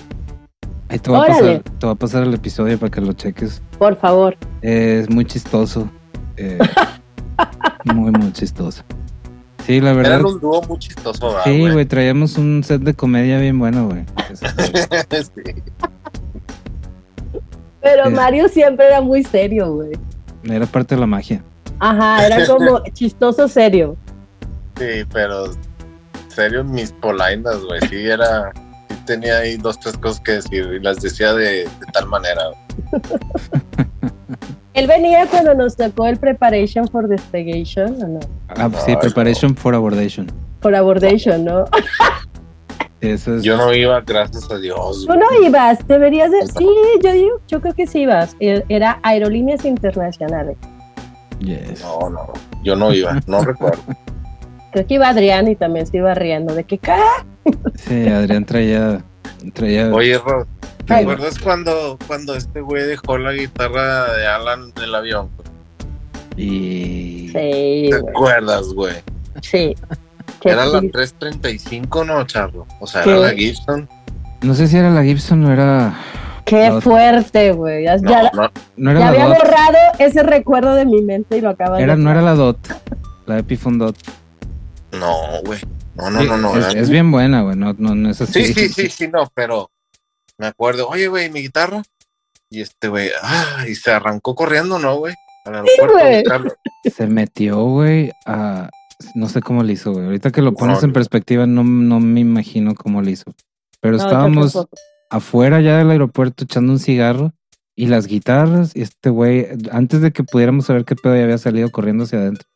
Ahí 0.90 0.98
te 0.98 1.12
va, 1.12 1.24
a 1.24 1.28
pasar, 1.28 1.64
te 1.80 1.86
va 1.86 1.92
a 1.94 1.96
pasar 1.96 2.24
el 2.24 2.34
episodio 2.34 2.80
para 2.80 2.90
que 2.90 3.02
lo 3.02 3.14
cheques. 3.14 3.62
por 3.78 3.96
favor. 3.98 4.36
Es 4.62 5.10
muy 5.10 5.26
chistoso. 5.26 5.88
eh, 6.38 6.58
muy, 7.86 8.12
muy 8.12 8.32
chistoso. 8.32 8.84
Sí, 9.66 9.80
la 9.80 9.94
verdad. 9.94 10.14
Eran 10.20 10.26
un 10.26 10.40
dúo 10.40 10.62
muy 10.64 10.78
chistoso, 10.80 11.28
¿verdad, 11.28 11.44
Sí, 11.46 11.60
güey. 11.62 11.74
güey, 11.74 11.86
traíamos 11.86 12.38
un 12.38 12.64
set 12.64 12.82
de 12.82 12.94
comedia 12.94 13.40
bien 13.40 13.58
bueno, 13.60 13.88
güey. 13.88 14.04
sí. 15.14 15.54
Pero 17.82 18.06
Sí. 18.08 18.14
Mario 18.14 18.48
siempre 18.50 18.88
era 18.88 19.02
muy 19.02 19.24
serio, 19.24 19.74
güey. 19.74 19.92
Era 20.44 20.66
parte 20.66 20.96
de 20.96 21.02
la 21.02 21.08
magia. 21.08 21.44
Ajá, 21.80 22.26
era 22.26 22.46
como 22.48 22.82
chistoso 22.94 23.48
serio. 23.48 23.96
Sí, 24.78 25.06
pero 25.12 25.46
en 25.46 25.52
serio, 26.30 26.64
mis 26.64 26.92
polainas, 26.92 27.60
güey. 27.64 27.80
Sí, 27.90 28.06
era. 28.06 28.52
Sí, 28.90 28.96
tenía 29.06 29.38
ahí 29.40 29.58
dos, 29.58 29.80
tres 29.80 29.98
cosas 29.98 30.20
que 30.22 30.32
decir 30.34 30.66
y 30.74 30.80
las 30.84 31.02
decía 31.02 31.34
de, 31.34 31.46
de 31.66 31.70
tal 31.94 32.08
manera. 32.08 32.42
Él 34.74 34.88
venía 34.88 35.28
cuando 35.28 35.54
nos 35.54 35.76
tocó 35.76 36.08
el 36.08 36.18
Preparation 36.18 36.88
for 36.88 37.08
Despegation, 37.08 38.02
¿o 38.04 38.08
no? 38.08 38.20
Ah, 38.50 38.70
sí, 38.86 38.92
Ay, 38.92 38.98
Preparation 38.98 39.56
for 39.56 39.76
Abordation. 39.76 40.28
For 40.62 40.74
Abordation, 40.76 41.46
¿no? 41.46 41.66
Eso 43.02 43.36
es. 43.36 43.44
Yo 43.44 43.58
no 43.58 43.74
iba, 43.74 44.00
gracias 44.02 44.50
a 44.50 44.58
Dios. 44.58 45.06
Tú 45.06 45.14
no 45.16 45.26
ibas, 45.46 45.86
deberías 45.88 46.32
de... 46.32 46.48
Sí, 46.48 46.68
yo, 47.04 47.12
digo- 47.12 47.42
yo 47.48 47.62
creo 47.62 47.74
que 47.74 47.86
sí 47.86 48.00
ibas. 48.02 48.36
E- 48.40 48.64
Era 48.70 49.00
Aerolíneas 49.04 49.66
Internacionales. 49.66 50.58
Yes. 51.40 51.82
No, 51.82 52.10
no, 52.10 52.34
yo 52.64 52.76
no 52.76 52.94
iba, 52.94 53.20
no 53.28 53.42
recuerdo. 53.46 53.82
Creo 54.72 54.88
que 54.88 54.94
iba 54.96 55.10
Adrián 55.10 55.48
y 55.50 55.56
también 55.56 55.86
se 55.86 55.98
iba 55.98 56.14
riendo 56.16 56.56
de 56.56 56.64
que, 56.64 56.78
¿qué? 56.78 56.94
Sí, 57.76 58.08
Adrián 58.08 58.46
traía. 58.46 59.04
Traía 59.52 59.94
Oye, 59.94 60.18
Ro, 60.18 60.48
¿te 60.86 60.94
Ay. 60.94 61.04
acuerdas 61.04 61.40
cuando, 61.40 61.98
cuando 62.08 62.36
este 62.36 62.62
güey 62.62 62.84
dejó 62.84 63.18
la 63.18 63.34
guitarra 63.34 64.14
de 64.14 64.28
Alan 64.28 64.72
del 64.74 64.96
avión? 64.96 65.30
y. 66.36 67.28
Sí, 67.28 67.32
¿Te 67.34 68.00
güey. 68.00 68.10
acuerdas, 68.12 68.68
güey? 68.74 68.96
Sí. 69.42 69.76
Era 70.44 70.66
la 70.66 70.80
sí. 70.82 70.90
335, 70.90 72.04
¿no, 72.06 72.26
Charlo? 72.26 72.66
O 72.80 72.88
sea, 72.88 73.02
¿Qué? 73.04 73.12
era 73.12 73.20
la 73.20 73.30
Gibson. 73.34 73.88
No 74.42 74.54
sé 74.54 74.68
si 74.68 74.78
era 74.78 74.90
la 74.90 75.04
Gibson 75.04 75.46
o 75.46 75.52
era. 75.54 75.94
Qué 76.46 76.70
No. 76.70 76.82
fuerte, 76.82 77.54
güey. 77.54 77.86
Ya, 77.86 77.96
No, 77.98 78.10
ya- 78.12 78.32
no, 78.34 78.52
No 78.76 78.92
era 78.92 79.00
ya 79.00 79.06
la 79.06 79.12
había 79.12 79.26
DOT. 79.28 79.38
borrado 79.38 79.78
ese 80.00 80.24
recuerdo 80.24 80.74
de 80.76 80.86
mi 80.86 81.02
mente 81.02 81.38
y 81.38 81.42
lo 81.42 81.52
acabas 81.52 81.80
Era, 81.80 81.96
de... 81.96 82.02
no 82.04 82.12
era 82.12 82.22
la 82.22 82.34
DOT. 82.36 82.58
La 83.26 83.38
Epiphone 83.40 83.78
DOT. 83.78 83.96
no, 84.92 85.16
güey. 85.46 85.60
No, 85.96 86.10
no, 86.10 86.24
no, 86.24 86.38
no. 86.38 86.58
Es, 86.58 86.90
bien 86.90 87.12
buena, 87.12 87.42
güey. 87.42 87.56
No, 87.56 87.74
no, 87.78 87.96
no 87.96 88.10
es 88.10 88.22
así. 88.22 88.46
Sí, 88.46 88.54
sí, 88.54 88.70
sí, 88.70 88.90
sí, 88.90 89.08
no, 89.08 89.30
pero 89.34 89.70
me 90.38 90.48
acuerdo, 90.48 90.88
oye, 90.88 91.08
güey, 91.08 91.30
mi 91.30 91.42
guitarra. 91.42 91.84
Y 92.50 92.62
este 92.62 92.88
güey, 92.88 93.10
ah, 93.22 93.66
y 93.68 93.76
se 93.76 93.92
arrancó 93.92 94.36
corriendo, 94.36 94.80
¿no, 94.80 94.98
güey? 94.98 95.16
Al 95.46 95.56
aeropuerto 95.56 96.10
buscarlo. 96.10 96.54
Se 96.96 97.08
metió, 97.08 97.64
güey, 97.64 98.12
a. 98.26 98.70
No 99.16 99.28
sé 99.28 99.42
cómo 99.42 99.64
le 99.64 99.74
hizo, 99.74 99.92
güey. 99.92 100.06
Ahorita 100.06 100.32
que 100.32 100.42
lo 100.42 100.54
pones 100.54 100.82
No, 100.82 100.88
en 100.88 100.94
perspectiva, 100.94 101.46
no, 101.46 101.64
no 101.64 102.00
me 102.00 102.22
imagino 102.22 102.74
cómo 102.76 103.02
le 103.02 103.12
hizo. 103.12 103.34
Pero 103.82 103.98
No, 103.98 104.04
estábamos 104.04 104.68
afuera 105.10 105.62
ya 105.62 105.78
del 105.78 105.92
aeropuerto 105.92 106.46
echando 106.46 106.72
un 106.72 106.80
cigarro 106.80 107.34
y 107.76 107.88
las 107.88 108.08
guitarras. 108.08 108.76
Y 108.76 108.82
este 108.82 109.10
güey, 109.10 109.48
antes 109.72 110.02
de 110.02 110.12
que 110.12 110.24
pudiéramos 110.24 110.68
saber 110.68 110.86
qué 110.86 110.96
pedo, 110.96 111.16
ya 111.16 111.24
había 111.24 111.38
salido 111.38 111.70
corriendo 111.70 112.06
hacia 112.06 112.20
adentro. 112.20 112.48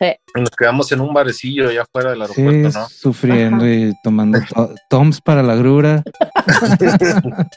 Y 0.00 0.40
nos 0.40 0.50
quedamos 0.50 0.92
en 0.92 1.00
un 1.00 1.12
barecillo 1.12 1.68
allá 1.68 1.82
afuera 1.82 2.10
del 2.10 2.24
Sí, 2.28 2.40
aeropuerto, 2.42 2.78
¿no? 2.78 2.88
sufriendo 2.88 3.64
Ajá. 3.64 3.74
y 3.74 3.92
tomando 4.02 4.38
to- 4.54 4.74
toms 4.88 5.20
para 5.20 5.42
la 5.42 5.56
grura. 5.56 6.02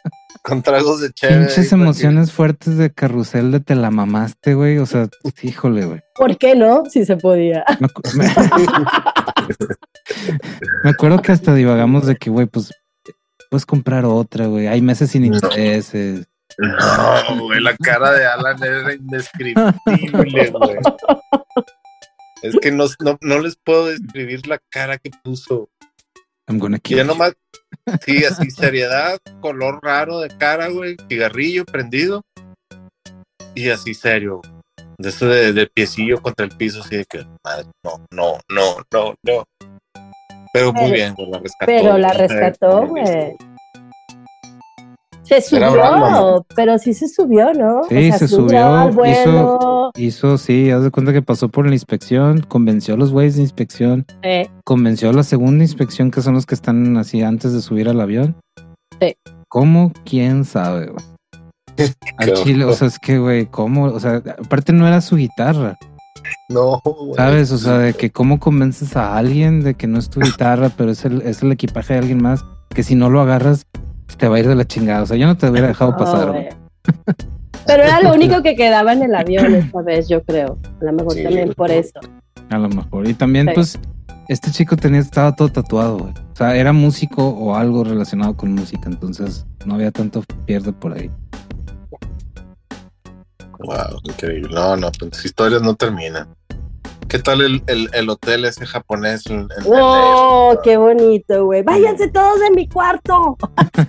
Con 0.44 0.64
tragos 0.64 1.02
de 1.02 1.12
chévere. 1.12 1.46
Pinches 1.46 1.72
emociones 1.72 2.32
fuertes 2.32 2.76
de 2.78 2.92
carrusel 2.92 3.52
de 3.52 3.60
te 3.60 3.76
la 3.76 3.92
mamaste, 3.92 4.56
güey. 4.56 4.80
O 4.80 4.88
sea, 4.88 5.08
híjole, 5.44 5.86
güey. 5.86 6.00
¿Por 6.16 6.36
qué 6.38 6.56
no? 6.56 6.84
Si 6.90 7.06
se 7.06 7.16
podía. 7.18 7.64
Me, 7.80 7.88
acu- 7.88 8.14
me- 8.16 8.28
me 10.84 10.90
acuerdo 10.90 11.22
que 11.22 11.32
hasta 11.32 11.54
divagamos 11.54 12.08
de 12.08 12.16
que, 12.16 12.32
güey, 12.32 12.48
pues 12.48 12.72
puedes 13.52 13.68
comprar 13.68 14.04
otra, 14.06 14.48
güey. 14.48 14.66
Hay 14.68 14.82
meses 14.82 15.12
sin 15.12 15.26
intereses. 15.26 16.26
No, 16.58 17.44
güey, 17.46 17.62
la 17.62 17.76
cara 17.78 18.12
de 18.12 18.26
Alan 18.26 18.62
era 18.64 18.94
indescriptible, 18.96 20.50
güey. 20.52 20.78
Es 22.42 22.56
que 22.58 22.72
no, 22.72 22.86
no, 23.22 23.40
les 23.40 23.56
puedo 23.56 23.88
describir 23.88 24.48
la 24.48 24.60
cara 24.70 24.98
que 24.98 25.12
puso. 25.24 25.70
I'm 26.48 26.60
gonna 26.60 26.80
kill 26.80 26.98
ya 26.98 27.04
nomás, 27.04 27.34
sí, 28.06 28.26
así, 28.26 28.50
seriedad, 28.50 29.20
color 29.42 29.80
raro 29.82 30.20
de 30.20 30.30
cara, 30.30 30.70
güey, 30.70 30.98
cigarrillo 31.08 31.66
prendido. 31.66 32.22
Y 33.54 33.70
así 33.70 33.94
serio, 33.94 34.42
de 34.98 35.10
eso 35.10 35.28
de, 35.28 35.68
piecillo 35.68 36.22
contra 36.22 36.46
el 36.46 36.52
piso, 36.56 36.82
así 36.82 36.98
de 36.98 37.06
que, 37.06 37.26
madre, 37.44 37.66
no, 37.84 38.06
no, 38.12 38.40
no, 38.50 38.78
no, 38.92 39.14
no. 39.24 39.44
Pero 40.54 40.74
muy 40.74 40.92
bien, 40.92 41.16
la 41.18 41.40
rescató. 41.40 41.66
Pero 41.66 41.98
la 41.98 42.14
rescató, 42.14 42.88
güey. 42.88 43.36
Se 45.24 45.40
subió, 45.40 46.46
pero 46.56 46.78
sí 46.78 46.94
se 46.94 47.08
subió, 47.08 47.54
¿no? 47.54 47.86
Sí, 47.86 48.12
se 48.12 48.28
subió. 48.28 48.90
Hizo, 49.06 49.81
hizo, 49.96 50.38
sí, 50.38 50.72
haz 50.72 50.84
de 50.84 50.92
cuenta 50.92 51.14
que 51.14 51.22
pasó 51.22 51.50
por 51.50 51.68
la 51.68 51.74
inspección, 51.74 52.42
convenció 52.42 52.96
a 52.96 52.98
los 52.98 53.12
güeyes 53.12 53.36
de 53.36 53.42
inspección, 53.42 54.06
convenció 54.64 55.10
a 55.10 55.14
la 55.14 55.24
segunda 55.24 55.64
inspección, 55.64 56.12
que 56.12 56.22
son 56.22 56.34
los 56.34 56.46
que 56.46 56.56
están 56.56 56.98
así 56.98 57.22
antes 57.22 57.54
de 57.54 57.62
subir 57.62 57.90
al 57.90 58.02
avión. 58.02 58.36
Sí. 59.00 59.16
¿Cómo? 59.50 59.92
¿Quién 60.06 60.46
sabe, 60.46 60.88
güey? 60.92 61.06
Al 62.18 62.34
chile, 62.34 62.66
o 62.66 62.74
sea, 62.74 62.88
es 62.88 63.00
que, 63.00 63.18
güey, 63.18 63.46
¿cómo? 63.48 63.86
O 63.86 64.00
sea, 64.00 64.18
aparte 64.18 64.74
no 64.74 64.88
era 64.88 65.02
su 65.02 65.16
guitarra. 65.16 65.78
No, 66.50 66.82
¿Sabes? 67.16 67.52
O 67.52 67.58
sea, 67.58 67.78
de 67.80 67.94
que 67.94 68.12
cómo 68.12 68.40
convences 68.40 68.96
a 68.96 69.18
alguien 69.18 69.64
de 69.64 69.74
que 69.74 69.88
no 69.88 69.98
es 69.98 70.10
tu 70.10 70.20
guitarra, 70.20 70.70
pero 70.78 70.92
es 70.92 71.06
el, 71.06 71.22
es 71.24 71.42
el 71.42 71.52
equipaje 71.52 71.94
de 71.94 72.00
alguien 72.00 72.22
más, 72.22 72.46
que 72.70 72.84
si 72.84 72.96
no 72.96 73.10
lo 73.10 73.22
agarras, 73.22 73.66
te 74.18 74.28
va 74.28 74.36
a 74.36 74.40
ir 74.40 74.48
de 74.48 74.56
la 74.56 74.66
chingada. 74.66 75.04
O 75.04 75.06
sea, 75.06 75.18
yo 75.18 75.26
no 75.26 75.38
te 75.38 75.50
hubiera 75.50 75.68
dejado 75.68 75.98
pasar. 75.98 76.50
Pero 77.66 77.84
era 77.84 78.02
lo 78.02 78.14
único 78.14 78.42
que 78.42 78.56
quedaba 78.56 78.94
en 78.94 79.04
el 79.04 79.16
avión 79.16 79.56
esta 79.56 79.82
vez, 79.82 80.08
yo 80.08 80.24
creo. 80.24 80.58
A 80.82 80.86
lo 80.86 80.94
mejor 80.94 81.16
también 81.16 81.54
por 81.54 81.72
eso. 81.72 82.00
A 82.50 82.58
lo 82.58 82.70
mejor. 82.70 83.08
Y 83.08 83.14
también, 83.14 83.50
pues, 83.54 83.80
este 84.28 84.52
chico 84.52 84.76
tenía, 84.76 85.00
estaba 85.00 85.36
todo 85.36 85.50
tatuado, 85.50 85.98
güey. 86.00 86.14
O 86.14 86.36
sea, 86.36 86.56
era 86.56 86.74
músico 86.74 87.28
o 87.28 87.56
algo 87.56 87.84
relacionado 87.84 88.36
con 88.36 88.54
música, 88.54 88.90
entonces 88.90 89.46
no 89.66 89.76
había 89.76 89.92
tanto 89.92 90.24
pierde 90.46 90.74
por 90.74 90.94
ahí. 90.94 91.10
Wow, 93.60 94.00
increíble. 94.04 94.50
No, 94.54 94.76
no, 94.76 94.92
pues 94.92 95.24
historias 95.24 95.62
no 95.62 95.76
terminan. 95.76 96.28
¿Qué 97.12 97.20
tal 97.20 97.42
el, 97.42 97.62
el, 97.68 97.90
el 97.92 98.10
hotel 98.10 98.46
ese 98.46 98.66
japonés? 98.66 99.26
¡Oh, 99.66 100.58
qué 100.64 100.78
bonito, 100.78 101.44
güey! 101.44 101.62
¡Váyanse 101.62 102.08
todos 102.08 102.40
de 102.40 102.52
mi 102.52 102.70
cuarto! 102.70 103.38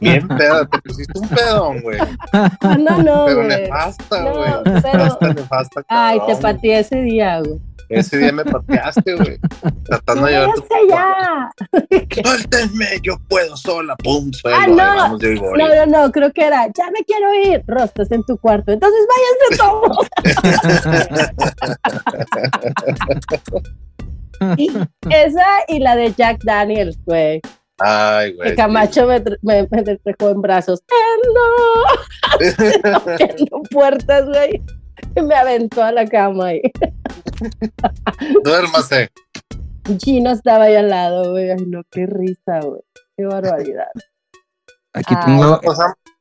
Bien 0.01 0.27
pedo, 0.27 0.67
te 0.67 0.79
pusiste 0.81 1.21
un 1.21 1.29
pedón, 1.29 1.83
güey. 1.83 2.01
No, 2.81 3.01
no, 3.01 3.27
Pero 3.27 3.45
nefasta, 3.45 4.23
güey. 4.23 4.51
No, 4.51 4.63
pero... 4.83 5.35
Nefasta. 5.35 5.85
Ay, 5.87 6.19
te 6.27 6.35
pateé 6.35 6.81
ese 6.81 6.97
día, 7.03 7.39
güey. 7.39 7.61
Ese 7.93 8.19
día 8.19 8.33
me 8.33 8.45
pateaste, 8.45 9.15
güey. 9.15 9.39
Tratando 9.85 10.27
de 10.27 10.33
llevar 10.33 10.55
tu. 10.55 10.65
ya! 10.89 11.51
¡Suéltenme! 12.25 12.87
Yo 13.03 13.19
puedo 13.29 13.57
sola. 13.57 13.95
¡Pum! 13.97 14.33
Suelo. 14.33 14.57
Ah, 14.59 14.67
no. 14.67 15.19
no, 15.19 15.69
no, 15.69 15.87
no. 15.87 16.11
Creo 16.11 16.33
que 16.33 16.47
era. 16.47 16.67
Ya 16.69 16.91
me 16.91 17.05
quiero 17.05 17.35
ir. 17.35 17.63
Rostas 17.67 18.11
en 18.11 18.25
tu 18.25 18.39
cuarto. 18.39 18.73
Entonces 18.73 19.07
váyanse 19.13 19.57
todos. 19.59 20.09
y 24.57 24.71
esa 25.11 25.47
y 25.69 25.79
la 25.79 25.97
de 25.97 26.13
Jack 26.13 26.43
Daniels, 26.45 26.99
güey. 27.05 27.41
Ay, 27.79 28.35
güey. 28.35 28.51
Que 28.51 28.57
Camacho 28.57 29.07
me, 29.07 29.23
me, 29.43 29.69
me 29.71 29.83
dejó 29.83 30.31
en 30.31 30.41
brazos. 30.41 30.83
¡No! 31.35 32.41
no 33.51 33.63
puertas, 33.71 34.27
güey. 34.27 34.63
me 35.27 35.35
aventó 35.35 35.83
a 35.83 35.93
la 35.93 36.07
cama 36.07 36.49
ahí. 36.49 36.63
Duérmase. 38.45 39.11
Gino 39.99 40.31
estaba 40.31 40.65
ahí 40.65 40.77
al 40.77 40.91
lado, 40.91 41.33
güey. 41.33 41.51
Ay, 41.51 41.65
no, 41.67 41.83
qué 41.91 42.07
risa, 42.07 42.61
güey. 42.61 42.83
Qué 43.17 43.25
barbaridad. 43.25 43.91
Aquí 44.95 45.15
tengo, 45.25 45.61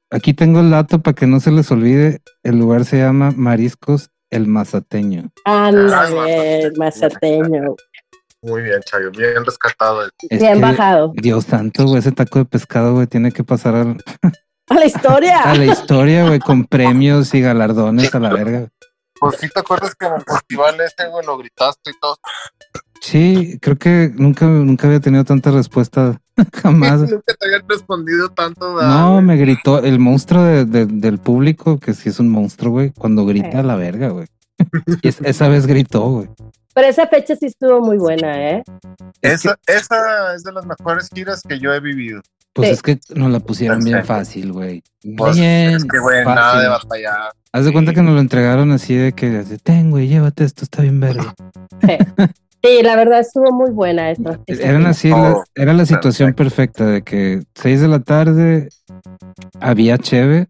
aquí 0.10 0.34
tengo 0.34 0.62
el 0.62 0.72
dato 0.72 1.00
para 1.00 1.14
que 1.14 1.28
no 1.28 1.40
se 1.40 1.52
les 1.52 1.70
olvide. 1.72 2.22
El 2.44 2.58
lugar 2.58 2.86
se 2.86 2.98
llama 2.98 3.32
Mariscos 3.36 4.11
El 4.32 4.48
Mazateño. 4.48 5.30
Ándale, 5.46 6.64
el 6.64 6.74
Mazateño. 6.78 7.76
Muy 8.42 8.64
bien, 8.64 8.82
Chayo, 8.82 9.12
bien 9.12 9.46
rescatado. 9.46 10.10
bien 10.32 10.60
bajado. 10.62 11.12
Dios 11.16 11.46
santo, 11.46 11.86
güey, 11.86 12.00
ese 12.00 12.12
taco 12.12 12.40
de 12.40 12.46
pescado, 12.46 12.94
güey, 12.94 13.08
tiene 13.08 13.32
que 13.32 13.44
pasar 13.44 13.76
al... 13.76 14.04
A 14.70 14.74
la 14.74 14.86
historia. 14.86 15.42
A 15.44 15.56
la 15.56 15.66
historia, 15.66 16.26
güey, 16.26 16.40
con 16.40 16.66
premios 16.66 17.34
y 17.34 17.42
galardones 17.42 18.16
a 18.16 18.20
la 18.20 18.34
verga. 18.34 18.70
Pues 19.20 19.36
sí 19.38 19.50
te 19.54 19.60
acuerdas 19.60 19.94
que 19.96 20.06
en 20.06 20.14
el 20.14 20.22
festival 20.22 20.80
este, 20.80 21.08
güey, 21.10 21.26
lo 21.26 21.38
gritaste 21.38 21.92
y 21.92 22.00
todo. 22.00 22.16
Sí, 23.02 23.60
creo 23.62 23.78
que 23.78 24.12
nunca, 24.16 24.46
nunca 24.46 24.88
había 24.88 25.02
tenido 25.02 25.26
tanta 25.26 25.52
respuesta 25.52 26.21
jamás. 26.62 27.00
nunca 27.12 27.34
te 27.40 27.46
habían 27.46 27.68
respondido 27.68 28.30
tanto. 28.30 28.82
No, 28.82 29.22
me 29.22 29.38
gritó 29.38 29.80
el 29.80 30.00
monstruo 30.00 30.44
del 30.66 31.18
público, 31.20 31.80
que 31.80 31.94
sí 31.94 32.10
es 32.10 32.20
un 32.20 32.30
monstruo, 32.30 32.72
güey, 32.72 32.92
cuando 32.92 33.26
grita 33.26 33.60
a 33.60 33.64
la 33.64 33.76
verga, 33.76 34.10
güey. 34.10 34.28
y 35.02 35.08
esa 35.08 35.48
vez 35.48 35.68
gritó, 35.68 36.02
güey. 36.10 36.30
Pero 36.74 36.88
esa 36.88 37.08
fecha 37.08 37.36
sí 37.36 37.48
estuvo 37.48 37.82
muy 37.82 37.98
buena, 37.98 38.52
¿eh? 38.52 38.64
Esa, 39.22 39.58
esa 39.68 40.36
es 40.36 40.44
de 40.44 40.54
las 40.54 40.66
mejores 40.66 41.10
giras 41.14 41.42
que 41.48 41.60
yo 41.60 41.74
he 41.74 41.80
vivido. 41.82 42.22
Pues 42.54 42.70
es 42.70 42.82
que 42.82 43.00
nos 43.16 43.32
la 43.32 43.40
pusieron 43.40 43.84
bien 43.84 44.04
fácil, 44.04 44.52
güey. 44.52 44.84
Pues 45.18 45.38
bien. 45.38 45.76
Es 45.76 45.86
que, 45.86 46.00
güey, 46.00 46.26
nada 46.26 46.62
de 46.62 46.68
batallar. 46.68 47.34
Haz 47.54 47.66
de 47.66 47.74
cuenta 47.74 47.94
que 47.94 48.02
nos 48.02 48.14
lo 48.14 48.20
entregaron 48.20 48.72
así 48.72 48.96
de 48.96 49.14
que, 49.14 49.44
ten, 49.64 49.92
güey, 49.92 50.08
llévate 50.08 50.44
esto, 50.44 50.64
está 50.64 50.82
bien 50.82 51.00
verde. 51.00 51.24
Sí. 51.82 51.98
La 52.84 52.96
verdad 52.96 53.20
estuvo 53.20 53.52
muy 53.52 53.72
buena 53.72 54.12
esta. 54.12 54.40
Eran 54.48 54.86
así, 54.86 55.12
era 55.56 55.74
la 55.74 55.86
situación 55.86 56.34
perfecta 56.34 56.86
de 56.86 57.02
que 57.02 57.42
seis 57.56 57.82
de 57.82 57.88
la 57.88 58.00
tarde 58.00 58.70
había 59.60 59.98
cheve, 59.98 60.48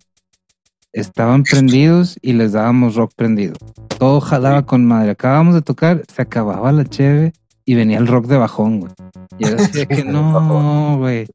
estaban 0.94 1.44
prendidos 1.44 2.18
y 2.22 2.34
les 2.34 2.52
dábamos 2.52 2.96
rock 2.96 3.14
prendido. 3.16 3.54
Todo 3.98 4.20
jalaba 4.20 4.66
con 4.66 4.86
madre. 4.86 5.12
Acabamos 5.12 5.56
de 5.56 5.62
tocar, 5.62 6.04
se 6.14 6.22
acababa 6.22 6.72
la 6.72 6.86
cheve 6.86 7.34
y 7.66 7.76
venía 7.76 7.98
el 7.98 8.08
rock 8.08 8.26
de 8.26 8.38
bajón, 8.38 8.82
güey. 8.82 8.94
Y 9.38 9.46
yo 9.46 9.56
decía 9.56 9.86
que 9.86 10.04
no, 10.06 10.98
güey. 10.98 11.28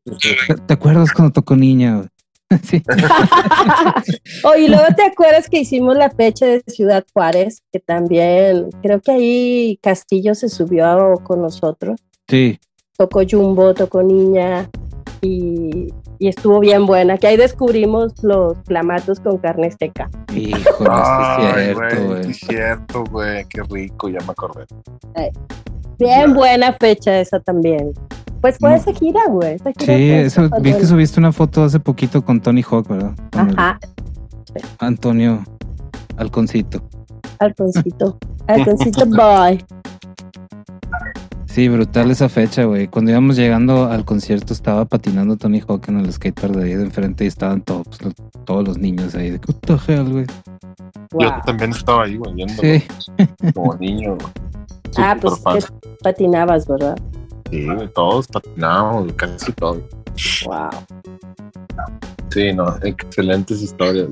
¿Te 0.67 0.75
acuerdas 0.75 1.13
cuando 1.13 1.33
tocó 1.33 1.57
niña, 1.57 1.97
güey? 1.97 2.09
Sí. 2.63 2.83
Oye, 4.45 4.69
luego 4.69 4.87
te 4.97 5.03
acuerdas 5.03 5.49
que 5.49 5.61
hicimos 5.61 5.97
la 5.97 6.11
fecha 6.11 6.47
de 6.47 6.63
Ciudad 6.67 7.05
Juárez, 7.13 7.63
que 7.73 7.81
también 7.81 8.71
creo 8.83 9.01
que 9.01 9.13
ahí 9.13 9.79
Castillo 9.83 10.35
se 10.35 10.49
subió 10.49 11.15
con 11.25 11.43
nosotros. 11.43 12.01
Sí. 12.29 12.59
Tocó 12.97 13.23
Jumbo, 13.29 13.75
tocó 13.75 14.03
Niña 14.03 14.71
y, 15.21 15.93
estuvo 16.21 16.61
bien 16.61 16.87
buena. 16.87 17.19
Que 17.19 17.27
ahí 17.27 17.37
descubrimos 17.37 18.13
los 18.23 18.57
clamatos 18.67 19.21
con 19.21 19.39
carne 19.39 19.71
seca. 19.73 20.09
Híjole, 20.35 21.71
es 21.71 21.77
cierto, 21.77 22.07
güey. 22.07 22.31
Es 22.31 22.37
cierto, 22.39 23.05
güey. 23.11 23.45
Qué 23.49 23.63
rico, 23.65 24.09
ya 24.09 24.21
me 24.21 24.31
acordé. 24.31 24.67
Bien 25.99 26.35
buena 26.35 26.73
fecha 26.75 27.19
esa 27.19 27.41
también. 27.41 27.93
Pues 28.41 28.59
fue 28.59 28.75
esa 28.75 28.93
gira, 28.93 29.21
güey. 29.29 29.59
Sí, 29.79 30.11
eso, 30.11 30.49
vi 30.61 30.73
que 30.73 30.87
subiste 30.87 31.19
una 31.19 31.33
foto 31.33 31.65
hace 31.65 31.81
poquito 31.81 32.25
con 32.25 32.41
Tony 32.41 32.63
Hawk, 32.63 32.89
¿verdad? 32.89 33.13
Ajá. 33.33 33.79
Antonio 34.79 35.43
Alconcito. 36.17 36.83
Alconcito. 37.39 38.19
Alconcito 38.47 39.07
boy. 39.07 39.65
Sí, 41.47 41.69
brutal 41.69 42.11
esa 42.11 42.29
fecha, 42.29 42.65
güey. 42.65 42.87
Cuando 42.87 43.11
íbamos 43.11 43.37
llegando 43.37 43.87
al 43.87 44.05
concierto 44.05 44.53
estaba 44.53 44.85
patinando 44.85 45.37
Tony 45.37 45.63
Hawk 45.67 45.89
en 45.89 46.01
el 46.01 46.13
skatepark 46.13 46.55
de 46.55 46.65
ahí 46.65 46.75
de 46.75 46.85
enfrente 46.85 47.25
y 47.25 47.29
estaban 47.29 47.63
todos, 47.63 47.87
todos 48.45 48.69
los 48.69 48.79
niños 48.79 49.15
ahí 49.15 49.31
de 49.31 49.39
puta 49.39 49.79
hell, 49.89 50.11
güey. 50.11 50.27
Yo 51.19 51.35
también 51.47 51.71
estaba 51.71 52.05
ahí, 52.05 52.17
güey, 52.17 52.35
viendo. 52.35 52.55
Sí. 52.61 52.85
Como 53.55 53.75
niño. 53.77 54.19
Ah, 54.99 55.17
pues 55.21 55.41
patinabas, 56.03 56.67
¿verdad? 56.67 56.97
Sí, 57.51 57.67
todos 57.95 58.27
patinamos, 58.29 59.13
casi 59.15 59.53
todos. 59.53 59.83
Wow. 60.45 60.71
Sí, 62.31 62.53
no, 62.53 62.77
excelentes 62.83 63.63
historias. 63.63 64.09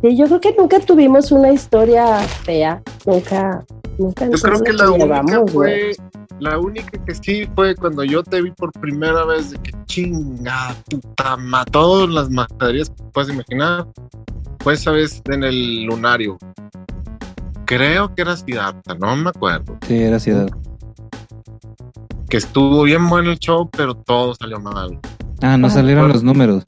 Sí, 0.00 0.16
yo 0.16 0.26
creo 0.26 0.40
que 0.40 0.54
nunca 0.56 0.78
tuvimos 0.80 1.32
una 1.32 1.52
historia 1.52 2.18
fea, 2.18 2.82
nunca, 3.04 3.64
nunca. 3.98 4.28
Yo 4.30 4.38
creo 4.38 4.62
que 4.62 4.72
la 4.72 4.90
única 4.90 5.42
fue, 5.52 5.96
la 6.40 6.58
única 6.58 7.04
que 7.04 7.14
sí 7.14 7.48
fue 7.54 7.74
cuando 7.74 8.04
yo 8.04 8.22
te 8.22 8.40
vi 8.40 8.50
por 8.52 8.72
primera 8.72 9.24
vez 9.24 9.50
de 9.50 9.58
que 9.58 9.72
chinga, 9.86 10.76
puta, 10.88 11.36
mató 11.36 12.06
las 12.06 12.30
majaderías 12.30 12.90
que 12.90 13.02
puedes 13.12 13.30
imaginar, 13.30 13.86
fue 14.60 14.74
esa 14.74 14.92
vez 14.92 15.20
en 15.26 15.42
el 15.42 15.84
lunario. 15.84 16.38
Creo 17.68 18.14
que 18.14 18.22
era 18.22 18.34
Siddhartha, 18.36 18.94
no 18.94 19.14
me 19.16 19.28
acuerdo. 19.30 19.76
Sí, 19.86 20.02
era 20.02 20.18
Siddhartha 20.18 20.56
que 22.30 22.36
estuvo 22.36 22.82
bien 22.82 23.08
bueno 23.08 23.30
el 23.30 23.38
show, 23.38 23.70
pero 23.70 23.94
todo 23.94 24.34
salió 24.34 24.60
mal. 24.60 24.98
Ah, 25.40 25.56
no 25.56 25.70
salieron 25.70 26.08
los 26.08 26.22
números. 26.22 26.62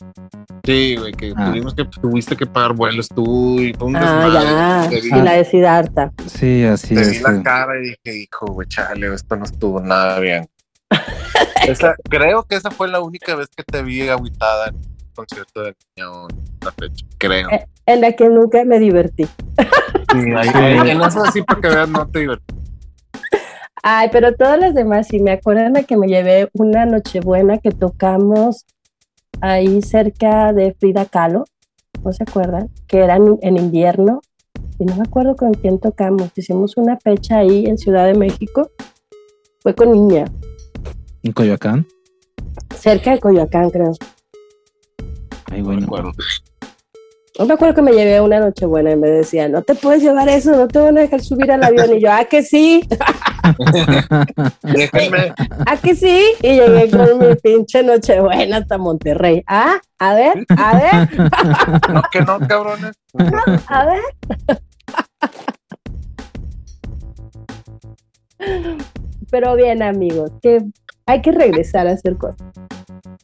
Sí, 0.64 0.96
güey, 0.96 1.12
que 1.12 1.34
Ah. 1.36 1.46
tuvimos 1.50 1.74
que 1.74 1.84
tuviste 1.84 2.34
que 2.34 2.46
pagar 2.46 2.72
vuelos 2.72 3.08
tú 3.08 3.60
y 3.60 3.74
fue 3.74 3.88
un 3.88 3.96
Ah, 3.96 4.00
desmadre. 4.30 5.00
ya. 5.02 5.18
Y 5.18 5.22
la 5.22 5.32
de 5.32 5.44
Siddhartha. 5.44 6.12
Sí, 6.26 6.64
así 6.64 6.94
te 6.94 7.02
es. 7.02 7.10
vi 7.10 7.18
la 7.18 7.42
cara 7.42 7.72
y 7.78 7.82
dije, 7.90 8.22
hijo, 8.22 8.46
güey, 8.46 8.66
chale, 8.68 9.12
esto 9.12 9.36
no 9.36 9.44
estuvo 9.44 9.80
nada 9.80 10.18
bien. 10.18 10.48
Esa- 11.68 11.94
creo 12.08 12.42
que 12.44 12.56
esa 12.56 12.70
fue 12.70 12.88
la 12.88 13.00
única 13.00 13.34
vez 13.34 13.48
que 13.54 13.62
te 13.62 13.82
vi 13.82 14.08
aguitada 14.08 14.68
en 14.68 14.76
un 14.76 14.82
concierto 15.14 15.62
de 15.62 15.76
niño 15.96 16.26
la 16.62 16.72
fecha, 16.72 17.04
creo. 17.18 17.50
Eh. 17.50 17.66
En 17.92 18.00
la 18.00 18.12
que 18.12 18.28
nunca 18.28 18.64
me 18.64 18.78
divertí. 18.78 19.24
Sí, 19.24 20.18
ahí- 20.36 20.48
ahí- 20.54 20.90
en 20.90 21.00
eso 21.02 21.24
sí, 21.32 21.42
para 21.42 21.60
que 21.86 21.90
no 21.92 22.06
te 22.08 22.20
divertí. 22.20 22.54
Ay, 23.82 24.08
pero 24.12 24.34
todas 24.34 24.58
las 24.60 24.74
demás, 24.74 25.08
sí, 25.08 25.20
me 25.20 25.30
acuerdan 25.32 25.72
de 25.72 25.84
que 25.84 25.96
me 25.96 26.06
llevé 26.06 26.48
una 26.52 26.84
Nochebuena 26.86 27.58
que 27.58 27.70
tocamos 27.70 28.66
ahí 29.40 29.80
cerca 29.82 30.52
de 30.52 30.74
Frida 30.78 31.06
Kahlo, 31.06 31.44
¿no 32.04 32.12
se 32.12 32.22
acuerdan? 32.24 32.68
Que 32.86 32.98
era 32.98 33.16
en, 33.16 33.38
en 33.40 33.56
invierno, 33.56 34.20
y 34.78 34.84
no 34.84 34.96
me 34.96 35.02
acuerdo 35.02 35.34
con 35.34 35.54
quién 35.54 35.78
tocamos. 35.80 36.30
Hicimos 36.36 36.76
una 36.76 36.98
fecha 36.98 37.38
ahí 37.38 37.64
en 37.66 37.78
Ciudad 37.78 38.04
de 38.06 38.14
México, 38.14 38.70
fue 39.62 39.74
con 39.74 39.92
niña, 39.92 40.26
En 41.22 41.32
Coyoacán. 41.32 41.86
cerca 42.76 43.12
de 43.12 43.20
Coyoacán, 43.20 43.70
creo. 43.70 43.92
Ay, 45.50 45.60
No 45.60 45.64
bueno. 45.68 45.84
acuerdo. 45.86 46.12
No 47.40 47.46
me 47.46 47.54
acuerdo 47.54 47.74
que 47.74 47.80
me 47.80 47.92
llevé 47.92 48.20
una 48.20 48.38
Nochebuena 48.38 48.90
y 48.90 48.96
me 48.96 49.08
decía, 49.08 49.48
no 49.48 49.62
te 49.62 49.74
puedes 49.74 50.02
llevar 50.02 50.28
eso, 50.28 50.54
no 50.54 50.68
te 50.68 50.78
van 50.78 50.98
a 50.98 51.00
dejar 51.00 51.22
subir 51.22 51.50
al 51.50 51.64
avión. 51.64 51.96
Y 51.96 52.02
yo, 52.02 52.12
ah, 52.12 52.26
que 52.26 52.42
sí, 52.42 52.86
Déjenme, 54.62 55.32
ah, 55.64 55.76
que 55.82 55.94
sí. 55.96 56.22
Y 56.42 56.48
llegué 56.48 56.90
con 56.90 57.18
mi 57.18 57.34
pinche 57.36 57.82
Nochebuena 57.82 58.58
hasta 58.58 58.76
Monterrey. 58.76 59.42
Ah, 59.46 59.80
a 59.98 60.12
ver, 60.12 60.44
a 60.50 60.78
ver. 60.78 61.18
no 61.94 62.02
que 62.12 62.20
no, 62.20 62.38
cabrones. 62.46 62.92
A 63.68 63.86
ver. 63.86 64.02
Pero 69.30 69.56
bien, 69.56 69.82
amigos, 69.82 70.30
que 70.42 70.62
hay 71.06 71.22
que 71.22 71.32
regresar 71.32 71.86
a 71.86 71.92
hacer 71.92 72.18
cosas. 72.18 72.46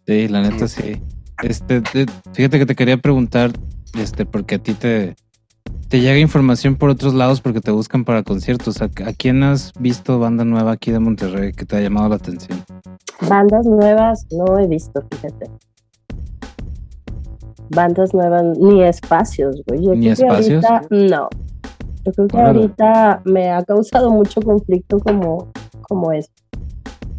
Sí, 0.06 0.26
la 0.28 0.40
neta 0.40 0.66
sí. 0.68 1.02
Este, 1.42 1.82
de- 1.82 2.06
fíjate 2.32 2.58
que 2.60 2.64
te 2.64 2.74
quería 2.74 2.96
preguntar, 2.96 3.50
este, 3.98 4.26
porque 4.26 4.56
a 4.56 4.58
ti 4.58 4.74
te, 4.74 5.16
te 5.88 6.00
llega 6.00 6.18
información 6.18 6.76
por 6.76 6.90
otros 6.90 7.14
lados 7.14 7.40
porque 7.40 7.60
te 7.60 7.70
buscan 7.70 8.04
para 8.04 8.22
conciertos. 8.22 8.82
¿A, 8.82 8.86
a 8.86 9.12
quién 9.16 9.42
has 9.42 9.72
visto 9.78 10.18
banda 10.18 10.44
nueva 10.44 10.72
aquí 10.72 10.90
de 10.92 10.98
Monterrey 10.98 11.52
que 11.52 11.64
te 11.64 11.76
ha 11.76 11.80
llamado 11.80 12.08
la 12.08 12.16
atención? 12.16 12.62
Bandas 13.28 13.66
nuevas 13.66 14.26
no 14.30 14.58
he 14.58 14.66
visto, 14.66 15.02
fíjate. 15.10 15.50
Bandas 17.70 18.14
nuevas, 18.14 18.44
ni 18.58 18.82
espacios, 18.84 19.62
güey. 19.66 19.84
Yo 19.84 19.94
¿Ni 19.94 20.08
espacios? 20.08 20.64
ahorita, 20.64 20.86
no. 20.90 21.28
Yo 22.04 22.12
creo 22.12 22.28
que 22.28 22.36
Órale. 22.36 22.60
ahorita 22.60 23.22
me 23.24 23.50
ha 23.50 23.62
causado 23.64 24.10
mucho 24.10 24.40
conflicto 24.40 25.00
como, 25.00 25.48
como 25.88 26.12
es. 26.12 26.30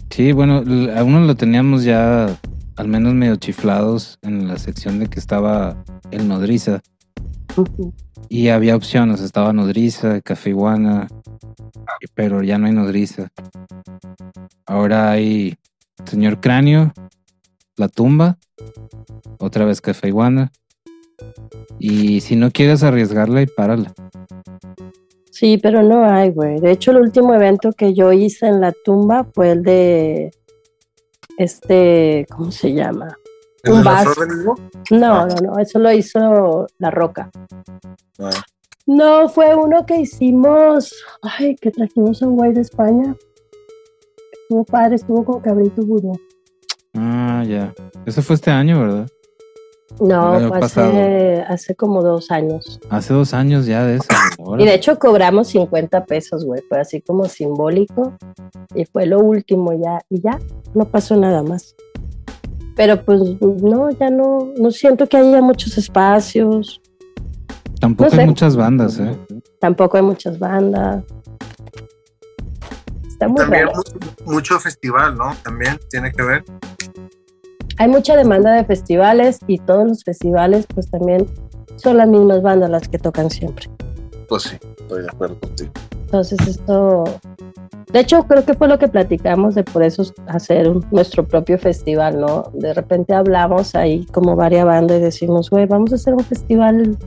Sí, 0.10 0.32
bueno, 0.32 0.64
a 0.96 1.04
uno 1.04 1.20
lo 1.22 1.36
teníamos 1.36 1.84
ya 1.84 2.28
al 2.78 2.88
menos 2.88 3.14
medio 3.14 3.36
chiflados 3.36 4.20
en 4.22 4.48
la 4.48 4.58
sección 4.58 5.00
de 5.00 5.08
que 5.08 5.20
estaba 5.20 5.84
el 6.12 6.28
Nodriza. 6.28 6.82
Y 8.30 8.50
había 8.50 8.76
opciones, 8.76 9.20
estaba 9.22 9.52
Nodriza, 9.52 10.22
Café 10.22 10.52
Iguana, 10.52 11.08
pero 12.14 12.44
ya 12.44 12.58
no 12.58 12.68
hay 12.68 12.74
Nodriza. 12.74 13.30
Ahora 14.66 15.12
hay 15.12 15.56
Señor 16.06 16.40
Cráneo, 16.40 16.94
La 17.76 17.88
Tumba, 17.88 18.38
otra 19.40 19.66
vez 19.66 19.82
Café 19.82 20.10
Iguana. 20.10 20.52
Y 21.80 22.22
si 22.22 22.36
no 22.36 22.52
quieres 22.52 22.84
arriesgarla, 22.84 23.42
y 23.42 23.48
párala. 23.48 23.94
Sí, 25.32 25.60
pero 25.62 25.84
no 25.84 26.06
hay, 26.06 26.32
güey. 26.32 26.60
De 26.60 26.72
hecho, 26.72 26.92
el 26.92 26.98
último 26.98 27.34
evento 27.34 27.72
que 27.72 27.94
yo 27.94 28.12
hice 28.12 28.48
en 28.48 28.62
la 28.62 28.72
tumba 28.72 29.24
fue 29.34 29.52
el 29.52 29.64
de 29.64 30.32
este, 31.38 32.26
¿cómo 32.30 32.52
se 32.52 32.74
llama? 32.74 33.18
¿Es 33.64 33.72
Un 33.72 33.80
de 33.80 33.84
la 33.86 33.92
vas- 33.92 34.04
flor 34.14 34.28
del 34.28 34.38
Vivo? 34.40 34.56
No, 34.92 35.14
Ah. 35.22 35.28
no, 35.28 35.36
no, 35.54 35.60
eso 35.60 35.80
lo 35.80 35.92
hizo 35.92 36.68
La 36.80 36.92
Roca. 36.92 37.30
Ah. 38.20 38.30
No, 38.86 39.28
fue 39.30 39.54
uno 39.56 39.86
que 39.86 39.98
hicimos, 40.02 40.94
ay, 41.22 41.56
que 41.56 41.72
trajimos 41.72 42.22
a 42.22 42.28
un 42.28 42.36
güey 42.38 42.54
de 42.54 42.62
España. 42.62 43.16
Estuvo 44.44 44.64
padre, 44.64 44.96
estuvo 44.96 45.26
con 45.26 45.42
Cabrito 45.42 45.82
Vudú. 45.82 46.14
Ah, 46.94 47.44
ya. 47.46 47.74
Eso 48.06 48.22
fue 48.22 48.36
este 48.36 48.50
año, 48.50 48.80
¿verdad? 48.80 49.08
No, 50.00 50.40
fue 50.48 50.60
hace, 50.60 51.44
hace 51.48 51.76
como 51.76 52.04
dos 52.04 52.30
años. 52.30 52.80
Hace 52.90 53.14
dos 53.14 53.34
años 53.34 53.66
ya 53.66 53.84
de 53.84 53.96
eso. 53.96 54.08
Y 54.60 54.66
de 54.66 54.76
hecho 54.76 54.98
cobramos 55.00 55.48
50 55.48 56.06
pesos, 56.06 56.46
güey. 56.46 56.62
Fue 56.70 56.80
así 56.80 57.02
como 57.02 57.26
simbólico. 57.26 58.14
Y 58.76 58.86
fue 58.86 59.06
lo 59.06 59.20
último 59.20 59.74
ya. 59.74 60.00
Y 60.10 60.22
ya, 60.22 60.40
no 60.76 60.86
pasó 60.86 61.16
nada 61.16 61.42
más. 61.42 61.76
Pero 62.76 63.04
pues 63.04 63.22
no, 63.42 63.90
ya 63.90 64.10
no, 64.12 64.54
no 64.58 64.72
siento 64.72 65.08
que 65.08 65.18
haya 65.18 65.42
muchos 65.42 65.78
espacios. 65.78 66.80
Tampoco 67.80 68.10
no 68.10 68.16
sé. 68.16 68.22
hay 68.22 68.28
muchas 68.28 68.56
bandas, 68.56 69.00
¿eh? 69.00 69.18
Tampoco 69.60 69.98
hay 69.98 70.04
muchas 70.04 70.38
bandas. 70.38 71.04
Está 73.08 73.28
muy 73.28 73.38
También 73.38 73.68
raro. 73.68 73.82
mucho 74.26 74.60
festival, 74.60 75.18
¿no? 75.18 75.36
También 75.44 75.80
tiene 75.90 76.12
que 76.12 76.22
ver. 76.22 76.46
Hay 77.80 77.88
mucha 77.88 78.16
demanda 78.16 78.54
de 78.54 78.64
festivales 78.66 79.40
y 79.48 79.58
todos 79.60 79.88
los 79.88 80.04
festivales 80.04 80.66
pues 80.74 80.90
también 80.90 81.26
son 81.76 81.98
las 81.98 82.08
mismas 82.08 82.42
bandas 82.42 82.70
las 82.70 82.88
que 82.88 82.98
tocan 82.98 83.30
siempre. 83.30 83.66
Pues 84.30 84.44
sí, 84.44 84.58
estoy 84.80 85.04
de 85.04 85.08
acuerdo 85.10 85.40
contigo. 85.40 85.72
Entonces 86.06 86.40
esto, 86.48 87.04
de 87.92 88.00
hecho 88.00 88.24
creo 88.24 88.44
que 88.46 88.54
fue 88.56 88.68
lo 88.68 88.80
que 88.80 88.88
platicamos 88.88 89.56
de 89.56 89.64
por 89.64 89.84
eso 89.84 90.04
hacer 90.28 90.68
un- 90.70 90.86
nuestro 90.92 91.26
propio 91.26 91.58
festival, 91.60 92.20
¿no? 92.20 92.50
De 92.54 92.74
repente 92.74 93.14
hablamos 93.14 93.76
ahí 93.76 94.06
como 94.12 94.36
varias 94.36 94.66
bandas 94.66 94.98
y 95.00 95.02
decimos, 95.02 95.50
güey, 95.50 95.66
vamos 95.68 95.92
a 95.92 95.96
hacer 95.96 96.14
un 96.16 96.22
festival, 96.24 96.98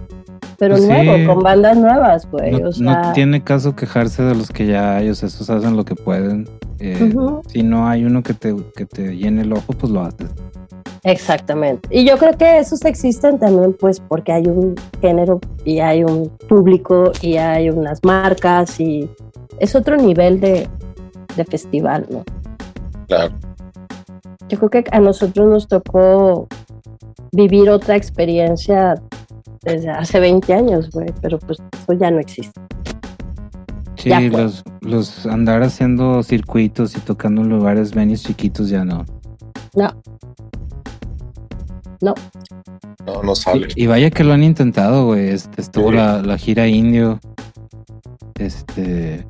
pero 0.59 0.75
Pues 0.77 0.87
sí. 0.87 0.93
nuevo, 0.93 1.35
con 1.35 1.43
bandas 1.43 1.77
nuevas, 1.79 2.31
güey. 2.31 2.53
No, 2.53 2.59
o 2.59 2.63
no 2.63 2.71
sea, 2.71 3.13
tiene 3.13 3.43
caso 3.43 3.75
quejarse 3.75 4.23
de 4.23 4.35
los 4.35 4.51
que 4.51 4.67
ya 4.67 4.97
hay, 4.99 5.09
o 5.11 5.15
sea, 5.15 5.27
esos 5.29 5.51
hacen 5.51 5.77
lo 5.77 5.85
que 5.85 5.95
pueden. 5.97 6.49
Eh, 6.79 7.13
Si 7.49 7.63
no 7.63 7.89
hay 7.89 8.05
uno 8.05 8.23
que 8.23 8.33
te, 8.35 8.55
que 8.77 8.87
te 8.87 9.17
llene 9.17 9.43
el 9.43 9.53
ojo, 9.53 9.73
pues 9.73 9.93
lo 9.93 10.03
haces. 10.03 10.29
Exactamente. 11.05 11.89
Y 11.91 12.05
yo 12.07 12.17
creo 12.19 12.37
que 12.37 12.59
esos 12.59 12.85
existen 12.85 13.39
también 13.39 13.75
pues 13.79 14.01
porque 14.01 14.33
hay 14.33 14.47
un 14.47 14.75
género 15.01 15.41
y 15.65 15.81
hay 15.81 16.05
un 16.05 16.29
público 16.49 17.13
y 17.23 17.37
hay 17.37 17.71
unas 17.71 18.03
marcas 18.05 18.79
y 18.81 19.09
es 19.59 19.75
otro 19.75 19.97
nivel 19.97 20.41
de, 20.41 20.69
de 21.37 21.45
festival, 21.45 22.07
¿no? 22.11 22.25
Claro. 23.09 23.35
Yo 24.49 24.59
creo 24.59 24.71
que 24.71 24.85
a 24.91 25.01
nosotros 25.01 25.47
nos 25.47 25.69
tocó 25.69 26.49
vivir 27.33 27.71
otra 27.71 27.97
experiencia 27.97 29.01
desde 29.63 29.91
hace 29.91 30.19
20 30.21 30.53
años, 30.55 30.91
güey, 30.91 31.13
pero 31.21 31.39
pues 31.39 31.59
eso 31.83 31.93
ya 31.93 32.11
no 32.11 32.19
existe. 32.19 32.61
Sí, 33.97 34.09
Ya 34.09 34.23
fue. 34.31 34.43
los, 34.43 34.65
los 34.81 35.27
andar 35.27 35.63
haciendo 35.63 36.23
circuitos 36.23 36.97
y 36.97 37.01
tocando 37.01 37.43
en 37.43 37.51
lugares 37.51 37.95
venues 37.95 38.23
chiquitos 38.25 38.71
ya 38.71 38.85
no. 38.85 39.05
No. 39.75 39.91
No, 42.01 42.15
No, 43.07 43.23
no 43.23 43.35
sale. 43.35 43.69
Y, 43.77 43.85
y 43.85 43.87
vaya 43.87 44.11
que 44.11 44.25
lo 44.25 44.33
han 44.33 44.43
intentado, 44.43 45.07
güey. 45.07 45.29
Este, 45.31 45.61
estuvo 45.61 45.91
Sí. 45.91 45.97
la, 45.97 46.23
la 46.23 46.39
gira 46.39 46.67
indio. 46.67 47.21
Este. 48.39 49.27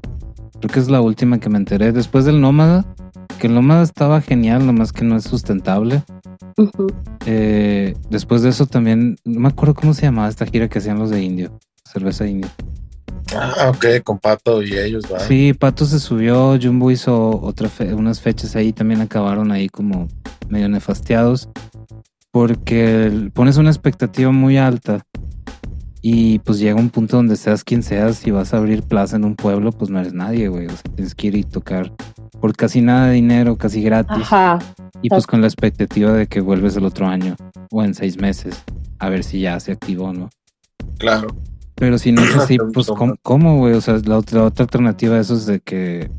Creo 0.61 0.71
que 0.73 0.81
es 0.81 0.89
la 0.91 1.01
última 1.01 1.39
que 1.39 1.49
me 1.49 1.59
enteré. 1.59 1.93
Después 1.93 2.25
del 2.25 2.41
Nómada. 2.41 2.85
Que 3.39 3.47
el 3.47 3.55
Nómada 3.55 3.83
estaba 3.83 4.21
genial, 4.21 4.67
nomás 4.67 4.93
que 4.93 5.05
no 5.05 5.17
es 5.17 5.25
sustentable. 5.25 6.03
Eh, 7.27 7.95
después 8.11 8.43
de 8.43 8.51
eso 8.51 8.67
también. 8.67 9.17
No 9.25 9.41
me 9.41 9.49
acuerdo 9.49 9.75
cómo 9.75 9.95
se 9.95 10.03
llamaba 10.03 10.29
esta 10.29 10.47
gira 10.47 10.69
que 10.69 10.79
hacían 10.79 10.99
los 10.99 11.11
de 11.11 11.23
indio. 11.23 11.51
Cerveza 11.91 12.27
indio. 12.27 12.51
Ah, 13.35 13.71
ok, 13.71 14.03
con 14.05 14.19
Pato 14.19 14.63
y 14.63 14.77
ellos, 14.77 15.05
¿va? 15.13 15.21
Sí, 15.21 15.55
Pato 15.55 15.87
se 15.87 15.99
subió. 16.01 16.59
Jumbo 16.61 16.91
hizo 16.91 17.41
otra 17.41 17.69
fe- 17.69 17.95
unas 17.95 18.21
fechas 18.21 18.57
ahí. 18.57 18.73
También 18.73 19.01
acabaron 19.01 19.51
ahí 19.53 19.69
como 19.69 20.09
medio 20.49 20.69
nefasteados. 20.69 21.49
Porque 22.33 23.31
pones 23.35 23.57
una 23.57 23.71
expectativa 23.71 24.31
muy 24.31 24.57
alta. 24.57 25.03
Y 26.03 26.39
pues 26.41 26.59
llega 26.59 26.81
un 26.81 26.89
punto 26.91 27.17
donde 27.17 27.37
seas 27.37 27.63
quien 27.63 27.83
seas, 27.83 28.17
si 28.17 28.31
vas 28.31 28.55
a 28.55 28.57
abrir 28.57 28.83
plaza 28.83 29.17
en 29.17 29.25
un 29.25 29.37
pueblo, 29.37 29.71
pues 29.71 29.91
no 29.91 30.01
eres 30.01 30.15
nadie, 30.15 30.49
güey. 30.49 30.67
O 30.67 30.71
sea, 30.71 30.91
tienes 30.95 31.15
que 31.15 31.27
ir 31.27 31.37
y 31.37 31.45
tocar 31.45 31.93
por 32.41 32.57
casi 32.57 32.81
nada 32.81 33.09
de 33.09 33.15
dinero, 33.15 33.57
casi 33.57 33.83
gratis. 33.83 34.17
Ajá, 34.23 34.59
Y 35.03 35.11
pues 35.11 35.27
con 35.27 35.43
la 35.43 35.47
expectativa 35.47 36.13
de 36.13 36.27
que 36.27 36.41
vuelves 36.41 36.77
el 36.77 36.87
otro 36.87 37.07
año 37.07 37.37
o 37.71 37.83
en 37.83 37.95
seis 37.95 38.17
meses, 38.17 38.63
a 38.99 39.11
ver 39.11 39.25
si 39.25 39.41
ya 39.41 39.61
se 39.61 39.73
activó, 39.73 40.13
¿no? 40.13 40.31
Claro. 40.99 41.29
Pero 41.75 41.99
si 41.99 42.13
no 42.13 42.23
es 42.23 42.35
así, 42.35 42.57
pues. 42.73 42.87
¿cómo, 42.87 43.17
cómo, 43.23 43.59
güey? 43.59 43.75
O 43.75 43.81
sea, 43.81 43.99
la 44.05 44.19
otra, 44.19 44.41
la 44.41 44.47
otra 44.47 44.65
alternativa 44.65 45.17
de 45.17 45.21
eso 45.21 45.35
es 45.35 45.45
de 45.45 45.61
que, 45.61 46.11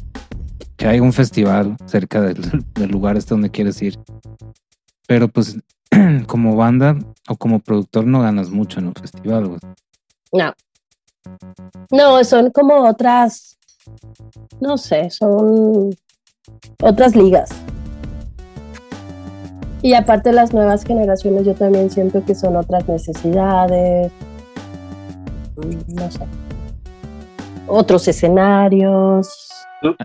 que 0.78 0.88
hay 0.88 0.99
un 0.99 1.14
festival 1.14 1.76
cerca 1.86 2.22
del, 2.22 2.64
del 2.76 2.89
lugar 2.89 3.18
este 3.18 3.34
donde 3.34 3.49
quieres 3.49 3.82
ir. 3.82 3.97
pero 5.07 5.28
pues 5.28 5.57
como 6.28 6.56
banda 6.56 6.98
o 7.28 7.36
como 7.36 7.60
productor 7.60 8.06
no 8.06 8.22
ganas 8.22 8.50
mucho 8.50 8.80
en 8.80 8.88
un 8.88 8.94
festival, 8.94 9.48
güey. 9.48 9.60
No. 10.34 10.54
No, 11.92 12.24
son 12.24 12.52
como 12.52 12.88
otras, 12.88 13.58
no 14.60 14.78
sé, 14.78 15.10
son 15.10 15.96
otras 16.82 17.16
ligas. 17.16 17.50
Y 19.84 19.94
aparte 19.94 20.32
las 20.32 20.54
nuevas 20.54 20.84
generaciones 20.84 21.46
yo 21.46 21.56
también 21.56 21.89
siento 21.89 22.24
que 22.24 22.36
son 22.36 22.56
otras 22.56 22.88
necesidades, 22.88 24.12
no 25.88 26.12
sé, 26.12 26.26
otros 27.68 28.08
escenarios. 28.08 29.50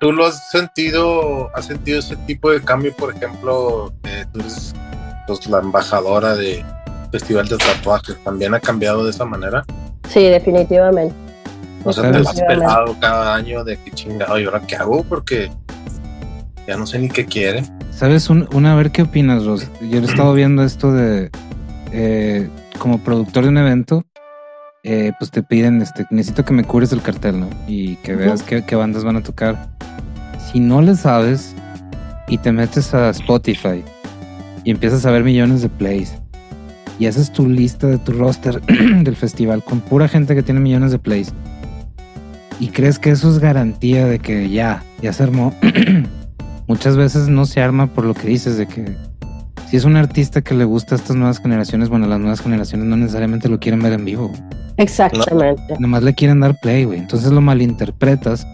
¿Tú, 0.00 0.12
lo 0.12 0.24
has 0.24 0.48
sentido, 0.50 1.54
has 1.54 1.66
sentido 1.66 1.98
ese 1.98 2.16
tipo 2.16 2.50
de 2.50 2.62
cambio, 2.62 2.94
por 2.96 3.14
ejemplo, 3.14 3.92
eh, 4.04 4.24
tú 4.32 4.40
eres 4.40 4.74
pues, 5.26 5.46
la 5.46 5.58
embajadora 5.58 6.34
de 6.34 6.64
Festival 7.10 7.48
de 7.48 7.56
Tatuajes, 7.56 8.16
¿también 8.24 8.54
ha 8.54 8.60
cambiado 8.60 9.04
de 9.04 9.10
esa 9.10 9.24
manera? 9.24 9.64
Sí, 10.08 10.24
definitivamente. 10.24 11.14
O 11.84 11.92
sea, 11.92 12.10
te 12.10 12.18
has 12.18 12.40
pelado 12.42 12.96
cada 13.00 13.34
año 13.34 13.62
de 13.64 13.78
qué 13.78 13.90
chingado, 13.92 14.38
¿y 14.38 14.44
ahora 14.44 14.60
qué 14.66 14.76
hago? 14.76 15.04
Porque 15.04 15.50
ya 16.66 16.76
no 16.76 16.86
sé 16.86 16.98
ni 16.98 17.08
qué 17.08 17.24
quiere. 17.24 17.62
¿Sabes? 17.90 18.28
una, 18.28 18.72
a 18.72 18.74
ver 18.74 18.90
qué 18.90 19.02
opinas, 19.02 19.44
Ros. 19.46 19.68
Yo 19.80 20.00
he 20.00 20.04
estado 20.04 20.34
viendo 20.34 20.62
esto 20.64 20.92
de, 20.92 21.30
eh, 21.92 22.50
como 22.78 22.98
productor 22.98 23.44
de 23.44 23.50
un 23.50 23.58
evento, 23.58 24.04
eh, 24.82 25.12
pues 25.18 25.30
te 25.30 25.42
piden, 25.42 25.80
este, 25.80 26.06
necesito 26.10 26.44
que 26.44 26.52
me 26.52 26.64
cures 26.64 26.92
el 26.92 27.02
cartel, 27.02 27.40
¿no? 27.40 27.48
Y 27.66 27.96
que 27.96 28.14
veas 28.14 28.42
qué, 28.42 28.64
qué, 28.64 28.76
bandas 28.76 29.04
van 29.04 29.16
a 29.16 29.22
tocar. 29.22 29.70
Si 30.52 30.60
no 30.60 30.82
le 30.82 30.94
sabes 30.94 31.54
y 32.28 32.38
te 32.38 32.52
metes 32.52 32.92
a 32.94 33.10
Spotify 33.10 33.82
y 34.66 34.72
empiezas 34.72 35.06
a 35.06 35.12
ver 35.12 35.24
millones 35.24 35.62
de 35.62 35.70
plays 35.70 36.18
y 36.98 37.06
haces 37.06 37.32
tu 37.32 37.48
lista 37.48 37.86
de 37.86 37.98
tu 37.98 38.12
roster 38.12 38.60
del 39.02 39.16
festival 39.16 39.62
con 39.62 39.80
pura 39.80 40.08
gente 40.08 40.34
que 40.34 40.42
tiene 40.42 40.60
millones 40.60 40.90
de 40.90 40.98
plays 40.98 41.32
y 42.58 42.68
crees 42.68 42.98
que 42.98 43.10
eso 43.10 43.30
es 43.30 43.38
garantía 43.38 44.06
de 44.06 44.18
que 44.18 44.48
ya, 44.50 44.82
ya 45.00 45.12
se 45.12 45.22
armó. 45.22 45.54
muchas 46.66 46.96
veces 46.96 47.28
no 47.28 47.46
se 47.46 47.60
arma 47.60 47.86
por 47.86 48.04
lo 48.04 48.14
que 48.14 48.28
dices, 48.28 48.56
de 48.56 48.66
que 48.66 48.96
si 49.68 49.76
es 49.76 49.84
un 49.84 49.96
artista 49.96 50.42
que 50.42 50.54
le 50.54 50.64
gusta 50.64 50.94
a 50.94 50.98
estas 50.98 51.16
nuevas 51.16 51.38
generaciones, 51.38 51.88
bueno, 51.88 52.06
las 52.06 52.18
nuevas 52.18 52.40
generaciones 52.40 52.86
no 52.86 52.96
necesariamente 52.96 53.48
lo 53.48 53.60
quieren 53.60 53.80
ver 53.82 53.92
en 53.92 54.04
vivo. 54.04 54.32
Exactamente. 54.78 55.76
Nomás 55.78 56.02
le 56.02 56.14
quieren 56.14 56.40
dar 56.40 56.58
play, 56.60 56.84
güey. 56.84 56.98
Entonces 56.98 57.30
lo 57.30 57.40
malinterpretas, 57.40 58.46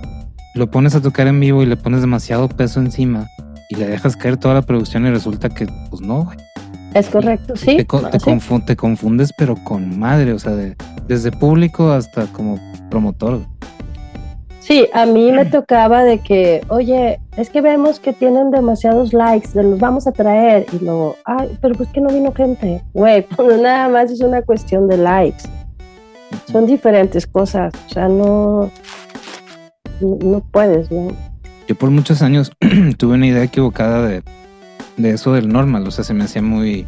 lo 0.55 0.71
pones 0.71 0.95
a 0.95 1.01
tocar 1.01 1.27
en 1.27 1.41
vivo 1.41 1.63
y 1.63 1.67
le 1.67 1.77
pones 1.77 2.01
demasiado 2.01 2.49
peso 2.49 2.81
encima 2.81 3.29
y 3.73 3.75
le 3.75 3.87
dejas 3.87 4.17
caer 4.17 4.37
toda 4.37 4.55
la 4.55 4.63
producción 4.63 5.07
y 5.07 5.11
resulta 5.11 5.49
que, 5.49 5.67
pues 5.89 6.03
no, 6.03 6.25
güey. 6.25 6.37
Es 6.95 7.09
correcto, 7.09 7.57
sí. 7.57 7.77
Te, 7.77 7.87
te, 8.67 8.77
confundes, 8.77 9.33
pero 9.39 9.57
con 9.65 9.99
madre, 9.99 10.35
o 10.35 10.39
sea, 10.39 10.53
desde 11.09 11.33
público 11.33 11.91
hasta 11.91 12.27
como 12.27 12.59
promotor. 12.91 13.41
Sí, 14.61 14.87
a 14.93 15.07
mí 15.07 15.33
me 15.33 15.45
tocaba 15.51 16.05
de 16.05 16.19
que, 16.19 16.61
oye, 16.69 17.19
es 17.39 17.49
que 17.49 17.63
vemos 17.63 17.99
que 17.99 18.13
tienen 18.13 18.51
demasiados 18.51 19.15
likes, 19.15 19.49
los 19.55 19.79
vamos 19.79 20.07
a 20.07 20.13
traer. 20.13 20.67
Y 20.71 20.85
luego, 20.85 21.17
ay, 21.25 21.57
pero 21.63 21.75
pues 21.75 21.89
que 21.89 22.03
no 22.03 22.11
vino 22.11 22.31
gente. 22.35 22.83
Güey, 22.93 23.27
pues 23.37 23.59
nada 23.59 23.89
más 23.89 24.11
es 24.11 24.21
una 24.21 24.43
cuestión 24.43 24.87
de 24.87 24.99
likes. 24.99 25.45
Son 26.51 26.67
diferentes 26.67 27.27
cosas. 27.27 27.73
O 27.87 27.89
sea, 27.89 28.09
no, 28.09 28.71
no, 30.01 30.41
puedes, 30.51 30.91
¿no? 30.91 31.09
Yo 31.73 31.79
por 31.79 31.91
muchos 31.91 32.21
años 32.21 32.53
tuve 32.99 33.15
una 33.15 33.27
idea 33.27 33.43
equivocada 33.43 34.07
de, 34.07 34.23
de, 34.99 35.11
eso 35.13 35.33
del 35.33 35.49
normal. 35.49 35.87
O 35.87 35.91
sea, 35.91 36.05
se 36.05 36.13
me 36.13 36.25
hacía 36.25 36.43
muy, 36.43 36.85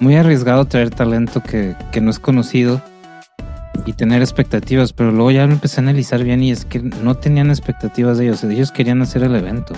muy 0.00 0.16
arriesgado 0.16 0.66
traer 0.66 0.90
talento 0.90 1.42
que, 1.42 1.74
que 1.92 2.02
no 2.02 2.10
es 2.10 2.18
conocido 2.18 2.82
y 3.86 3.94
tener 3.94 4.20
expectativas, 4.20 4.92
pero 4.92 5.12
luego 5.12 5.30
ya 5.30 5.46
me 5.46 5.54
empecé 5.54 5.80
a 5.80 5.84
analizar 5.84 6.22
bien 6.22 6.42
y 6.42 6.50
es 6.50 6.66
que 6.66 6.80
no 6.80 7.14
tenían 7.14 7.48
expectativas 7.48 8.18
de 8.18 8.26
ellos, 8.26 8.44
ellos 8.44 8.70
querían 8.70 9.00
hacer 9.00 9.22
el 9.22 9.34
evento. 9.34 9.72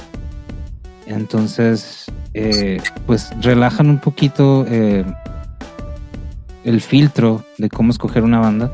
Entonces, 1.07 2.07
eh, 2.35 2.81
pues 3.07 3.31
relajan 3.41 3.89
un 3.89 3.99
poquito 3.99 4.67
eh, 4.69 5.05
el 6.65 6.81
filtro 6.81 7.45
de 7.57 7.69
cómo 7.69 7.93
escoger 7.93 8.25
una 8.25 8.41
banda 8.41 8.73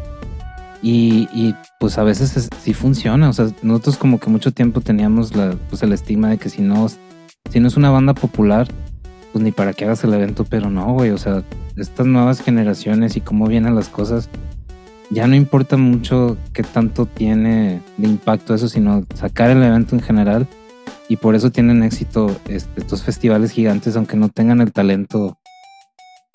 y, 0.86 1.54
pues 1.80 1.96
a 1.96 2.02
veces 2.02 2.50
sí 2.60 2.74
funciona, 2.74 3.30
o 3.30 3.32
sea, 3.32 3.46
nosotros 3.62 3.96
como 3.96 4.20
que 4.20 4.28
mucho 4.28 4.52
tiempo 4.52 4.82
teníamos 4.82 5.34
la, 5.34 5.56
pues 5.70 5.82
el 5.82 5.94
estigma 5.94 6.28
de 6.28 6.36
que 6.36 6.50
si 6.50 6.60
no, 6.60 6.86
si 7.50 7.58
no 7.58 7.68
es 7.68 7.76
una 7.78 7.90
banda 7.90 8.12
popular, 8.12 8.68
pues 9.32 9.42
ni 9.42 9.50
para 9.50 9.72
que 9.72 9.86
hagas 9.86 10.04
el 10.04 10.12
evento, 10.12 10.44
pero 10.44 10.68
no, 10.68 10.92
güey, 10.92 11.10
o 11.10 11.16
sea, 11.16 11.42
estas 11.76 12.06
nuevas 12.06 12.42
generaciones 12.42 13.16
y 13.16 13.22
cómo 13.22 13.46
vienen 13.46 13.74
las 13.74 13.88
cosas, 13.88 14.28
ya 15.10 15.26
no 15.26 15.36
importa 15.36 15.78
mucho 15.78 16.36
qué 16.52 16.62
tanto 16.62 17.06
tiene 17.06 17.80
de 17.96 18.08
impacto 18.08 18.54
eso, 18.54 18.68
sino 18.68 19.06
sacar 19.14 19.50
el 19.50 19.62
evento 19.62 19.94
en 19.94 20.02
general. 20.02 20.46
Y 21.08 21.16
por 21.16 21.34
eso 21.34 21.50
tienen 21.50 21.82
éxito 21.82 22.34
este, 22.48 22.80
estos 22.80 23.02
festivales 23.02 23.50
gigantes, 23.50 23.96
aunque 23.96 24.16
no 24.16 24.30
tengan 24.30 24.60
el 24.60 24.72
talento, 24.72 25.38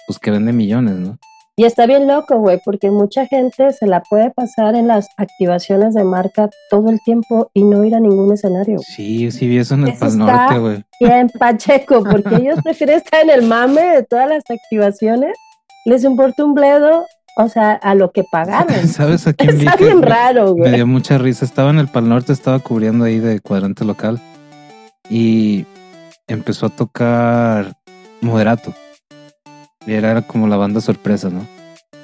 pues 0.08 0.20
que 0.20 0.32
vende 0.32 0.54
millones, 0.54 0.98
¿no? 0.98 1.18
Y 1.60 1.66
está 1.66 1.86
bien 1.86 2.08
loco, 2.08 2.38
güey, 2.38 2.62
porque 2.64 2.90
mucha 2.90 3.26
gente 3.26 3.74
se 3.74 3.86
la 3.86 4.02
puede 4.02 4.32
pasar 4.32 4.76
en 4.76 4.88
las 4.88 5.10
activaciones 5.18 5.94
de 5.94 6.06
marca 6.06 6.50
todo 6.70 6.90
el 6.90 7.02
tiempo 7.02 7.52
y 7.54 7.66
no 7.66 7.84
ir 7.84 7.96
a 7.96 8.00
ningún 8.00 8.32
escenario. 8.32 8.80
Sí, 8.80 9.30
sí 9.30 9.46
vi 9.46 9.58
eso 9.58 9.74
en 9.74 9.90
el 9.90 9.98
Pal 9.98 10.18
Norte, 10.18 10.58
güey. 10.58 10.86
Bien, 11.02 11.30
Pacheco, 11.38 12.02
porque 12.02 12.36
ellos 12.36 12.60
prefieren 12.64 12.96
estar 12.96 13.24
en 13.24 13.32
el 13.32 13.42
mame 13.42 13.82
de 13.82 14.04
todas 14.04 14.30
las 14.30 14.44
activaciones. 14.50 15.36
Les 15.84 16.06
importa 16.06 16.46
un 16.46 16.54
bledo 16.54 17.06
o 17.36 17.50
sea, 17.50 17.74
a 17.74 17.94
lo 17.94 18.14
que 18.14 18.24
pagaron. 18.24 18.88
¿Sabes 18.88 19.28
a 19.28 19.34
quién 19.34 19.60
Está 19.60 19.76
bien 19.76 20.02
raro, 20.02 20.54
güey. 20.54 20.72
Me 20.72 20.78
dio 20.78 20.88
mucha 20.88 21.18
risa. 21.18 21.44
Estaba 21.44 21.72
en 21.72 21.80
el 21.80 21.90
Pal 21.90 22.08
Norte, 22.08 22.32
estaba 22.32 22.60
cubriendo 22.60 23.04
ahí 23.04 23.20
de 23.20 23.42
cuadrante 23.42 23.84
local 23.84 24.22
y 25.10 25.66
empezó 26.26 26.68
a 26.68 26.70
tocar 26.70 27.74
Moderato. 28.22 28.74
Era 29.90 30.22
como 30.22 30.48
la 30.48 30.58
banda 30.58 30.82
sorpresa, 30.82 31.30
¿no? 31.30 31.46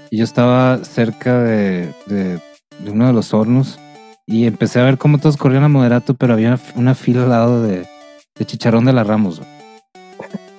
Y 0.09 0.17
yo 0.17 0.23
estaba 0.23 0.83
cerca 0.83 1.39
de, 1.39 1.93
de, 2.05 2.39
uno 2.87 3.07
de 3.07 3.13
los 3.13 3.33
hornos 3.33 3.79
y 4.27 4.45
empecé 4.45 4.79
a 4.79 4.83
ver 4.83 4.97
cómo 4.97 5.17
todos 5.17 5.37
corrían 5.37 5.63
a 5.63 5.69
Moderato, 5.69 6.13
pero 6.13 6.33
había 6.33 6.59
una 6.75 6.95
fila 6.95 7.23
al 7.23 7.29
lado 7.29 7.61
de, 7.61 7.87
de 8.35 8.45
Chicharrón 8.45 8.85
de 8.85 8.93
la 8.93 9.03
Ramos. 9.03 9.39
Güey 9.39 9.55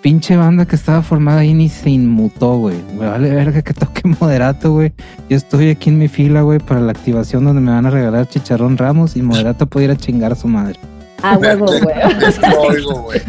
pinche 0.07 0.37
banda 0.37 0.67
que 0.67 0.77
estaba 0.77 1.03
formada 1.03 1.41
ahí 1.41 1.53
ni 1.53 1.69
se 1.69 1.91
inmutó, 1.91 2.59
güey. 2.59 2.77
Me 2.97 3.09
vale 3.09 3.29
verga 3.29 3.61
que 3.63 3.75
toque 3.75 4.03
moderato, 4.21 4.73
güey. 4.73 4.93
Yo 5.29 5.37
estoy 5.37 5.71
aquí 5.71 5.91
en 5.91 5.99
mi 5.99 6.07
fila, 6.07 6.43
güey, 6.43 6.61
para 6.61 6.81
la 6.81 6.93
activación 6.93 7.45
donde 7.45 7.61
me 7.61 7.73
van 7.73 7.87
a 7.87 7.91
regalar 7.91 8.29
chicharrón 8.29 8.79
Ramos 8.79 9.17
y 9.17 9.23
moderato 9.23 9.67
puede 9.67 9.87
ir 9.87 9.91
a 9.91 9.97
chingar 9.97 10.31
a 10.31 10.37
su 10.37 10.47
madre. 10.47 10.79
Ah, 11.25 11.37
huevo, 11.37 11.67
güey. 11.67 13.19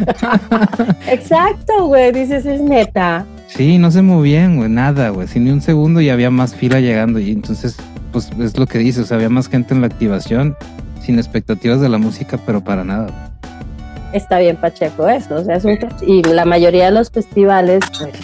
Exacto, 1.08 1.86
güey. 1.86 2.12
Dices, 2.12 2.46
es 2.46 2.60
neta. 2.60 3.26
Sí, 3.48 3.78
no 3.78 3.90
se 3.90 4.02
movían, 4.02 4.56
güey, 4.56 4.68
nada, 4.68 5.08
güey. 5.10 5.26
Sin 5.26 5.44
ni 5.44 5.50
un 5.50 5.60
segundo 5.60 6.00
y 6.00 6.10
había 6.10 6.30
más 6.30 6.54
fila 6.54 6.80
llegando. 6.80 7.18
Y 7.18 7.32
entonces, 7.32 7.76
pues 8.12 8.30
es 8.38 8.56
lo 8.56 8.66
que 8.66 8.78
dices, 8.78 9.04
o 9.04 9.06
sea, 9.06 9.16
había 9.16 9.30
más 9.30 9.48
gente 9.48 9.74
en 9.74 9.80
la 9.80 9.88
activación, 9.88 10.56
sin 11.00 11.18
expectativas 11.18 11.80
de 11.80 11.88
la 11.88 11.98
música, 11.98 12.38
pero 12.46 12.62
para 12.62 12.84
nada 12.84 13.32
está 14.12 14.38
bien 14.38 14.56
Pacheco 14.56 15.08
eso, 15.08 15.36
o 15.36 15.44
sea, 15.44 15.56
es 15.56 15.64
un, 15.64 15.78
y 16.06 16.22
la 16.22 16.44
mayoría 16.44 16.86
de 16.86 16.92
los 16.92 17.10
festivales, 17.10 17.80
pues, 17.98 18.14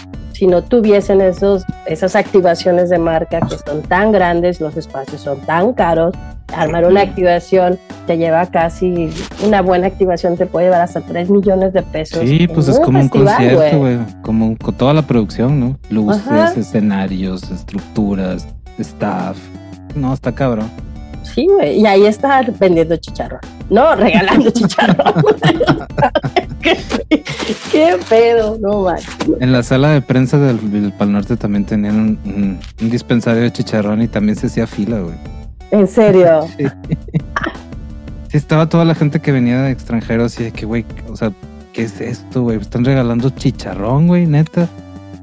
si 0.45 0.49
no 0.49 0.63
tuviesen 0.63 1.23
esos, 1.23 1.65
esas 1.87 2.15
activaciones 2.15 2.91
de 2.91 2.99
marca 2.99 3.41
que 3.41 3.57
son 3.57 3.81
tan 3.81 4.13
grandes, 4.13 4.61
los 4.61 4.77
espacios 4.77 5.23
son 5.23 5.39
tan 5.41 5.73
caros, 5.73 6.15
armar 6.53 6.85
una 6.85 7.01
activación 7.01 7.79
te 8.07 8.19
lleva 8.19 8.45
casi, 8.45 9.09
una 9.43 9.63
buena 9.63 9.87
activación 9.87 10.37
te 10.37 10.45
puede 10.45 10.67
llevar 10.67 10.83
hasta 10.83 11.01
3 11.01 11.31
millones 11.31 11.73
de 11.73 11.83
pesos. 11.83 12.21
Sí, 12.29 12.47
pues 12.47 12.69
es 12.69 12.79
como 12.79 13.01
un 13.01 13.09
concierto, 13.09 13.79
güey, 13.79 13.99
como 14.21 14.55
con 14.59 14.75
toda 14.75 14.93
la 14.93 15.01
producción, 15.01 15.59
¿no? 15.59 15.79
Luces, 15.89 16.59
escenarios, 16.59 17.51
estructuras, 17.51 18.47
staff, 18.77 19.39
no, 19.95 20.13
está 20.13 20.33
cabrón. 20.33 20.69
Sí, 21.25 21.47
güey, 21.47 21.81
y 21.81 21.87
ahí 21.87 22.07
está 22.07 22.43
vendiendo 22.59 22.97
chicharrón. 22.97 23.41
No, 23.71 23.95
regalando 23.97 24.51
chicharrón. 24.51 25.25
¿Qué, 27.73 27.97
pedo, 28.09 28.59
no 28.61 28.83
man. 28.83 28.99
En 29.41 29.53
la 29.53 29.63
sala 29.63 29.91
de 29.91 30.01
prensa 30.01 30.39
del, 30.39 30.93
Pal 30.97 31.13
Norte 31.13 31.37
también 31.37 31.65
tenían 31.65 32.19
un, 32.25 32.59
dispensario 32.79 33.43
de 33.43 33.53
chicharrón 33.53 34.03
y 34.03 34.09
también 34.09 34.37
se 34.37 34.47
hacía 34.47 34.67
fila, 34.67 35.01
güey. 35.01 35.17
¿En 35.71 35.89
serio? 35.89 36.47
Sí. 38.31 38.39
estaba 38.39 38.69
toda 38.69 38.85
la 38.85 38.97
gente 38.97 39.21
que 39.21 39.31
venía 39.31 39.63
de 39.63 39.71
extranjeros 39.71 40.41
y 40.41 40.45
de 40.45 40.51
que, 40.51 40.67
güey, 40.67 40.85
o 41.09 41.15
sea, 41.15 41.31
¿qué 41.73 41.83
es 41.83 42.01
esto, 42.01 42.43
güey? 42.43 42.59
Están 42.59 42.85
regalando 42.85 43.31
chicharrón, 43.31 44.09
güey, 44.09 44.27
neta. 44.27 44.69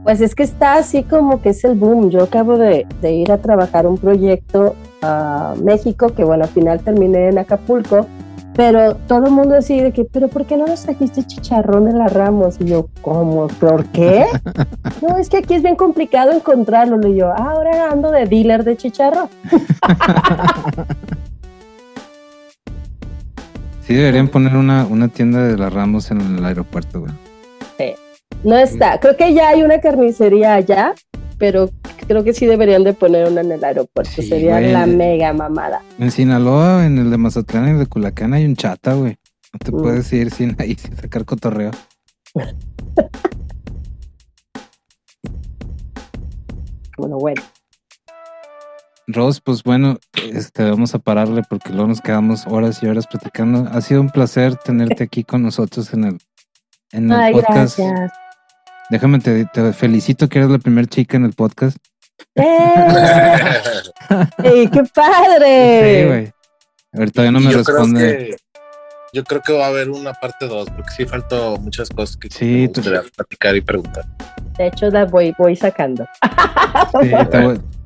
Pues 0.04 0.20
es 0.20 0.34
que 0.34 0.44
está 0.44 0.76
así 0.76 1.04
como 1.04 1.42
que 1.42 1.50
es 1.50 1.64
el 1.64 1.76
boom. 1.76 2.10
Yo 2.10 2.24
acabo 2.24 2.58
de, 2.58 2.88
de 3.02 3.14
ir 3.14 3.32
a 3.32 3.38
trabajar 3.38 3.86
un 3.86 3.98
proyecto 3.98 4.76
a 5.02 5.54
México, 5.62 6.14
que 6.14 6.24
bueno, 6.24 6.44
al 6.46 6.50
final 6.50 6.80
terminé 6.82 7.30
en 7.30 7.38
Acapulco, 7.38 8.08
Pero 8.56 8.96
todo 9.08 9.28
el 9.28 9.32
mundo 9.32 9.56
decía 9.56 9.82
de 9.84 9.94
que, 9.94 10.04
pero 10.04 10.28
¿por 10.28 10.46
qué 10.46 10.58
no 10.58 10.66
nos 10.66 10.82
trajiste 10.82 11.24
chicharrón 11.24 11.86
de 11.86 11.94
las 11.94 12.12
Ramos? 12.12 12.58
Y 12.60 12.66
yo, 12.66 12.90
¿cómo? 13.02 13.48
¿Por 13.48 13.86
qué? 13.86 14.26
no, 15.02 15.18
es 15.18 15.30
que 15.30 15.38
aquí 15.38 15.54
es 15.54 15.64
bien 15.64 15.76
complicado 15.76 16.32
encontrarlo. 16.32 17.08
Y 17.08 17.16
yo, 17.16 17.30
ah, 17.30 17.52
ahora 17.52 17.92
ando 17.92 18.12
de 18.12 18.26
dealer 18.26 18.64
de 18.64 18.76
chicharrón. 18.76 19.30
sí, 23.82 23.94
deberían 23.94 24.28
poner 24.28 24.56
una, 24.58 24.86
una 24.86 25.08
tienda 25.08 25.44
de 25.44 25.58
las 25.58 25.72
Ramos 25.72 26.12
en 26.12 26.20
el 26.22 26.44
aeropuerto, 26.44 27.02
güey. 27.02 27.31
No 28.44 28.58
está. 28.58 29.00
Creo 29.00 29.16
que 29.16 29.34
ya 29.36 29.50
hay 29.50 29.62
una 29.62 29.80
carnicería 29.80 30.56
allá, 30.56 30.96
pero 31.38 31.70
creo 32.08 32.24
que 32.24 32.34
sí 32.34 32.48
deberían 32.48 32.84
de 32.84 32.94
poner 32.94 33.28
una 33.28 33.42
en 33.42 33.52
el 33.52 33.64
aeropuerto. 33.64 34.22
Sería 34.24 34.60
la 34.60 34.88
mega 34.88 35.32
mamada. 35.32 35.84
En 36.00 36.10
Sinaloa, 36.10 36.88
en 36.88 36.98
el 36.98 37.12
de 37.12 37.18
Mazatlán 37.18 37.68
y 37.68 37.72
el 37.72 37.80
de 37.80 37.86
Culacán 37.86 38.34
hay 38.34 38.46
un 38.46 38.56
chata, 38.56 38.94
güey. 38.96 39.20
No 39.54 39.60
te 39.60 39.72
mm. 39.72 39.82
puedes 39.82 40.12
ir 40.14 40.32
sin 40.32 40.56
ahí, 40.60 40.76
sin 40.76 40.96
sacar 40.96 41.24
cotorreo. 41.26 41.70
bueno, 46.98 47.18
bueno. 47.18 47.44
Ros, 49.08 49.42
pues 49.42 49.62
bueno, 49.64 49.98
este, 50.32 50.64
vamos 50.70 50.96
a 50.96 51.00
pararle 51.00 51.42
porque 51.48 51.70
luego 51.70 51.88
nos 51.88 52.02
quedamos 52.02 52.48
horas 52.48 52.82
y 52.82 52.88
horas 52.88 53.06
platicando. 53.08 53.68
Ha 53.72 53.82
sido 53.82 54.02
un 54.02 54.10
placer 54.10 54.56
tenerte 54.56 55.04
aquí 55.04 55.24
con 55.24 55.44
nosotros 55.44 55.94
en 55.94 56.06
el, 56.06 56.18
en 56.92 57.12
el 57.12 57.34
podcast. 57.34 57.78
Gracias. 57.78 58.21
Déjame, 58.92 59.20
te, 59.20 59.48
felicito 59.72 60.28
que 60.28 60.40
eres 60.40 60.52
la 60.52 60.60
primera 60.60 60.86
chica 60.86 61.16
en 61.16 61.24
el 61.24 61.32
podcast. 61.32 61.78
¡Eh! 62.36 62.44
¡Qué 64.70 64.84
padre! 64.94 66.02
Sí, 66.02 66.08
güey. 66.08 66.34
A 66.92 67.00
ver, 67.00 67.12
todavía 67.12 67.32
no 67.32 67.40
me 67.40 67.54
responde. 67.54 68.36
yo 69.14 69.24
creo 69.24 69.40
que 69.42 69.54
va 69.54 69.68
a 69.68 69.70
haber 69.70 69.90
una 69.90 70.12
parte 70.12 70.46
2, 70.46 70.72
porque 70.72 70.90
sí 70.98 71.06
faltó 71.06 71.56
muchas 71.56 71.90
cosas 71.90 72.18
que 72.18 72.30
sí, 72.30 72.68
platicar 73.16 73.56
y 73.56 73.62
preguntar. 73.62 74.04
De 74.58 74.68
hecho, 74.68 74.90
la 74.90 75.06
voy, 75.06 75.34
voy 75.40 75.56
sacando. 75.56 76.06
Sí, 77.02 77.12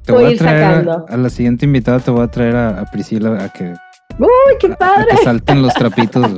te 0.05 0.11
voy, 0.11 0.33
a 0.33 0.37
traer 0.37 0.89
a, 1.07 1.17
la 1.17 1.29
siguiente 1.29 1.65
invitada, 1.65 1.99
te 1.99 2.09
voy 2.09 2.23
a 2.23 2.27
traer 2.29 2.55
a, 2.55 2.83
Priscila 2.91 3.43
a 3.43 3.49
que. 3.49 3.75
¡Uy, 4.17 4.27
qué 4.59 4.69
padre! 4.69 5.05
que 5.11 5.17
salten 5.17 5.61
los 5.61 5.73
trapitos. 5.75 6.31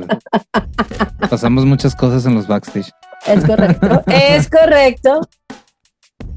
Pasamos 1.30 1.64
muchas 1.64 1.94
cosas 1.94 2.26
en 2.26 2.34
los 2.34 2.46
backstage. 2.46 2.92
Es 3.26 3.44
correcto, 3.44 4.02
es 4.06 4.48
correcto. 4.48 5.20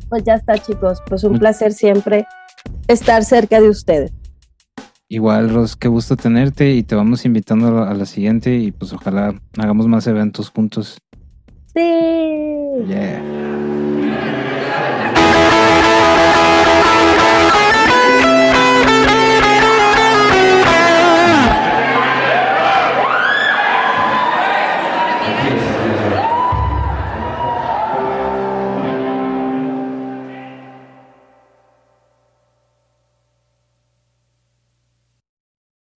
Pues 0.09 0.23
ya 0.23 0.35
está, 0.35 0.57
chicos. 0.57 1.01
Pues 1.07 1.23
un 1.23 1.39
placer 1.39 1.73
siempre 1.73 2.25
estar 2.87 3.23
cerca 3.23 3.61
de 3.61 3.69
ustedes. 3.69 4.11
Igual, 5.07 5.49
Ros, 5.49 5.75
qué 5.75 5.89
gusto 5.89 6.15
tenerte 6.15 6.71
y 6.71 6.83
te 6.83 6.95
vamos 6.95 7.25
invitando 7.25 7.83
a 7.83 7.93
la, 7.93 8.05
siguiente 8.05 8.55
y 8.55 8.71
pues 8.71 8.93
ojalá 8.93 9.33
hagamos 9.57 9.87
más 9.87 10.07
eventos 10.07 10.49
juntos. 10.49 10.97
Sí. 11.73 11.81
Yeah. 12.87 13.80